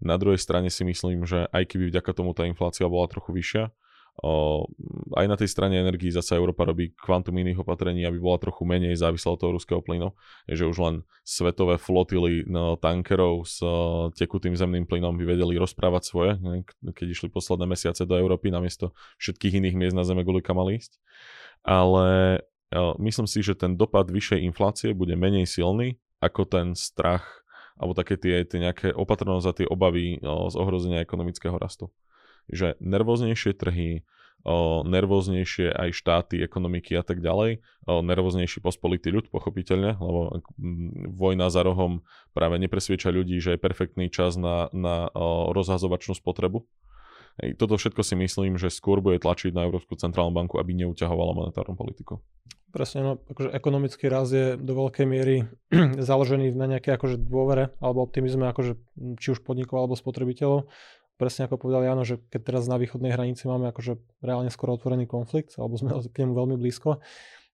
Na 0.00 0.20
druhej 0.20 0.40
strane 0.40 0.68
si 0.68 0.84
myslím, 0.84 1.24
že 1.24 1.48
aj 1.52 1.76
keby 1.76 1.92
vďaka 1.92 2.10
tomu 2.12 2.36
tá 2.36 2.44
inflácia 2.44 2.88
bola 2.88 3.08
trochu 3.08 3.32
vyššia, 3.32 3.72
O, 4.20 4.68
aj 5.16 5.26
na 5.32 5.36
tej 5.40 5.48
strane 5.48 5.80
energii 5.80 6.12
zase 6.12 6.36
Európa 6.36 6.68
robí 6.68 6.92
kvantum 6.92 7.32
iných 7.40 7.64
opatrení, 7.64 8.04
aby 8.04 8.20
bola 8.20 8.36
trochu 8.36 8.68
menej 8.68 8.92
závislá 9.00 9.32
od 9.32 9.40
toho 9.40 9.56
ruského 9.56 9.80
plynu. 9.80 10.12
Že 10.44 10.64
už 10.68 10.76
len 10.76 10.94
svetové 11.24 11.80
flotily 11.80 12.44
no, 12.44 12.76
tankerov 12.76 13.48
s 13.48 13.64
uh, 13.64 14.12
tekutým 14.12 14.52
zemným 14.52 14.84
plynom 14.84 15.16
by 15.16 15.24
vedeli 15.24 15.56
rozprávať 15.56 16.02
svoje, 16.04 16.30
ne, 16.44 16.68
keď 16.92 17.16
išli 17.16 17.32
posledné 17.32 17.64
mesiace 17.64 18.04
do 18.04 18.12
Európy, 18.12 18.52
namiesto 18.52 18.92
všetkých 19.24 19.64
iných 19.64 19.76
miest 19.80 19.96
na 19.96 20.04
Zeme 20.04 20.20
gulika 20.20 20.52
mali 20.52 20.76
ísť. 20.76 21.00
Ale 21.64 22.40
uh, 22.76 22.92
myslím 23.00 23.24
si, 23.24 23.40
že 23.40 23.56
ten 23.56 23.80
dopad 23.80 24.12
vyššej 24.12 24.44
inflácie 24.44 24.92
bude 24.92 25.16
menej 25.16 25.48
silný 25.48 25.96
ako 26.20 26.44
ten 26.44 26.76
strach 26.76 27.24
alebo 27.80 27.96
také 27.96 28.20
tie, 28.20 28.44
tie 28.44 28.60
nejaké 28.60 28.92
opatrnosť 28.92 29.46
a 29.48 29.56
tie 29.56 29.64
obavy 29.64 30.20
uh, 30.20 30.52
z 30.52 30.60
ohrozenia 30.60 31.00
ekonomického 31.00 31.56
rastu 31.56 31.88
že 32.50 32.76
nervóznejšie 32.82 33.56
trhy, 33.56 34.02
o, 34.44 34.82
nervóznejšie 34.84 35.72
aj 35.72 35.90
štáty, 35.96 36.40
ekonomiky 36.40 36.96
a 36.96 37.04
tak 37.04 37.20
ďalej, 37.20 37.60
o, 37.86 38.00
nervóznejší 38.04 38.60
pospolitý 38.60 39.12
ľud, 39.12 39.28
pochopiteľne, 39.28 39.96
lebo 40.00 40.42
m, 40.58 41.12
vojna 41.14 41.48
za 41.48 41.64
rohom 41.64 42.04
práve 42.32 42.60
nepresvieča 42.60 43.12
ľudí, 43.12 43.38
že 43.40 43.56
je 43.56 43.64
perfektný 43.64 44.08
čas 44.08 44.36
na, 44.36 44.72
na 44.72 45.08
o, 45.12 45.52
rozhazovačnú 45.52 46.16
spotrebu. 46.16 46.64
Ej, 47.40 47.56
toto 47.56 47.78
všetko 47.78 48.02
si 48.04 48.14
myslím, 48.20 48.60
že 48.60 48.68
skôr 48.68 49.00
bude 49.00 49.22
tlačiť 49.22 49.54
na 49.54 49.64
Európsku 49.64 49.96
centrálnu 49.96 50.34
banku, 50.34 50.60
aby 50.60 50.76
neuťahovala 50.76 51.32
monetárnu 51.32 51.78
politiku. 51.78 52.20
Presne, 52.70 53.02
no, 53.02 53.12
akože 53.18 53.50
ekonomický 53.50 54.06
rast 54.06 54.30
je 54.30 54.54
do 54.54 54.72
veľkej 54.78 55.06
miery 55.06 55.42
založený 56.10 56.54
na 56.54 56.70
nejakej 56.70 56.94
akože 56.94 57.16
dôvere 57.18 57.74
alebo 57.82 58.06
optimizme 58.06 58.46
akože 58.46 58.78
či 59.18 59.34
už 59.34 59.42
podnikov 59.42 59.82
alebo 59.82 59.98
spotrebiteľov 59.98 60.70
presne 61.20 61.44
ako 61.44 61.60
povedal 61.60 61.84
Jano, 61.84 62.08
že 62.08 62.16
keď 62.32 62.40
teraz 62.40 62.64
na 62.64 62.80
východnej 62.80 63.12
hranici 63.12 63.44
máme 63.44 63.68
akože 63.68 64.00
reálne 64.24 64.48
skoro 64.48 64.80
otvorený 64.80 65.04
konflikt, 65.04 65.60
alebo 65.60 65.76
sme 65.76 65.92
k 66.14 66.24
nemu 66.24 66.32
veľmi 66.32 66.56
blízko, 66.56 67.04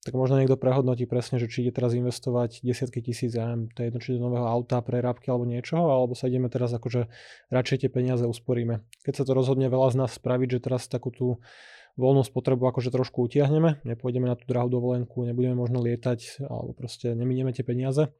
tak 0.06 0.14
možno 0.14 0.38
niekto 0.38 0.54
prehodnotí 0.54 1.02
presne, 1.10 1.42
že 1.42 1.50
či 1.50 1.66
ide 1.66 1.74
teraz 1.74 1.90
investovať 1.98 2.62
desiatky 2.62 3.02
tisíc, 3.02 3.34
ja 3.34 3.50
neviem, 3.50 3.66
to 3.74 3.82
je 3.82 3.86
jedno, 3.90 3.98
či 3.98 4.14
do 4.14 4.22
nového 4.22 4.46
auta, 4.46 4.78
prerábky 4.78 5.34
alebo 5.34 5.50
niečoho, 5.50 5.82
alebo 5.82 6.14
sa 6.14 6.30
ideme 6.30 6.46
teraz 6.46 6.70
akože 6.70 7.10
radšej 7.50 7.82
tie 7.82 7.90
peniaze 7.90 8.22
usporíme. 8.22 8.86
Keď 9.02 9.14
sa 9.18 9.24
to 9.26 9.34
rozhodne 9.34 9.66
veľa 9.66 9.90
z 9.90 9.96
nás 9.98 10.14
spraviť, 10.14 10.48
že 10.56 10.62
teraz 10.62 10.86
takú 10.86 11.10
tú 11.10 11.42
voľnú 11.98 12.22
spotrebu 12.22 12.70
akože 12.70 12.94
trošku 12.94 13.26
utiahneme, 13.26 13.82
nepôjdeme 13.82 14.30
na 14.30 14.38
tú 14.38 14.46
drahú 14.46 14.70
dovolenku, 14.70 15.26
nebudeme 15.26 15.58
možno 15.58 15.82
lietať, 15.82 16.44
alebo 16.44 16.70
proste 16.76 17.16
neminieme 17.16 17.50
tie 17.50 17.66
peniaze, 17.66 18.14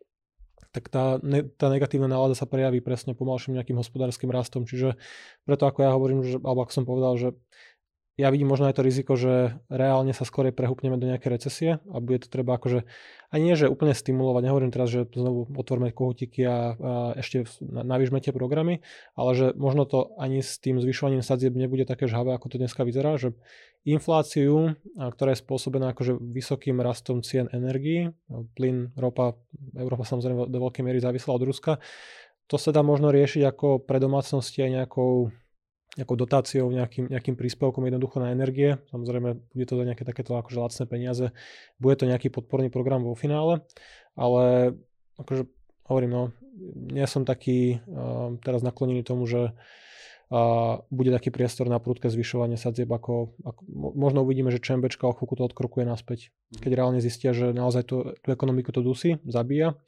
tak 0.77 0.93
tá, 0.93 1.17
ne, 1.25 1.49
tá 1.49 1.73
negatívna 1.73 2.05
nálada 2.05 2.37
sa 2.37 2.45
prejaví 2.45 2.85
presne 2.85 3.17
pomalším 3.17 3.57
nejakým 3.57 3.81
hospodárskym 3.81 4.29
rastom. 4.29 4.69
Čiže 4.69 5.01
preto 5.49 5.65
ako 5.65 5.79
ja 5.81 5.91
hovorím, 5.97 6.21
že, 6.21 6.37
alebo 6.37 6.69
ako 6.69 6.73
som 6.77 6.85
povedal, 6.85 7.17
že 7.17 7.29
ja 8.17 8.33
vidím 8.33 8.49
možno 8.49 8.65
aj 8.69 8.81
to 8.81 8.85
riziko, 8.85 9.13
že 9.13 9.61
reálne 9.69 10.17
sa 10.17 10.25
skôr 10.25 10.49
prehupneme 10.49 10.97
do 10.97 11.05
nejaké 11.05 11.29
recesie 11.29 11.85
a 11.85 11.97
bude 12.01 12.25
to 12.25 12.33
treba 12.33 12.57
akože, 12.57 12.89
aj 13.29 13.41
nie, 13.45 13.53
že 13.53 13.69
úplne 13.69 13.93
stimulovať, 13.93 14.41
nehovorím 14.41 14.73
teraz, 14.73 14.89
že 14.89 15.05
znovu 15.13 15.45
otvorme 15.53 15.93
kohutiky 15.93 16.41
a, 16.49 16.49
a 16.49 16.93
ešte 17.21 17.45
navýšme 17.61 18.17
tie 18.25 18.33
programy, 18.33 18.81
ale 19.21 19.31
že 19.37 19.47
možno 19.53 19.85
to 19.85 20.17
ani 20.17 20.41
s 20.41 20.57
tým 20.57 20.81
zvyšovaním 20.81 21.21
sadzieb 21.21 21.53
nebude 21.53 21.85
také 21.85 22.09
žhavé, 22.09 22.33
ako 22.33 22.57
to 22.57 22.57
dneska 22.57 22.89
vyzerá, 22.89 23.21
že 23.21 23.37
infláciu, 23.87 24.75
ktorá 24.99 25.31
je 25.33 25.43
spôsobená 25.47 25.95
akože 25.95 26.19
vysokým 26.19 26.83
rastom 26.83 27.23
cien 27.23 27.47
energií, 27.55 28.11
plyn, 28.59 28.91
ropa, 28.99 29.39
Európa 29.79 30.03
samozrejme 30.03 30.51
do 30.51 30.59
veľkej 30.59 30.83
miery 30.83 30.99
závislá 30.99 31.31
od 31.39 31.47
Ruska, 31.47 31.79
to 32.51 32.59
sa 32.59 32.75
dá 32.75 32.83
možno 32.83 33.15
riešiť 33.15 33.43
ako 33.47 33.87
pre 33.87 34.03
domácnosti 34.03 34.63
aj 34.63 34.71
nejakou 34.83 35.31
nejakou 35.97 36.17
dotáciou, 36.21 36.69
nejakým, 36.69 37.09
nejakým 37.09 37.41
príspevkom 37.41 37.89
jednoducho 37.89 38.21
na 38.21 38.29
energie. 38.29 38.77
Samozrejme, 38.93 39.41
bude 39.57 39.65
to 39.65 39.81
za 39.81 39.85
nejaké 39.89 40.05
takéto 40.05 40.37
akože 40.37 40.61
lacné 40.61 40.85
peniaze. 40.85 41.27
Bude 41.81 41.97
to 41.97 42.05
nejaký 42.05 42.29
podporný 42.29 42.69
program 42.69 43.01
vo 43.01 43.17
finále, 43.17 43.65
ale 44.13 44.77
akože 45.17 45.49
hovorím, 45.89 46.13
no, 46.13 46.23
nie 46.93 47.07
som 47.09 47.25
taký 47.25 47.81
uh, 47.89 48.37
teraz 48.45 48.61
naklonený 48.61 49.09
tomu, 49.09 49.25
že 49.25 49.57
uh, 50.31 50.83
bude 50.91 51.11
taký 51.13 51.31
priestor 51.35 51.71
na 51.71 51.79
prudké 51.79 52.11
zvyšovanie 52.11 52.59
sadzieb, 52.59 52.91
ako, 52.91 53.37
ako 53.45 53.61
možno 53.95 54.23
uvidíme, 54.27 54.51
že 54.51 54.63
ČMBčka 54.63 55.07
o 55.07 55.15
chvíľku 55.15 55.35
to 55.39 55.45
odkrokuje 55.47 55.85
naspäť. 55.87 56.35
Mhm. 56.55 56.61
Keď 56.63 56.71
reálne 56.73 57.01
zistia, 57.03 57.31
že 57.37 57.53
naozaj 57.55 57.83
tú, 57.87 57.97
tú 58.21 58.29
ekonomiku 58.31 58.75
to 58.75 58.83
dusí, 58.83 59.19
zabíja 59.27 59.79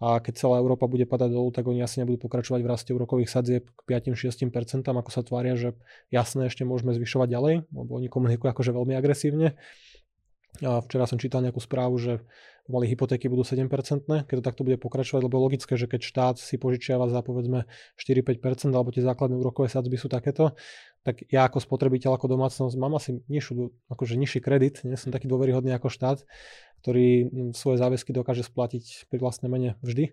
a 0.00 0.16
keď 0.16 0.32
celá 0.40 0.56
Európa 0.56 0.88
bude 0.88 1.04
padať 1.04 1.28
dolu, 1.28 1.52
tak 1.52 1.68
oni 1.68 1.84
asi 1.84 2.00
nebudú 2.00 2.24
pokračovať 2.24 2.64
v 2.64 2.70
raste 2.72 2.90
úrokových 2.96 3.28
sadzieb 3.28 3.68
k 3.68 3.80
5-6%, 3.84 4.48
ako 4.80 5.10
sa 5.12 5.20
tvária, 5.20 5.60
že 5.60 5.76
jasné, 6.08 6.48
ešte 6.48 6.64
môžeme 6.64 6.96
zvyšovať 6.96 7.28
ďalej, 7.28 7.54
lebo 7.68 7.90
oni 8.00 8.08
komunikujú 8.08 8.48
akože 8.48 8.72
veľmi 8.72 8.96
agresívne. 8.96 9.60
A 10.64 10.80
včera 10.80 11.04
som 11.04 11.20
čítal 11.20 11.44
nejakú 11.44 11.60
správu, 11.60 12.00
že 12.00 12.24
pomaly 12.70 12.86
hypotéky 12.94 13.26
budú 13.26 13.42
7%, 13.42 13.66
keď 14.06 14.34
to 14.38 14.44
takto 14.46 14.62
bude 14.62 14.78
pokračovať, 14.78 15.26
lebo 15.26 15.42
logické, 15.42 15.74
že 15.74 15.90
keď 15.90 16.00
štát 16.06 16.36
si 16.38 16.54
požičiava 16.54 17.10
za 17.10 17.18
povedzme 17.26 17.66
4-5% 17.98 18.70
alebo 18.70 18.94
tie 18.94 19.02
základné 19.02 19.34
úrokové 19.34 19.66
sadzby 19.66 19.98
sú 19.98 20.06
takéto, 20.06 20.54
tak 21.00 21.24
ja 21.32 21.48
ako 21.48 21.64
spotrebiteľ, 21.64 22.20
ako 22.20 22.28
domácnosť 22.28 22.76
mám 22.76 23.00
asi 23.00 23.24
nižšiu, 23.32 23.88
akože 23.88 24.20
nižší 24.20 24.44
kredit, 24.44 24.84
nie 24.84 25.00
som 25.00 25.08
taký 25.08 25.32
dôveryhodný 25.32 25.72
ako 25.72 25.88
štát, 25.88 26.28
ktorý 26.84 27.28
mm, 27.28 27.52
svoje 27.56 27.80
záväzky 27.80 28.12
dokáže 28.12 28.44
splatiť 28.44 29.08
pri 29.08 29.18
vlastnej 29.20 29.48
mene 29.48 29.70
vždy. 29.80 30.12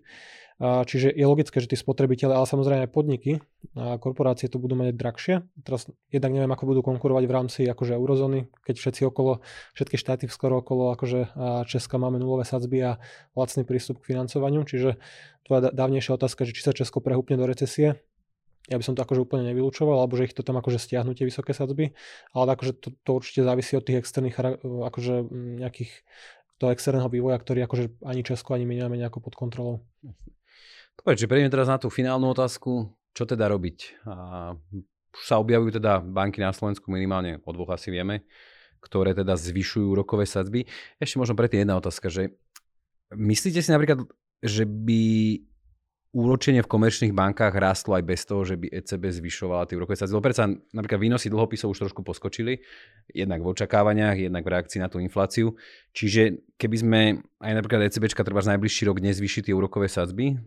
Čiže 0.58 1.14
je 1.14 1.22
logické, 1.22 1.62
že 1.62 1.70
tí 1.70 1.78
spotrebitelia, 1.78 2.34
ale 2.34 2.50
samozrejme 2.50 2.82
aj 2.82 2.90
podniky 2.90 3.38
a 3.78 3.94
korporácie 3.94 4.50
to 4.50 4.58
budú 4.58 4.74
mať 4.74 4.90
drahšie. 4.90 5.34
Teraz 5.62 5.86
jednak 6.10 6.34
neviem, 6.34 6.50
ako 6.50 6.74
budú 6.74 6.80
konkurovať 6.82 7.24
v 7.30 7.34
rámci 7.38 7.60
akože 7.70 7.94
eurozóny, 7.94 8.50
keď 8.66 8.74
všetci 8.74 9.06
okolo, 9.06 9.38
všetky 9.78 9.94
štáty 9.94 10.26
skoro 10.26 10.58
okolo 10.58 10.90
akože 10.98 11.30
Česka 11.70 12.02
máme 12.02 12.18
nulové 12.18 12.42
sadzby 12.42 12.82
a 12.82 12.98
lacný 13.38 13.62
prístup 13.62 14.02
k 14.02 14.18
financovaniu. 14.18 14.66
Čiže 14.66 14.98
tvoja 15.46 15.70
dávnejšia 15.70 16.18
otázka, 16.18 16.42
že 16.42 16.58
či 16.58 16.66
sa 16.66 16.74
Česko 16.74 16.98
prehúpne 16.98 17.38
do 17.38 17.46
recesie, 17.46 18.02
ja 18.68 18.76
by 18.76 18.84
som 18.84 18.92
to 18.92 19.00
akože 19.00 19.24
úplne 19.24 19.48
nevylúčoval, 19.48 19.96
alebo 19.96 20.20
že 20.20 20.28
ich 20.28 20.36
to 20.36 20.44
tam 20.44 20.60
akože 20.60 20.76
stiahnu 20.76 21.16
vysoké 21.16 21.56
sadzby, 21.56 21.96
ale 22.36 22.52
akože 22.52 22.72
to, 22.78 22.88
to 23.00 23.10
určite 23.16 23.40
závisí 23.44 23.74
od 23.74 23.84
tých 23.84 24.04
externých 24.04 24.36
akože 24.62 25.14
nejakých 25.64 25.92
toho 26.58 26.70
externého 26.74 27.08
vývoja, 27.08 27.38
ktorý 27.38 27.64
akože 27.64 28.02
ani 28.04 28.20
Česko, 28.26 28.52
ani 28.52 28.66
my 28.66 28.74
nemáme 28.82 28.98
nejako 29.00 29.24
pod 29.24 29.34
kontrolou. 29.38 29.80
Dobre, 30.98 31.14
čiže 31.14 31.30
prejdeme 31.30 31.54
teraz 31.54 31.70
na 31.70 31.78
tú 31.78 31.88
finálnu 31.88 32.34
otázku. 32.34 32.90
Čo 33.14 33.24
teda 33.24 33.46
robiť? 33.46 34.04
A 34.06 34.52
už 35.14 35.22
sa 35.22 35.38
objavujú 35.38 35.78
teda 35.78 36.02
banky 36.02 36.42
na 36.42 36.50
Slovensku 36.50 36.90
minimálne 36.90 37.38
o 37.42 37.50
dvoch 37.54 37.74
asi 37.74 37.94
vieme, 37.94 38.26
ktoré 38.82 39.14
teda 39.14 39.38
zvyšujú 39.38 39.94
úrokové 39.94 40.26
sadzby. 40.26 40.66
Ešte 40.98 41.18
možno 41.18 41.38
predtým 41.38 41.62
jedna 41.62 41.78
otázka, 41.78 42.10
že 42.10 42.34
myslíte 43.14 43.62
si 43.62 43.70
napríklad, 43.70 44.06
že 44.42 44.66
by 44.66 45.02
úročenie 46.12 46.64
v 46.64 46.72
komerčných 46.72 47.12
bankách 47.12 47.52
rástlo 47.52 47.92
aj 47.96 48.04
bez 48.04 48.24
toho, 48.24 48.40
že 48.44 48.56
by 48.56 48.72
ECB 48.72 49.12
zvyšovala 49.12 49.68
tie 49.68 49.76
úrokové 49.76 50.00
sadzby. 50.00 50.24
Predsa 50.24 50.48
napríklad 50.72 51.00
výnosy 51.04 51.28
dlhopisov 51.28 51.76
už 51.76 51.88
trošku 51.88 52.00
poskočili, 52.00 52.64
jednak 53.12 53.44
v 53.44 53.52
očakávaniach, 53.52 54.16
jednak 54.16 54.42
v 54.44 54.52
reakcii 54.56 54.80
na 54.80 54.88
tú 54.88 55.04
infláciu. 55.04 55.52
Čiže 55.92 56.42
keby 56.56 56.76
sme 56.80 57.00
aj 57.44 57.52
napríklad 57.52 57.92
ECB 57.92 58.08
treba 58.16 58.40
z 58.40 58.56
najbližší 58.56 58.88
rok 58.88 59.04
nezvyšiť 59.04 59.52
tie 59.52 59.54
úrokové 59.54 59.86
sadzby, 59.86 60.40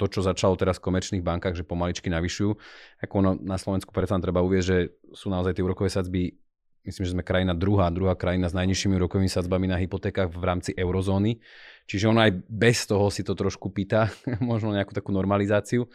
to, 0.00 0.08
čo 0.08 0.24
začalo 0.24 0.56
teraz 0.56 0.80
v 0.80 0.88
komerčných 0.88 1.20
bankách, 1.20 1.60
že 1.60 1.68
pomaličky 1.68 2.08
navyšujú, 2.08 2.56
ako 3.04 3.14
ono 3.20 3.30
na 3.36 3.60
Slovensku 3.60 3.92
predsa 3.92 4.16
treba 4.16 4.40
uvieť, 4.40 4.64
že 4.64 4.76
sú 5.12 5.28
naozaj 5.28 5.60
tie 5.60 5.64
úrokové 5.66 5.92
sadzby 5.92 6.39
myslím, 6.84 7.04
že 7.04 7.14
sme 7.14 7.24
krajina 7.26 7.52
druhá, 7.52 7.92
druhá 7.92 8.16
krajina 8.16 8.48
s 8.48 8.56
najnižšími 8.56 8.96
úrokovými 8.96 9.28
sadzbami 9.28 9.68
na 9.68 9.76
hypotékach 9.76 10.32
v 10.32 10.44
rámci 10.44 10.70
eurozóny. 10.76 11.40
Čiže 11.84 12.08
on 12.08 12.18
aj 12.22 12.30
bez 12.46 12.86
toho 12.86 13.10
si 13.10 13.26
to 13.26 13.34
trošku 13.34 13.74
pýta, 13.74 14.08
možno 14.40 14.72
nejakú 14.72 14.94
takú 14.94 15.10
normalizáciu. 15.10 15.90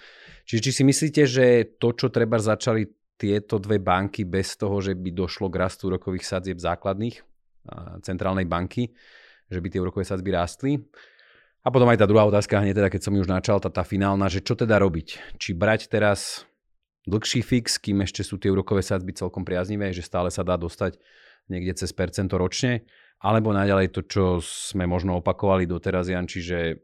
Čiže 0.46 0.62
či 0.62 0.72
si 0.72 0.84
myslíte, 0.84 1.22
že 1.26 1.46
to, 1.82 1.96
čo 1.96 2.12
treba 2.14 2.38
začali 2.38 2.86
tieto 3.16 3.56
dve 3.58 3.80
banky 3.80 4.28
bez 4.28 4.60
toho, 4.60 4.84
že 4.84 4.92
by 4.92 5.10
došlo 5.16 5.48
k 5.48 5.60
rastu 5.64 5.88
úrokových 5.88 6.28
sadzieb 6.28 6.60
základných 6.60 7.24
centrálnej 8.04 8.46
banky, 8.46 8.92
že 9.50 9.60
by 9.62 9.68
tie 9.72 9.82
úrokové 9.82 10.06
sadzby 10.06 10.30
rástli. 10.36 10.72
A 11.66 11.74
potom 11.74 11.90
aj 11.90 11.98
tá 11.98 12.06
druhá 12.06 12.30
otázka, 12.30 12.62
hneď 12.62 12.78
teda, 12.78 12.90
keď 12.94 13.02
som 13.02 13.14
ju 13.18 13.26
už 13.26 13.32
načal, 13.32 13.58
tá, 13.58 13.74
tá 13.74 13.82
finálna, 13.82 14.30
že 14.30 14.46
čo 14.46 14.54
teda 14.54 14.78
robiť? 14.78 15.40
Či 15.42 15.58
brať 15.58 15.90
teraz 15.90 16.46
dlhší 17.06 17.42
fix, 17.46 17.78
kým 17.78 18.02
ešte 18.02 18.26
sú 18.26 18.42
tie 18.42 18.50
úrokové 18.50 18.82
sadzby 18.82 19.14
celkom 19.14 19.46
priaznivé, 19.46 19.94
že 19.94 20.06
stále 20.06 20.34
sa 20.34 20.42
dá 20.42 20.58
dostať 20.58 20.98
niekde 21.50 21.78
cez 21.78 21.94
percento 21.94 22.36
ročne, 22.42 22.86
alebo 23.22 23.54
naďalej 23.54 23.94
to, 23.94 24.02
čo 24.06 24.24
sme 24.42 24.90
možno 24.90 25.22
opakovali 25.22 25.70
doteraz, 25.70 26.10
Jan, 26.10 26.26
čiže 26.26 26.82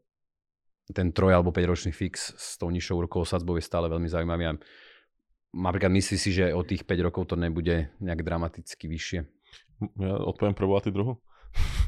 ten 0.94 1.10
troj 1.16 1.40
alebo 1.40 1.56
5 1.56 1.72
ročný 1.72 1.92
fix 1.96 2.36
s 2.36 2.60
tou 2.60 2.70
nižšou 2.70 3.06
úrokovou 3.06 3.26
sadzbou 3.26 3.58
je 3.58 3.66
stále 3.66 3.88
veľmi 3.88 4.12
zaujímavý. 4.12 4.44
A 4.52 4.54
napríklad 5.56 5.92
myslí 5.92 6.18
si, 6.20 6.30
že 6.36 6.52
od 6.52 6.68
tých 6.68 6.84
5 6.84 7.08
rokov 7.08 7.32
to 7.32 7.36
nebude 7.40 7.90
nejak 7.98 8.22
dramaticky 8.22 8.86
vyššie? 8.92 9.20
Ja 9.98 10.14
odpoviem 10.22 10.54
prvú 10.54 10.78
a 10.78 10.84
ty 10.84 10.94
druhú. 10.94 11.18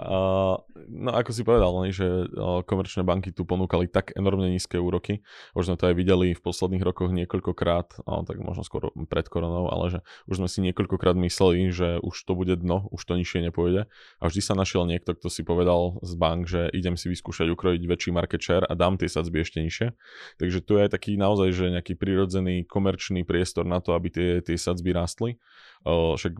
No 0.00 1.10
ako 1.12 1.30
si 1.36 1.44
povedal, 1.44 1.76
že 1.92 2.24
komerčné 2.64 3.04
banky 3.04 3.36
tu 3.36 3.44
ponúkali 3.44 3.84
tak 3.84 4.16
enormne 4.16 4.48
nízke 4.48 4.80
úroky, 4.80 5.20
už 5.52 5.68
sme 5.68 5.76
to 5.76 5.92
aj 5.92 5.94
videli 5.98 6.32
v 6.32 6.40
posledných 6.40 6.80
rokoch 6.80 7.12
niekoľkokrát, 7.12 8.08
tak 8.08 8.36
možno 8.40 8.64
skôr 8.64 8.88
pred 9.12 9.28
koronou, 9.28 9.68
ale 9.68 9.92
že 9.92 9.98
už 10.24 10.40
sme 10.40 10.48
si 10.48 10.64
niekoľkokrát 10.64 11.20
mysleli, 11.20 11.68
že 11.68 12.00
už 12.00 12.16
to 12.24 12.32
bude 12.32 12.56
dno, 12.64 12.88
už 12.88 13.02
to 13.04 13.12
nižšie 13.20 13.52
nepôjde. 13.52 13.92
A 13.92 14.22
vždy 14.24 14.40
sa 14.40 14.56
našiel 14.56 14.88
niekto, 14.88 15.12
kto 15.12 15.28
si 15.28 15.44
povedal 15.44 16.00
z 16.00 16.12
bank, 16.16 16.48
že 16.48 16.72
idem 16.72 16.96
si 16.96 17.12
vyskúšať 17.12 17.52
ukrojiť 17.52 17.82
väčší 17.84 18.10
market 18.16 18.40
share 18.40 18.64
a 18.64 18.72
dám 18.72 18.96
tie 18.96 19.10
sadzby 19.10 19.44
ešte 19.44 19.60
nižšie. 19.60 19.92
Takže 20.40 20.58
tu 20.64 20.80
je 20.80 20.88
aj 20.88 20.96
taký 20.96 21.20
naozaj, 21.20 21.52
že 21.52 21.74
nejaký 21.76 22.00
prirodzený 22.00 22.64
komerčný 22.64 23.28
priestor 23.28 23.68
na 23.68 23.84
to, 23.84 23.92
aby 23.92 24.08
tie, 24.08 24.30
tie 24.40 24.56
sadzby 24.56 24.96
rástli 24.96 25.36
však 25.84 26.36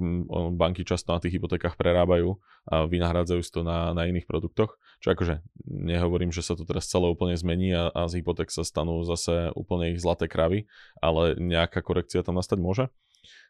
banky 0.52 0.84
často 0.84 1.16
na 1.16 1.20
tých 1.20 1.40
hypotékach 1.40 1.80
prerábajú 1.80 2.36
a 2.68 2.84
vynahrádzajú 2.84 3.40
si 3.40 3.50
to 3.52 3.64
na, 3.64 3.96
na 3.96 4.04
iných 4.04 4.28
produktoch. 4.28 4.76
Čo 5.00 5.16
akože 5.16 5.40
nehovorím, 5.64 6.28
že 6.28 6.44
sa 6.44 6.52
to 6.52 6.68
teraz 6.68 6.92
celé 6.92 7.08
úplne 7.08 7.32
zmení 7.40 7.72
a, 7.72 7.88
a 7.88 8.04
z 8.04 8.20
hypoték 8.20 8.52
sa 8.52 8.68
stanú 8.68 9.00
zase 9.08 9.48
úplne 9.56 9.96
ich 9.96 10.00
zlaté 10.04 10.28
kravy, 10.28 10.68
ale 11.00 11.40
nejaká 11.40 11.80
korekcia 11.80 12.20
tam 12.20 12.36
nastať 12.36 12.58
môže. 12.60 12.84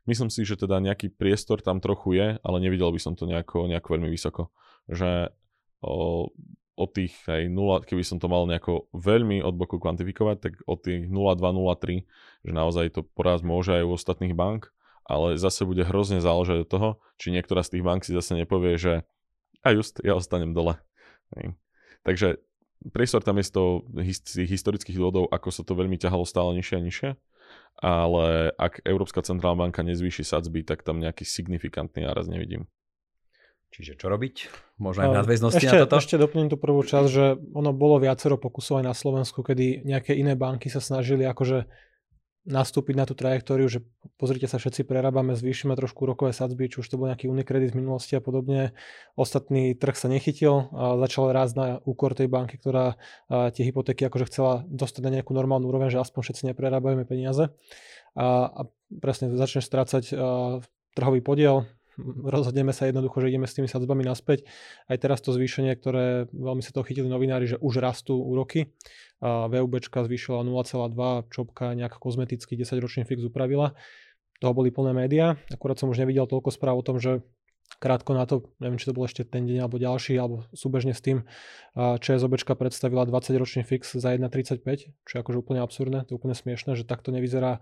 Myslím 0.06 0.30
si, 0.30 0.46
že 0.46 0.58
teda 0.58 0.78
nejaký 0.78 1.10
priestor 1.10 1.58
tam 1.60 1.82
trochu 1.82 2.16
je, 2.16 2.28
ale 2.40 2.56
nevidel 2.62 2.94
by 2.94 3.00
som 3.02 3.18
to 3.18 3.26
nejako, 3.26 3.66
nejako 3.66 3.88
veľmi 3.98 4.08
vysoko. 4.08 4.54
Že 4.86 5.34
o, 5.82 6.30
od 6.78 6.90
tých 6.94 7.12
aj 7.26 7.50
0, 7.50 7.84
keby 7.84 8.02
som 8.06 8.22
to 8.22 8.30
mal 8.30 8.46
nejako 8.46 8.88
veľmi 8.94 9.42
od 9.42 9.54
boku 9.58 9.76
kvantifikovať, 9.82 10.36
tak 10.38 10.52
od 10.64 10.78
tých 10.80 11.10
0,2, 11.10 11.34
0,3, 11.36 12.06
že 12.46 12.52
naozaj 12.54 12.86
to 12.94 13.02
poraz 13.04 13.42
môže 13.42 13.74
aj 13.74 13.84
u 13.84 13.92
ostatných 13.92 14.32
bank, 14.38 14.72
ale 15.10 15.34
zase 15.34 15.66
bude 15.66 15.82
hrozne 15.82 16.22
záležať 16.22 16.62
od 16.62 16.68
toho, 16.70 16.88
či 17.18 17.34
niektorá 17.34 17.66
z 17.66 17.74
tých 17.74 17.82
bank 17.82 18.06
si 18.06 18.14
zase 18.14 18.38
nepovie, 18.38 18.78
že 18.78 19.02
a 19.66 19.74
just, 19.74 19.98
ja 20.06 20.14
ostanem 20.14 20.54
dole. 20.54 20.78
Takže 22.06 22.38
priestor 22.94 23.26
tam 23.26 23.42
je 23.42 23.50
z 23.50 23.52
toho 23.52 23.70
historických 24.38 24.96
dôvodov, 24.96 25.28
ako 25.28 25.50
sa 25.50 25.66
to 25.66 25.74
veľmi 25.74 25.98
ťahalo 25.98 26.22
stále 26.22 26.54
nižšie 26.56 26.76
a 26.78 26.84
nižšie, 26.86 27.10
ale 27.82 28.54
ak 28.54 28.86
Európska 28.86 29.20
centrálna 29.20 29.68
banka 29.68 29.82
nezvýši 29.82 30.22
sadzby, 30.22 30.62
tak 30.62 30.86
tam 30.86 31.02
nejaký 31.02 31.26
signifikantný 31.26 32.06
náraz 32.06 32.30
nevidím. 32.30 32.70
Čiže 33.70 34.02
čo 34.02 34.10
robiť? 34.10 34.50
Možno 34.82 35.06
aj 35.06 35.08
v 35.14 35.18
nadväznosti 35.22 35.62
ešte, 35.62 35.78
na 35.78 35.86
toto? 35.86 36.02
Ešte 36.02 36.18
doplním 36.18 36.50
tú 36.50 36.58
prvú 36.58 36.82
časť, 36.82 37.06
že 37.06 37.38
ono 37.54 37.70
bolo 37.70 38.02
viacero 38.02 38.34
pokusov 38.34 38.82
aj 38.82 38.84
na 38.90 38.94
Slovensku, 38.98 39.46
kedy 39.46 39.86
nejaké 39.86 40.18
iné 40.18 40.34
banky 40.34 40.66
sa 40.66 40.82
snažili 40.82 41.22
akože 41.22 41.70
nastúpiť 42.50 42.98
na 42.98 43.06
tú 43.06 43.14
trajektóriu, 43.14 43.70
že 43.70 43.86
pozrite 44.18 44.50
sa, 44.50 44.58
všetci 44.58 44.82
prerábame, 44.82 45.38
zvýšime 45.38 45.78
trošku 45.78 46.02
rokové 46.04 46.34
sadzby, 46.34 46.66
či 46.66 46.82
už 46.82 46.90
to 46.90 46.98
bol 46.98 47.06
nejaký 47.06 47.30
unikredit 47.30 47.70
v 47.72 47.80
minulosti 47.80 48.18
a 48.18 48.20
podobne. 48.20 48.74
Ostatný 49.14 49.78
trh 49.78 49.94
sa 49.94 50.10
nechytil 50.10 50.68
začal 50.74 51.30
rásť 51.30 51.54
na 51.54 51.66
úkor 51.86 52.18
tej 52.18 52.26
banky, 52.26 52.58
ktorá 52.58 52.98
tie 53.30 53.62
hypotéky 53.62 54.04
akože 54.10 54.28
chcela 54.28 54.66
dostať 54.66 55.02
na 55.06 55.10
nejakú 55.22 55.30
normálnu 55.30 55.70
úroveň, 55.70 55.94
že 55.94 56.02
aspoň 56.02 56.20
všetci 56.26 56.42
neprerábajeme 56.50 57.06
peniaze. 57.06 57.54
A, 58.18 58.50
a 58.50 58.60
presne 58.98 59.30
začneš 59.38 59.70
strácať 59.70 60.10
trhový 60.98 61.20
podiel, 61.22 61.70
rozhodneme 62.26 62.72
sa 62.72 62.88
jednoducho, 62.88 63.20
že 63.20 63.30
ideme 63.30 63.46
s 63.46 63.54
tými 63.54 63.68
sadzbami 63.68 64.02
naspäť. 64.02 64.48
Aj 64.88 64.96
teraz 64.96 65.20
to 65.20 65.36
zvýšenie, 65.36 65.76
ktoré 65.76 66.26
veľmi 66.32 66.64
sa 66.64 66.72
to 66.72 66.80
chytili 66.82 67.06
novinári, 67.06 67.46
že 67.46 67.56
už 67.60 67.78
rastú 67.84 68.18
úroky. 68.18 68.72
VUB 69.22 69.74
zvýšila 69.84 70.42
0,2, 70.42 71.28
Čopka 71.28 71.76
nejak 71.76 72.00
kozmeticky 72.00 72.56
10-ročný 72.56 73.04
fix 73.04 73.20
upravila. 73.20 73.76
Toho 74.40 74.56
boli 74.56 74.72
plné 74.72 74.96
médiá. 74.96 75.36
Akurát 75.52 75.76
som 75.76 75.92
už 75.92 76.00
nevidel 76.00 76.24
toľko 76.24 76.48
správ 76.48 76.80
o 76.80 76.86
tom, 76.86 76.96
že 76.96 77.20
krátko 77.76 78.16
na 78.16 78.24
to, 78.24 78.48
neviem, 78.58 78.80
či 78.80 78.88
to 78.88 78.96
bol 78.96 79.04
ešte 79.04 79.24
ten 79.24 79.44
deň 79.46 79.64
alebo 79.64 79.76
ďalší, 79.76 80.16
alebo 80.16 80.48
súbežne 80.56 80.96
s 80.96 81.00
tým, 81.04 81.28
ČSOB 81.76 82.40
predstavila 82.56 83.04
20-ročný 83.06 83.62
fix 83.68 83.94
za 83.94 84.16
1,35, 84.16 84.90
čo 85.06 85.12
je 85.12 85.20
akože 85.20 85.38
úplne 85.38 85.60
absurdné, 85.60 86.04
to 86.04 86.12
je 86.12 86.16
úplne 86.18 86.34
smiešné, 86.36 86.76
že 86.76 86.84
takto 86.84 87.12
nevyzerá 87.12 87.60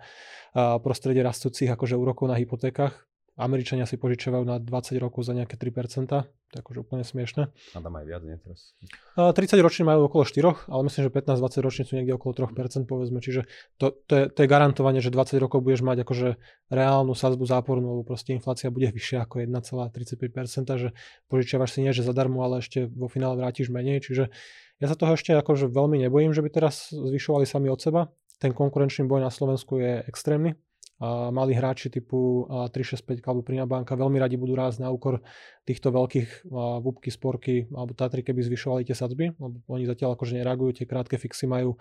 prostredie 0.83 1.23
rastúcich 1.23 1.69
akože 1.71 1.99
úrokov 1.99 2.31
na 2.31 2.39
hypotékach. 2.39 3.08
Američania 3.39 3.87
si 3.87 3.95
požičiavajú 3.95 4.43
na 4.43 4.59
20 4.59 4.99
rokov 4.99 5.23
za 5.23 5.31
nejaké 5.31 5.55
3%, 5.55 6.11
to 6.11 6.55
je 6.57 6.59
akože 6.59 6.83
úplne 6.83 7.07
smiešne. 7.07 7.55
A 7.55 7.79
tam 7.79 7.95
aj 7.95 8.05
viac, 8.05 8.27
nie 8.27 8.35
teraz? 8.43 8.75
30 9.15 9.63
roční 9.63 9.87
majú 9.87 10.11
okolo 10.11 10.27
4, 10.27 10.67
ale 10.67 10.81
myslím, 10.91 11.03
že 11.07 11.11
15-20 11.15 11.63
roční 11.63 11.83
sú 11.87 11.93
niekde 11.95 12.19
okolo 12.19 12.35
3%, 12.35 12.91
povedzme, 12.91 13.23
čiže 13.23 13.47
to, 13.79 13.95
to, 14.11 14.15
je, 14.19 14.25
to 14.35 14.39
je 14.43 14.49
garantovanie, 14.51 14.99
že 14.99 15.15
20 15.15 15.39
rokov 15.39 15.63
budeš 15.63 15.87
mať 15.87 16.03
akože 16.03 16.29
reálnu 16.75 17.15
sazbu 17.15 17.47
zápornú, 17.47 17.95
lebo 17.95 18.03
proste 18.03 18.35
inflácia 18.35 18.75
bude 18.75 18.91
vyššia 18.91 19.23
ako 19.23 19.47
1,35%, 19.47 20.75
že 20.75 20.89
požičiavaš 21.31 21.79
si 21.79 21.87
nie, 21.87 21.95
že 21.95 22.03
zadarmo, 22.03 22.43
ale 22.43 22.59
ešte 22.59 22.91
vo 22.91 23.07
finále 23.07 23.39
vrátiš 23.39 23.71
menej, 23.71 24.03
čiže 24.03 24.35
ja 24.83 24.87
sa 24.87 24.99
toho 24.99 25.15
ešte 25.15 25.35
akože 25.35 25.71
veľmi 25.71 25.99
nebojím, 26.07 26.35
že 26.35 26.43
by 26.43 26.51
teraz 26.51 26.91
zvyšovali 26.91 27.47
sami 27.47 27.67
od 27.71 27.83
seba. 27.83 28.11
Ten 28.39 28.55
konkurenčný 28.55 29.11
boj 29.11 29.27
na 29.27 29.31
Slovensku 29.35 29.83
je 29.83 30.07
extrémny, 30.07 30.55
a 30.99 31.31
malí 31.31 31.55
hráči 31.55 31.95
typu 31.95 32.51
365 32.51 33.23
alebo 33.23 33.47
Prima 33.47 33.71
banka 33.71 33.95
veľmi 33.95 34.19
radi 34.19 34.35
budú 34.35 34.59
rásť 34.59 34.83
na 34.83 34.91
úkor 34.91 35.23
týchto 35.63 35.95
veľkých 35.95 36.51
vúbky, 36.83 37.15
sporky 37.15 37.71
alebo 37.71 37.95
Tatry, 37.95 38.27
keby 38.27 38.43
zvyšovali 38.43 38.83
tie 38.83 38.99
sadzby, 38.99 39.31
lebo 39.39 39.63
oni 39.71 39.87
zatiaľ 39.87 40.19
akože 40.19 40.35
nereagujú, 40.43 40.83
tie 40.83 40.91
krátke 40.91 41.15
fixy 41.15 41.47
majú 41.47 41.79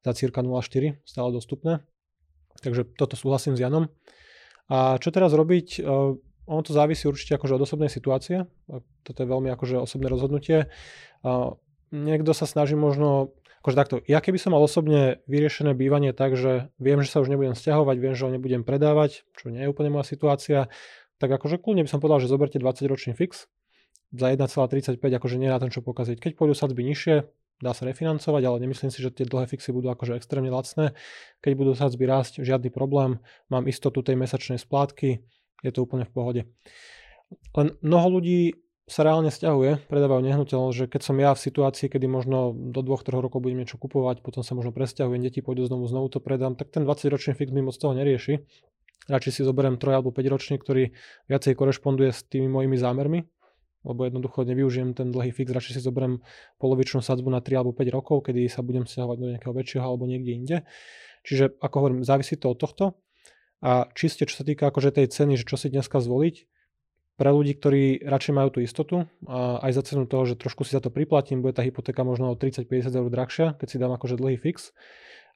za 0.00 0.16
cirka 0.16 0.40
0,4 0.40 1.04
stále 1.04 1.28
dostupné. 1.28 1.84
Takže 2.64 2.88
toto 2.96 3.20
súhlasím 3.20 3.52
s 3.56 3.60
Janom. 3.60 3.92
A 4.72 4.96
čo 4.96 5.12
teraz 5.12 5.36
robiť? 5.36 5.84
Ono 6.44 6.60
to 6.64 6.72
závisí 6.72 7.08
určite 7.08 7.36
akože 7.36 7.56
od 7.56 7.64
osobnej 7.64 7.92
situácie. 7.92 8.48
Toto 9.04 9.18
je 9.20 9.28
veľmi 9.28 9.52
akože 9.52 9.76
osobné 9.80 10.08
rozhodnutie. 10.08 10.72
Niekto 11.92 12.32
sa 12.32 12.48
snaží 12.48 12.76
možno 12.76 13.36
akože 13.64 13.80
takto, 13.80 13.96
ja 14.04 14.20
keby 14.20 14.36
som 14.36 14.52
mal 14.52 14.60
osobne 14.60 15.24
vyriešené 15.24 15.72
bývanie 15.72 16.12
tak, 16.12 16.36
že 16.36 16.68
viem, 16.76 17.00
že 17.00 17.08
sa 17.08 17.24
už 17.24 17.32
nebudem 17.32 17.56
stiahovať, 17.56 17.96
viem, 17.96 18.12
že 18.12 18.28
ho 18.28 18.30
nebudem 18.30 18.60
predávať, 18.60 19.24
čo 19.32 19.48
nie 19.48 19.64
je 19.64 19.72
úplne 19.72 19.88
moja 19.88 20.04
situácia, 20.04 20.68
tak 21.16 21.32
akože 21.32 21.56
kľudne 21.56 21.80
by 21.80 21.88
som 21.88 22.04
povedal, 22.04 22.20
že 22.20 22.28
zoberte 22.28 22.60
20 22.60 22.84
ročný 22.84 23.16
fix 23.16 23.48
za 24.12 24.28
1,35, 24.36 25.00
akože 25.00 25.36
nie 25.40 25.48
na 25.48 25.56
ten 25.56 25.72
čo 25.72 25.80
pokaziť. 25.80 26.20
Keď 26.20 26.36
pôjdu 26.36 26.52
sadzby 26.52 26.84
nižšie, 26.84 27.24
dá 27.64 27.72
sa 27.72 27.88
refinancovať, 27.88 28.42
ale 28.44 28.60
nemyslím 28.68 28.92
si, 28.92 29.00
že 29.00 29.08
tie 29.08 29.24
dlhé 29.24 29.48
fixy 29.48 29.72
budú 29.72 29.88
akože 29.96 30.20
extrémne 30.20 30.52
lacné. 30.52 30.92
Keď 31.40 31.52
budú 31.56 31.72
sadzby 31.72 32.04
rásť, 32.04 32.44
žiadny 32.44 32.68
problém, 32.68 33.16
mám 33.48 33.64
istotu 33.64 34.04
tej 34.04 34.20
mesačnej 34.20 34.60
splátky, 34.60 35.24
je 35.64 35.70
to 35.72 35.88
úplne 35.88 36.04
v 36.04 36.12
pohode. 36.12 36.42
Len 37.56 37.72
mnoho 37.80 38.20
ľudí 38.20 38.63
sa 38.84 39.00
reálne 39.00 39.32
stiahuje, 39.32 39.88
predávajú 39.88 40.20
nehnuteľnosť, 40.20 40.76
že 40.76 40.86
keď 40.92 41.00
som 41.00 41.16
ja 41.16 41.32
v 41.32 41.40
situácii, 41.40 41.88
kedy 41.88 42.04
možno 42.04 42.52
do 42.52 42.84
dvoch, 42.84 43.00
troch 43.00 43.24
rokov 43.24 43.40
budem 43.40 43.64
niečo 43.64 43.80
kupovať, 43.80 44.20
potom 44.20 44.44
sa 44.44 44.52
možno 44.52 44.76
presťahujem, 44.76 45.24
deti 45.24 45.40
pôjdu 45.40 45.64
znovu, 45.64 45.88
znovu 45.88 46.12
to 46.12 46.20
predám, 46.20 46.52
tak 46.52 46.68
ten 46.68 46.84
20-ročný 46.84 47.32
fix 47.32 47.48
mi 47.48 47.64
moc 47.64 47.72
toho 47.80 47.96
nerieši. 47.96 48.44
Radšej 49.08 49.32
si 49.36 49.42
zoberiem 49.44 49.80
3 49.80 50.00
alebo 50.00 50.12
5 50.12 50.32
ročný, 50.32 50.56
ktorý 50.60 50.92
viacej 51.32 51.52
korešponduje 51.56 52.12
s 52.12 52.28
tými 52.28 52.48
mojimi 52.48 52.76
zámermi, 52.76 53.24
lebo 53.88 54.00
jednoducho 54.04 54.44
nevyužijem 54.44 54.92
ten 54.92 55.08
dlhý 55.08 55.32
fix, 55.32 55.48
radšej 55.48 55.80
si 55.80 55.82
zoberiem 55.84 56.20
polovičnú 56.60 57.00
sadzbu 57.00 57.32
na 57.32 57.40
3 57.40 57.64
alebo 57.64 57.72
5 57.72 57.88
rokov, 57.88 58.28
kedy 58.28 58.48
sa 58.52 58.60
budem 58.60 58.84
stiahovať 58.84 59.16
do 59.16 59.26
nejakého 59.32 59.52
väčšieho 59.56 59.84
alebo 59.84 60.04
niekde 60.04 60.32
inde. 60.32 60.56
Čiže 61.24 61.56
ako 61.56 61.74
hovorím, 61.80 62.00
závisí 62.04 62.36
to 62.36 62.52
od 62.52 62.60
tohto. 62.60 62.84
A 63.64 63.88
čiste, 63.96 64.28
čo 64.28 64.36
sa 64.36 64.44
týka 64.44 64.68
akože 64.68 64.92
tej 64.92 65.08
ceny, 65.08 65.40
že 65.40 65.48
čo 65.48 65.56
si 65.56 65.72
dneska 65.72 65.96
zvoliť, 65.96 66.36
pre 67.14 67.30
ľudí, 67.30 67.54
ktorí 67.54 68.02
radšej 68.02 68.34
majú 68.34 68.58
tú 68.58 68.60
istotu 68.60 69.06
a 69.30 69.62
aj 69.62 69.70
za 69.78 69.82
cenu 69.86 70.02
toho, 70.10 70.26
že 70.26 70.34
trošku 70.34 70.66
si 70.66 70.74
za 70.74 70.82
to 70.82 70.90
priplatím, 70.90 71.46
bude 71.46 71.54
tá 71.54 71.62
hypotéka 71.62 72.02
možno 72.02 72.30
o 72.30 72.38
30-50 72.38 72.90
eur 72.90 73.08
drahšia, 73.10 73.46
keď 73.54 73.66
si 73.70 73.76
dám 73.78 73.94
akože 73.94 74.18
dlhý 74.18 74.34
fix 74.34 74.74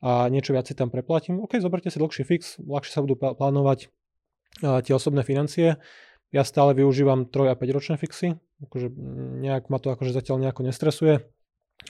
a 0.02 0.26
niečo 0.26 0.54
viac 0.54 0.66
si 0.66 0.74
tam 0.74 0.90
preplatím. 0.90 1.38
OK, 1.38 1.58
zoberte 1.62 1.90
si 1.90 2.02
dlhší 2.02 2.26
fix, 2.26 2.58
ľahšie 2.58 2.90
sa 2.90 3.02
budú 3.02 3.14
plánovať 3.14 3.90
tie 4.58 4.92
osobné 4.94 5.22
financie. 5.22 5.78
Ja 6.34 6.42
stále 6.42 6.74
využívam 6.74 7.30
3 7.30 7.50
a 7.50 7.54
5 7.54 7.76
ročné 7.76 7.94
fixy, 7.96 8.34
akože 8.62 8.90
nejak 9.42 9.70
ma 9.70 9.78
to 9.78 9.94
akože 9.94 10.10
zatiaľ 10.10 10.42
nejako 10.44 10.66
nestresuje. 10.66 11.22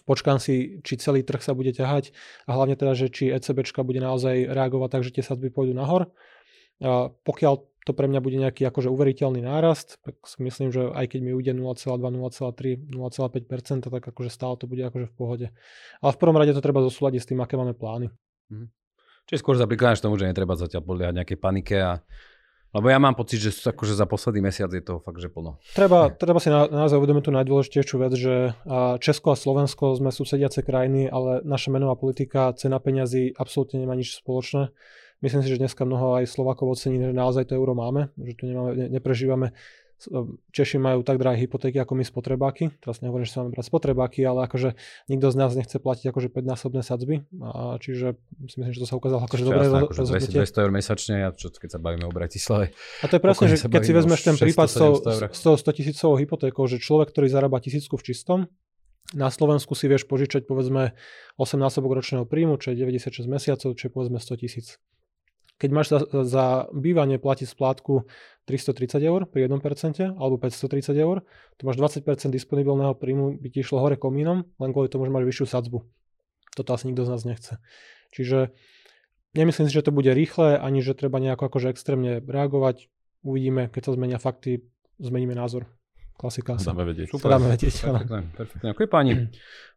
Počkám 0.04 0.36
si, 0.36 0.84
či 0.84 1.00
celý 1.00 1.24
trh 1.24 1.40
sa 1.40 1.56
bude 1.56 1.72
ťahať 1.72 2.12
a 2.44 2.52
hlavne 2.52 2.76
teda, 2.76 2.92
že 2.92 3.08
či 3.08 3.32
ECBčka 3.32 3.80
bude 3.88 4.04
naozaj 4.04 4.52
reagovať 4.52 4.88
tak, 4.92 5.02
že 5.08 5.14
tie 5.16 5.24
sadby 5.24 5.48
pôjdu 5.48 5.72
nahor. 5.72 6.12
A 6.84 7.08
pokiaľ 7.24 7.67
to 7.86 7.92
pre 7.94 8.10
mňa 8.10 8.20
bude 8.20 8.36
nejaký 8.36 8.66
akože 8.68 8.90
uveriteľný 8.90 9.44
nárast, 9.44 10.02
tak 10.02 10.18
si 10.26 10.38
myslím, 10.42 10.74
že 10.74 10.90
aj 10.90 11.14
keď 11.14 11.20
mi 11.24 11.32
ujde 11.32 11.52
0,2, 11.54 11.98
0,3, 11.98 12.90
0,5%, 12.90 13.88
tak 13.88 14.02
akože 14.02 14.30
stále 14.30 14.54
to 14.58 14.66
bude 14.66 14.82
akože 14.82 15.06
v 15.08 15.14
pohode. 15.14 15.46
Ale 16.02 16.10
v 16.12 16.18
prvom 16.20 16.36
rade 16.36 16.52
to 16.52 16.64
treba 16.64 16.84
zosúľadiť 16.84 17.20
s 17.22 17.28
tým, 17.32 17.40
aké 17.40 17.56
máme 17.56 17.72
plány. 17.72 18.12
Mhm. 18.50 18.66
Čiže 19.28 19.44
skôr 19.44 19.60
zaplikuješ 19.60 20.00
tomu, 20.00 20.16
že 20.16 20.24
netreba 20.24 20.56
zatiaľ 20.56 20.88
podliehať 20.88 21.14
nejakej 21.20 21.38
panike 21.38 21.76
a 21.76 22.00
lebo 22.68 22.92
ja 22.92 23.00
mám 23.00 23.16
pocit, 23.16 23.40
že 23.40 23.72
akože 23.72 23.96
za 23.96 24.04
posledný 24.04 24.52
mesiac 24.52 24.68
je 24.68 24.84
to 24.84 25.00
fakt, 25.00 25.16
že 25.24 25.32
plno. 25.32 25.56
Treba, 25.72 26.12
treba 26.12 26.36
si 26.36 26.52
na, 26.52 26.68
naozaj 26.68 27.00
uvedomiť 27.00 27.24
tú 27.24 27.32
najdôležitejšiu 27.32 27.96
vec, 27.96 28.12
že 28.12 28.34
Česko 29.00 29.32
a 29.32 29.40
Slovensko 29.40 29.96
sme 29.96 30.12
susediace 30.12 30.60
krajiny, 30.60 31.08
ale 31.08 31.40
naša 31.48 31.72
menová 31.72 31.96
politika, 31.96 32.52
cena 32.52 32.76
peňazí 32.76 33.32
absolútne 33.32 33.80
nemá 33.80 33.96
nič 33.96 34.20
spoločné. 34.20 34.68
Myslím 35.18 35.42
si, 35.42 35.48
že 35.50 35.58
dneska 35.58 35.82
mnoho 35.82 36.22
aj 36.22 36.30
Slovakov 36.30 36.78
ocení, 36.78 37.02
že 37.02 37.10
naozaj 37.10 37.50
to 37.50 37.58
euro 37.58 37.74
máme, 37.74 38.14
že 38.14 38.34
tu 38.38 38.46
nemáme, 38.46 38.72
ne, 38.78 38.86
neprežívame 38.86 39.50
Češi 40.54 40.78
majú 40.78 41.02
tak 41.02 41.18
drahé 41.18 41.42
hypotéky 41.42 41.82
ako 41.82 41.98
my 41.98 42.06
spotrebáky. 42.06 42.70
Teraz 42.78 43.02
nehovorím, 43.02 43.26
že 43.26 43.34
sa 43.34 43.42
máme 43.42 43.50
brať 43.50 43.66
spotrebáky, 43.66 44.22
ale 44.22 44.46
akože 44.46 44.78
nikto 45.10 45.26
z 45.34 45.36
nás 45.36 45.50
nechce 45.58 45.74
platiť 45.82 46.14
akože 46.14 46.28
5-násobné 46.30 46.86
sadzby. 46.86 47.26
A 47.42 47.82
čiže 47.82 48.14
si 48.46 48.56
myslím, 48.62 48.78
že 48.78 48.86
to 48.86 48.86
sa 48.86 48.94
ukázalo 48.94 49.26
akože 49.26 49.42
dobré 49.42 49.66
akože 49.66 49.98
rozhodnutie. 49.98 50.38
200 50.38 50.62
eur 50.62 50.70
mesačne, 50.70 51.14
a 51.26 51.34
čo, 51.34 51.50
keď 51.50 51.70
sa 51.74 51.78
bavíme 51.82 52.06
o 52.06 52.14
Bratislave. 52.14 52.70
A 53.02 53.10
to 53.10 53.18
je 53.18 53.22
presne, 53.26 53.46
že 53.50 53.56
keď 53.66 53.82
si 53.82 53.92
vezmeš 53.92 54.20
ten 54.22 54.36
prípad 54.38 54.66
s 55.34 55.40
tou 55.42 55.54
100 55.58 55.78
tisícovou 55.82 56.14
hypotékou, 56.14 56.62
že 56.70 56.78
človek, 56.78 57.10
ktorý 57.10 57.26
zarába 57.26 57.58
tisícku 57.58 57.98
v 57.98 58.06
čistom, 58.06 58.38
na 59.18 59.34
Slovensku 59.34 59.74
si 59.74 59.90
vieš 59.90 60.06
požičať 60.06 60.46
povedzme 60.46 60.94
8 61.40 61.58
násobok 61.58 61.98
ročného 61.98 62.22
príjmu, 62.22 62.60
čo 62.62 62.70
je 62.70 62.86
96 62.86 63.26
mesiacov, 63.26 63.74
čo 63.74 63.82
je 63.82 63.90
povedzme 63.90 64.22
100 64.22 64.42
tisíc. 64.46 64.78
Keď 65.58 65.70
máš 65.74 65.86
za, 65.90 65.98
za 66.22 66.44
bývanie 66.70 67.18
platiť 67.18 67.50
splátku 67.50 68.06
330 68.46 69.02
eur 69.02 69.26
pri 69.26 69.50
1% 69.50 69.58
alebo 70.14 70.38
530 70.38 70.94
eur, 70.94 71.26
to 71.58 71.62
máš 71.66 71.76
20% 71.76 72.06
disponibilného 72.30 72.94
príjmu, 72.94 73.42
by 73.42 73.48
ti 73.50 73.60
išlo 73.60 73.82
hore 73.82 73.98
komínom, 73.98 74.46
len 74.46 74.70
kvôli 74.70 74.86
tomu, 74.88 75.04
že 75.04 75.12
máš 75.12 75.26
vyššiu 75.26 75.46
sadzbu. 75.50 75.78
Toto 76.54 76.70
asi 76.74 76.88
nikto 76.90 77.04
z 77.04 77.10
nás 77.10 77.22
nechce. 77.26 77.54
Čiže 78.14 78.54
nemyslím 79.36 79.68
si, 79.68 79.76
že 79.76 79.84
to 79.86 79.94
bude 79.94 80.10
rýchle, 80.10 80.58
ani 80.58 80.82
že 80.82 80.96
treba 80.96 81.22
nejako 81.22 81.50
akože 81.52 81.70
extrémne 81.70 82.24
reagovať. 82.24 82.88
Uvidíme, 83.22 83.68
keď 83.68 83.90
sa 83.90 83.92
zmenia 83.94 84.18
fakty, 84.18 84.64
zmeníme 84.98 85.34
názor. 85.34 85.77
Klasika. 86.18 86.58
Dáme 86.58 86.82
vedieť. 86.82 87.14
Super. 87.14 87.38
Dáme 87.38 87.54
vedieť. 87.54 87.86
Perfektne, 87.86 88.20
perfektne. 88.34 88.66
Ďakujem 88.74 88.90
páni. 88.90 89.12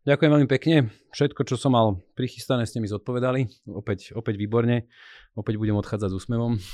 Ďakujem 0.10 0.32
veľmi 0.34 0.50
pekne. 0.50 0.90
Všetko, 1.14 1.46
čo 1.46 1.54
som 1.54 1.78
mal 1.78 2.02
prichystané, 2.18 2.66
ste 2.66 2.82
mi 2.82 2.90
zodpovedali. 2.90 3.70
Opäť, 3.70 4.18
opäť 4.18 4.42
výborne. 4.42 4.90
Opäť 5.38 5.62
budem 5.62 5.78
odchádzať 5.78 6.10
s 6.10 6.18
úsmevom. 6.18 6.58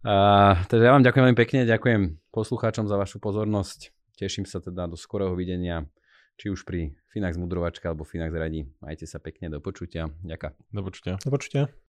A, 0.00 0.56
teda 0.68 0.88
ja 0.88 0.92
vám 0.92 1.04
ďakujem 1.04 1.24
veľmi 1.28 1.40
pekne. 1.40 1.60
Ďakujem 1.64 2.32
poslucháčom 2.32 2.84
za 2.88 2.96
vašu 3.00 3.16
pozornosť. 3.20 3.96
Teším 4.20 4.44
sa 4.44 4.60
teda 4.60 4.88
do 4.88 4.96
skorého 4.96 5.32
videnia 5.32 5.88
či 6.40 6.48
už 6.48 6.64
pri 6.64 6.96
Finax 7.12 7.36
Mudrovačka 7.36 7.92
alebo 7.92 8.08
Finax 8.08 8.32
Radi. 8.32 8.64
Majte 8.80 9.04
sa 9.04 9.20
pekne, 9.20 9.52
do 9.52 9.60
počutia. 9.60 10.08
Ďakujem. 10.24 10.52
Do 10.72 10.80
počutia. 10.84 11.14
Do 11.20 11.28
počutia. 11.32 11.80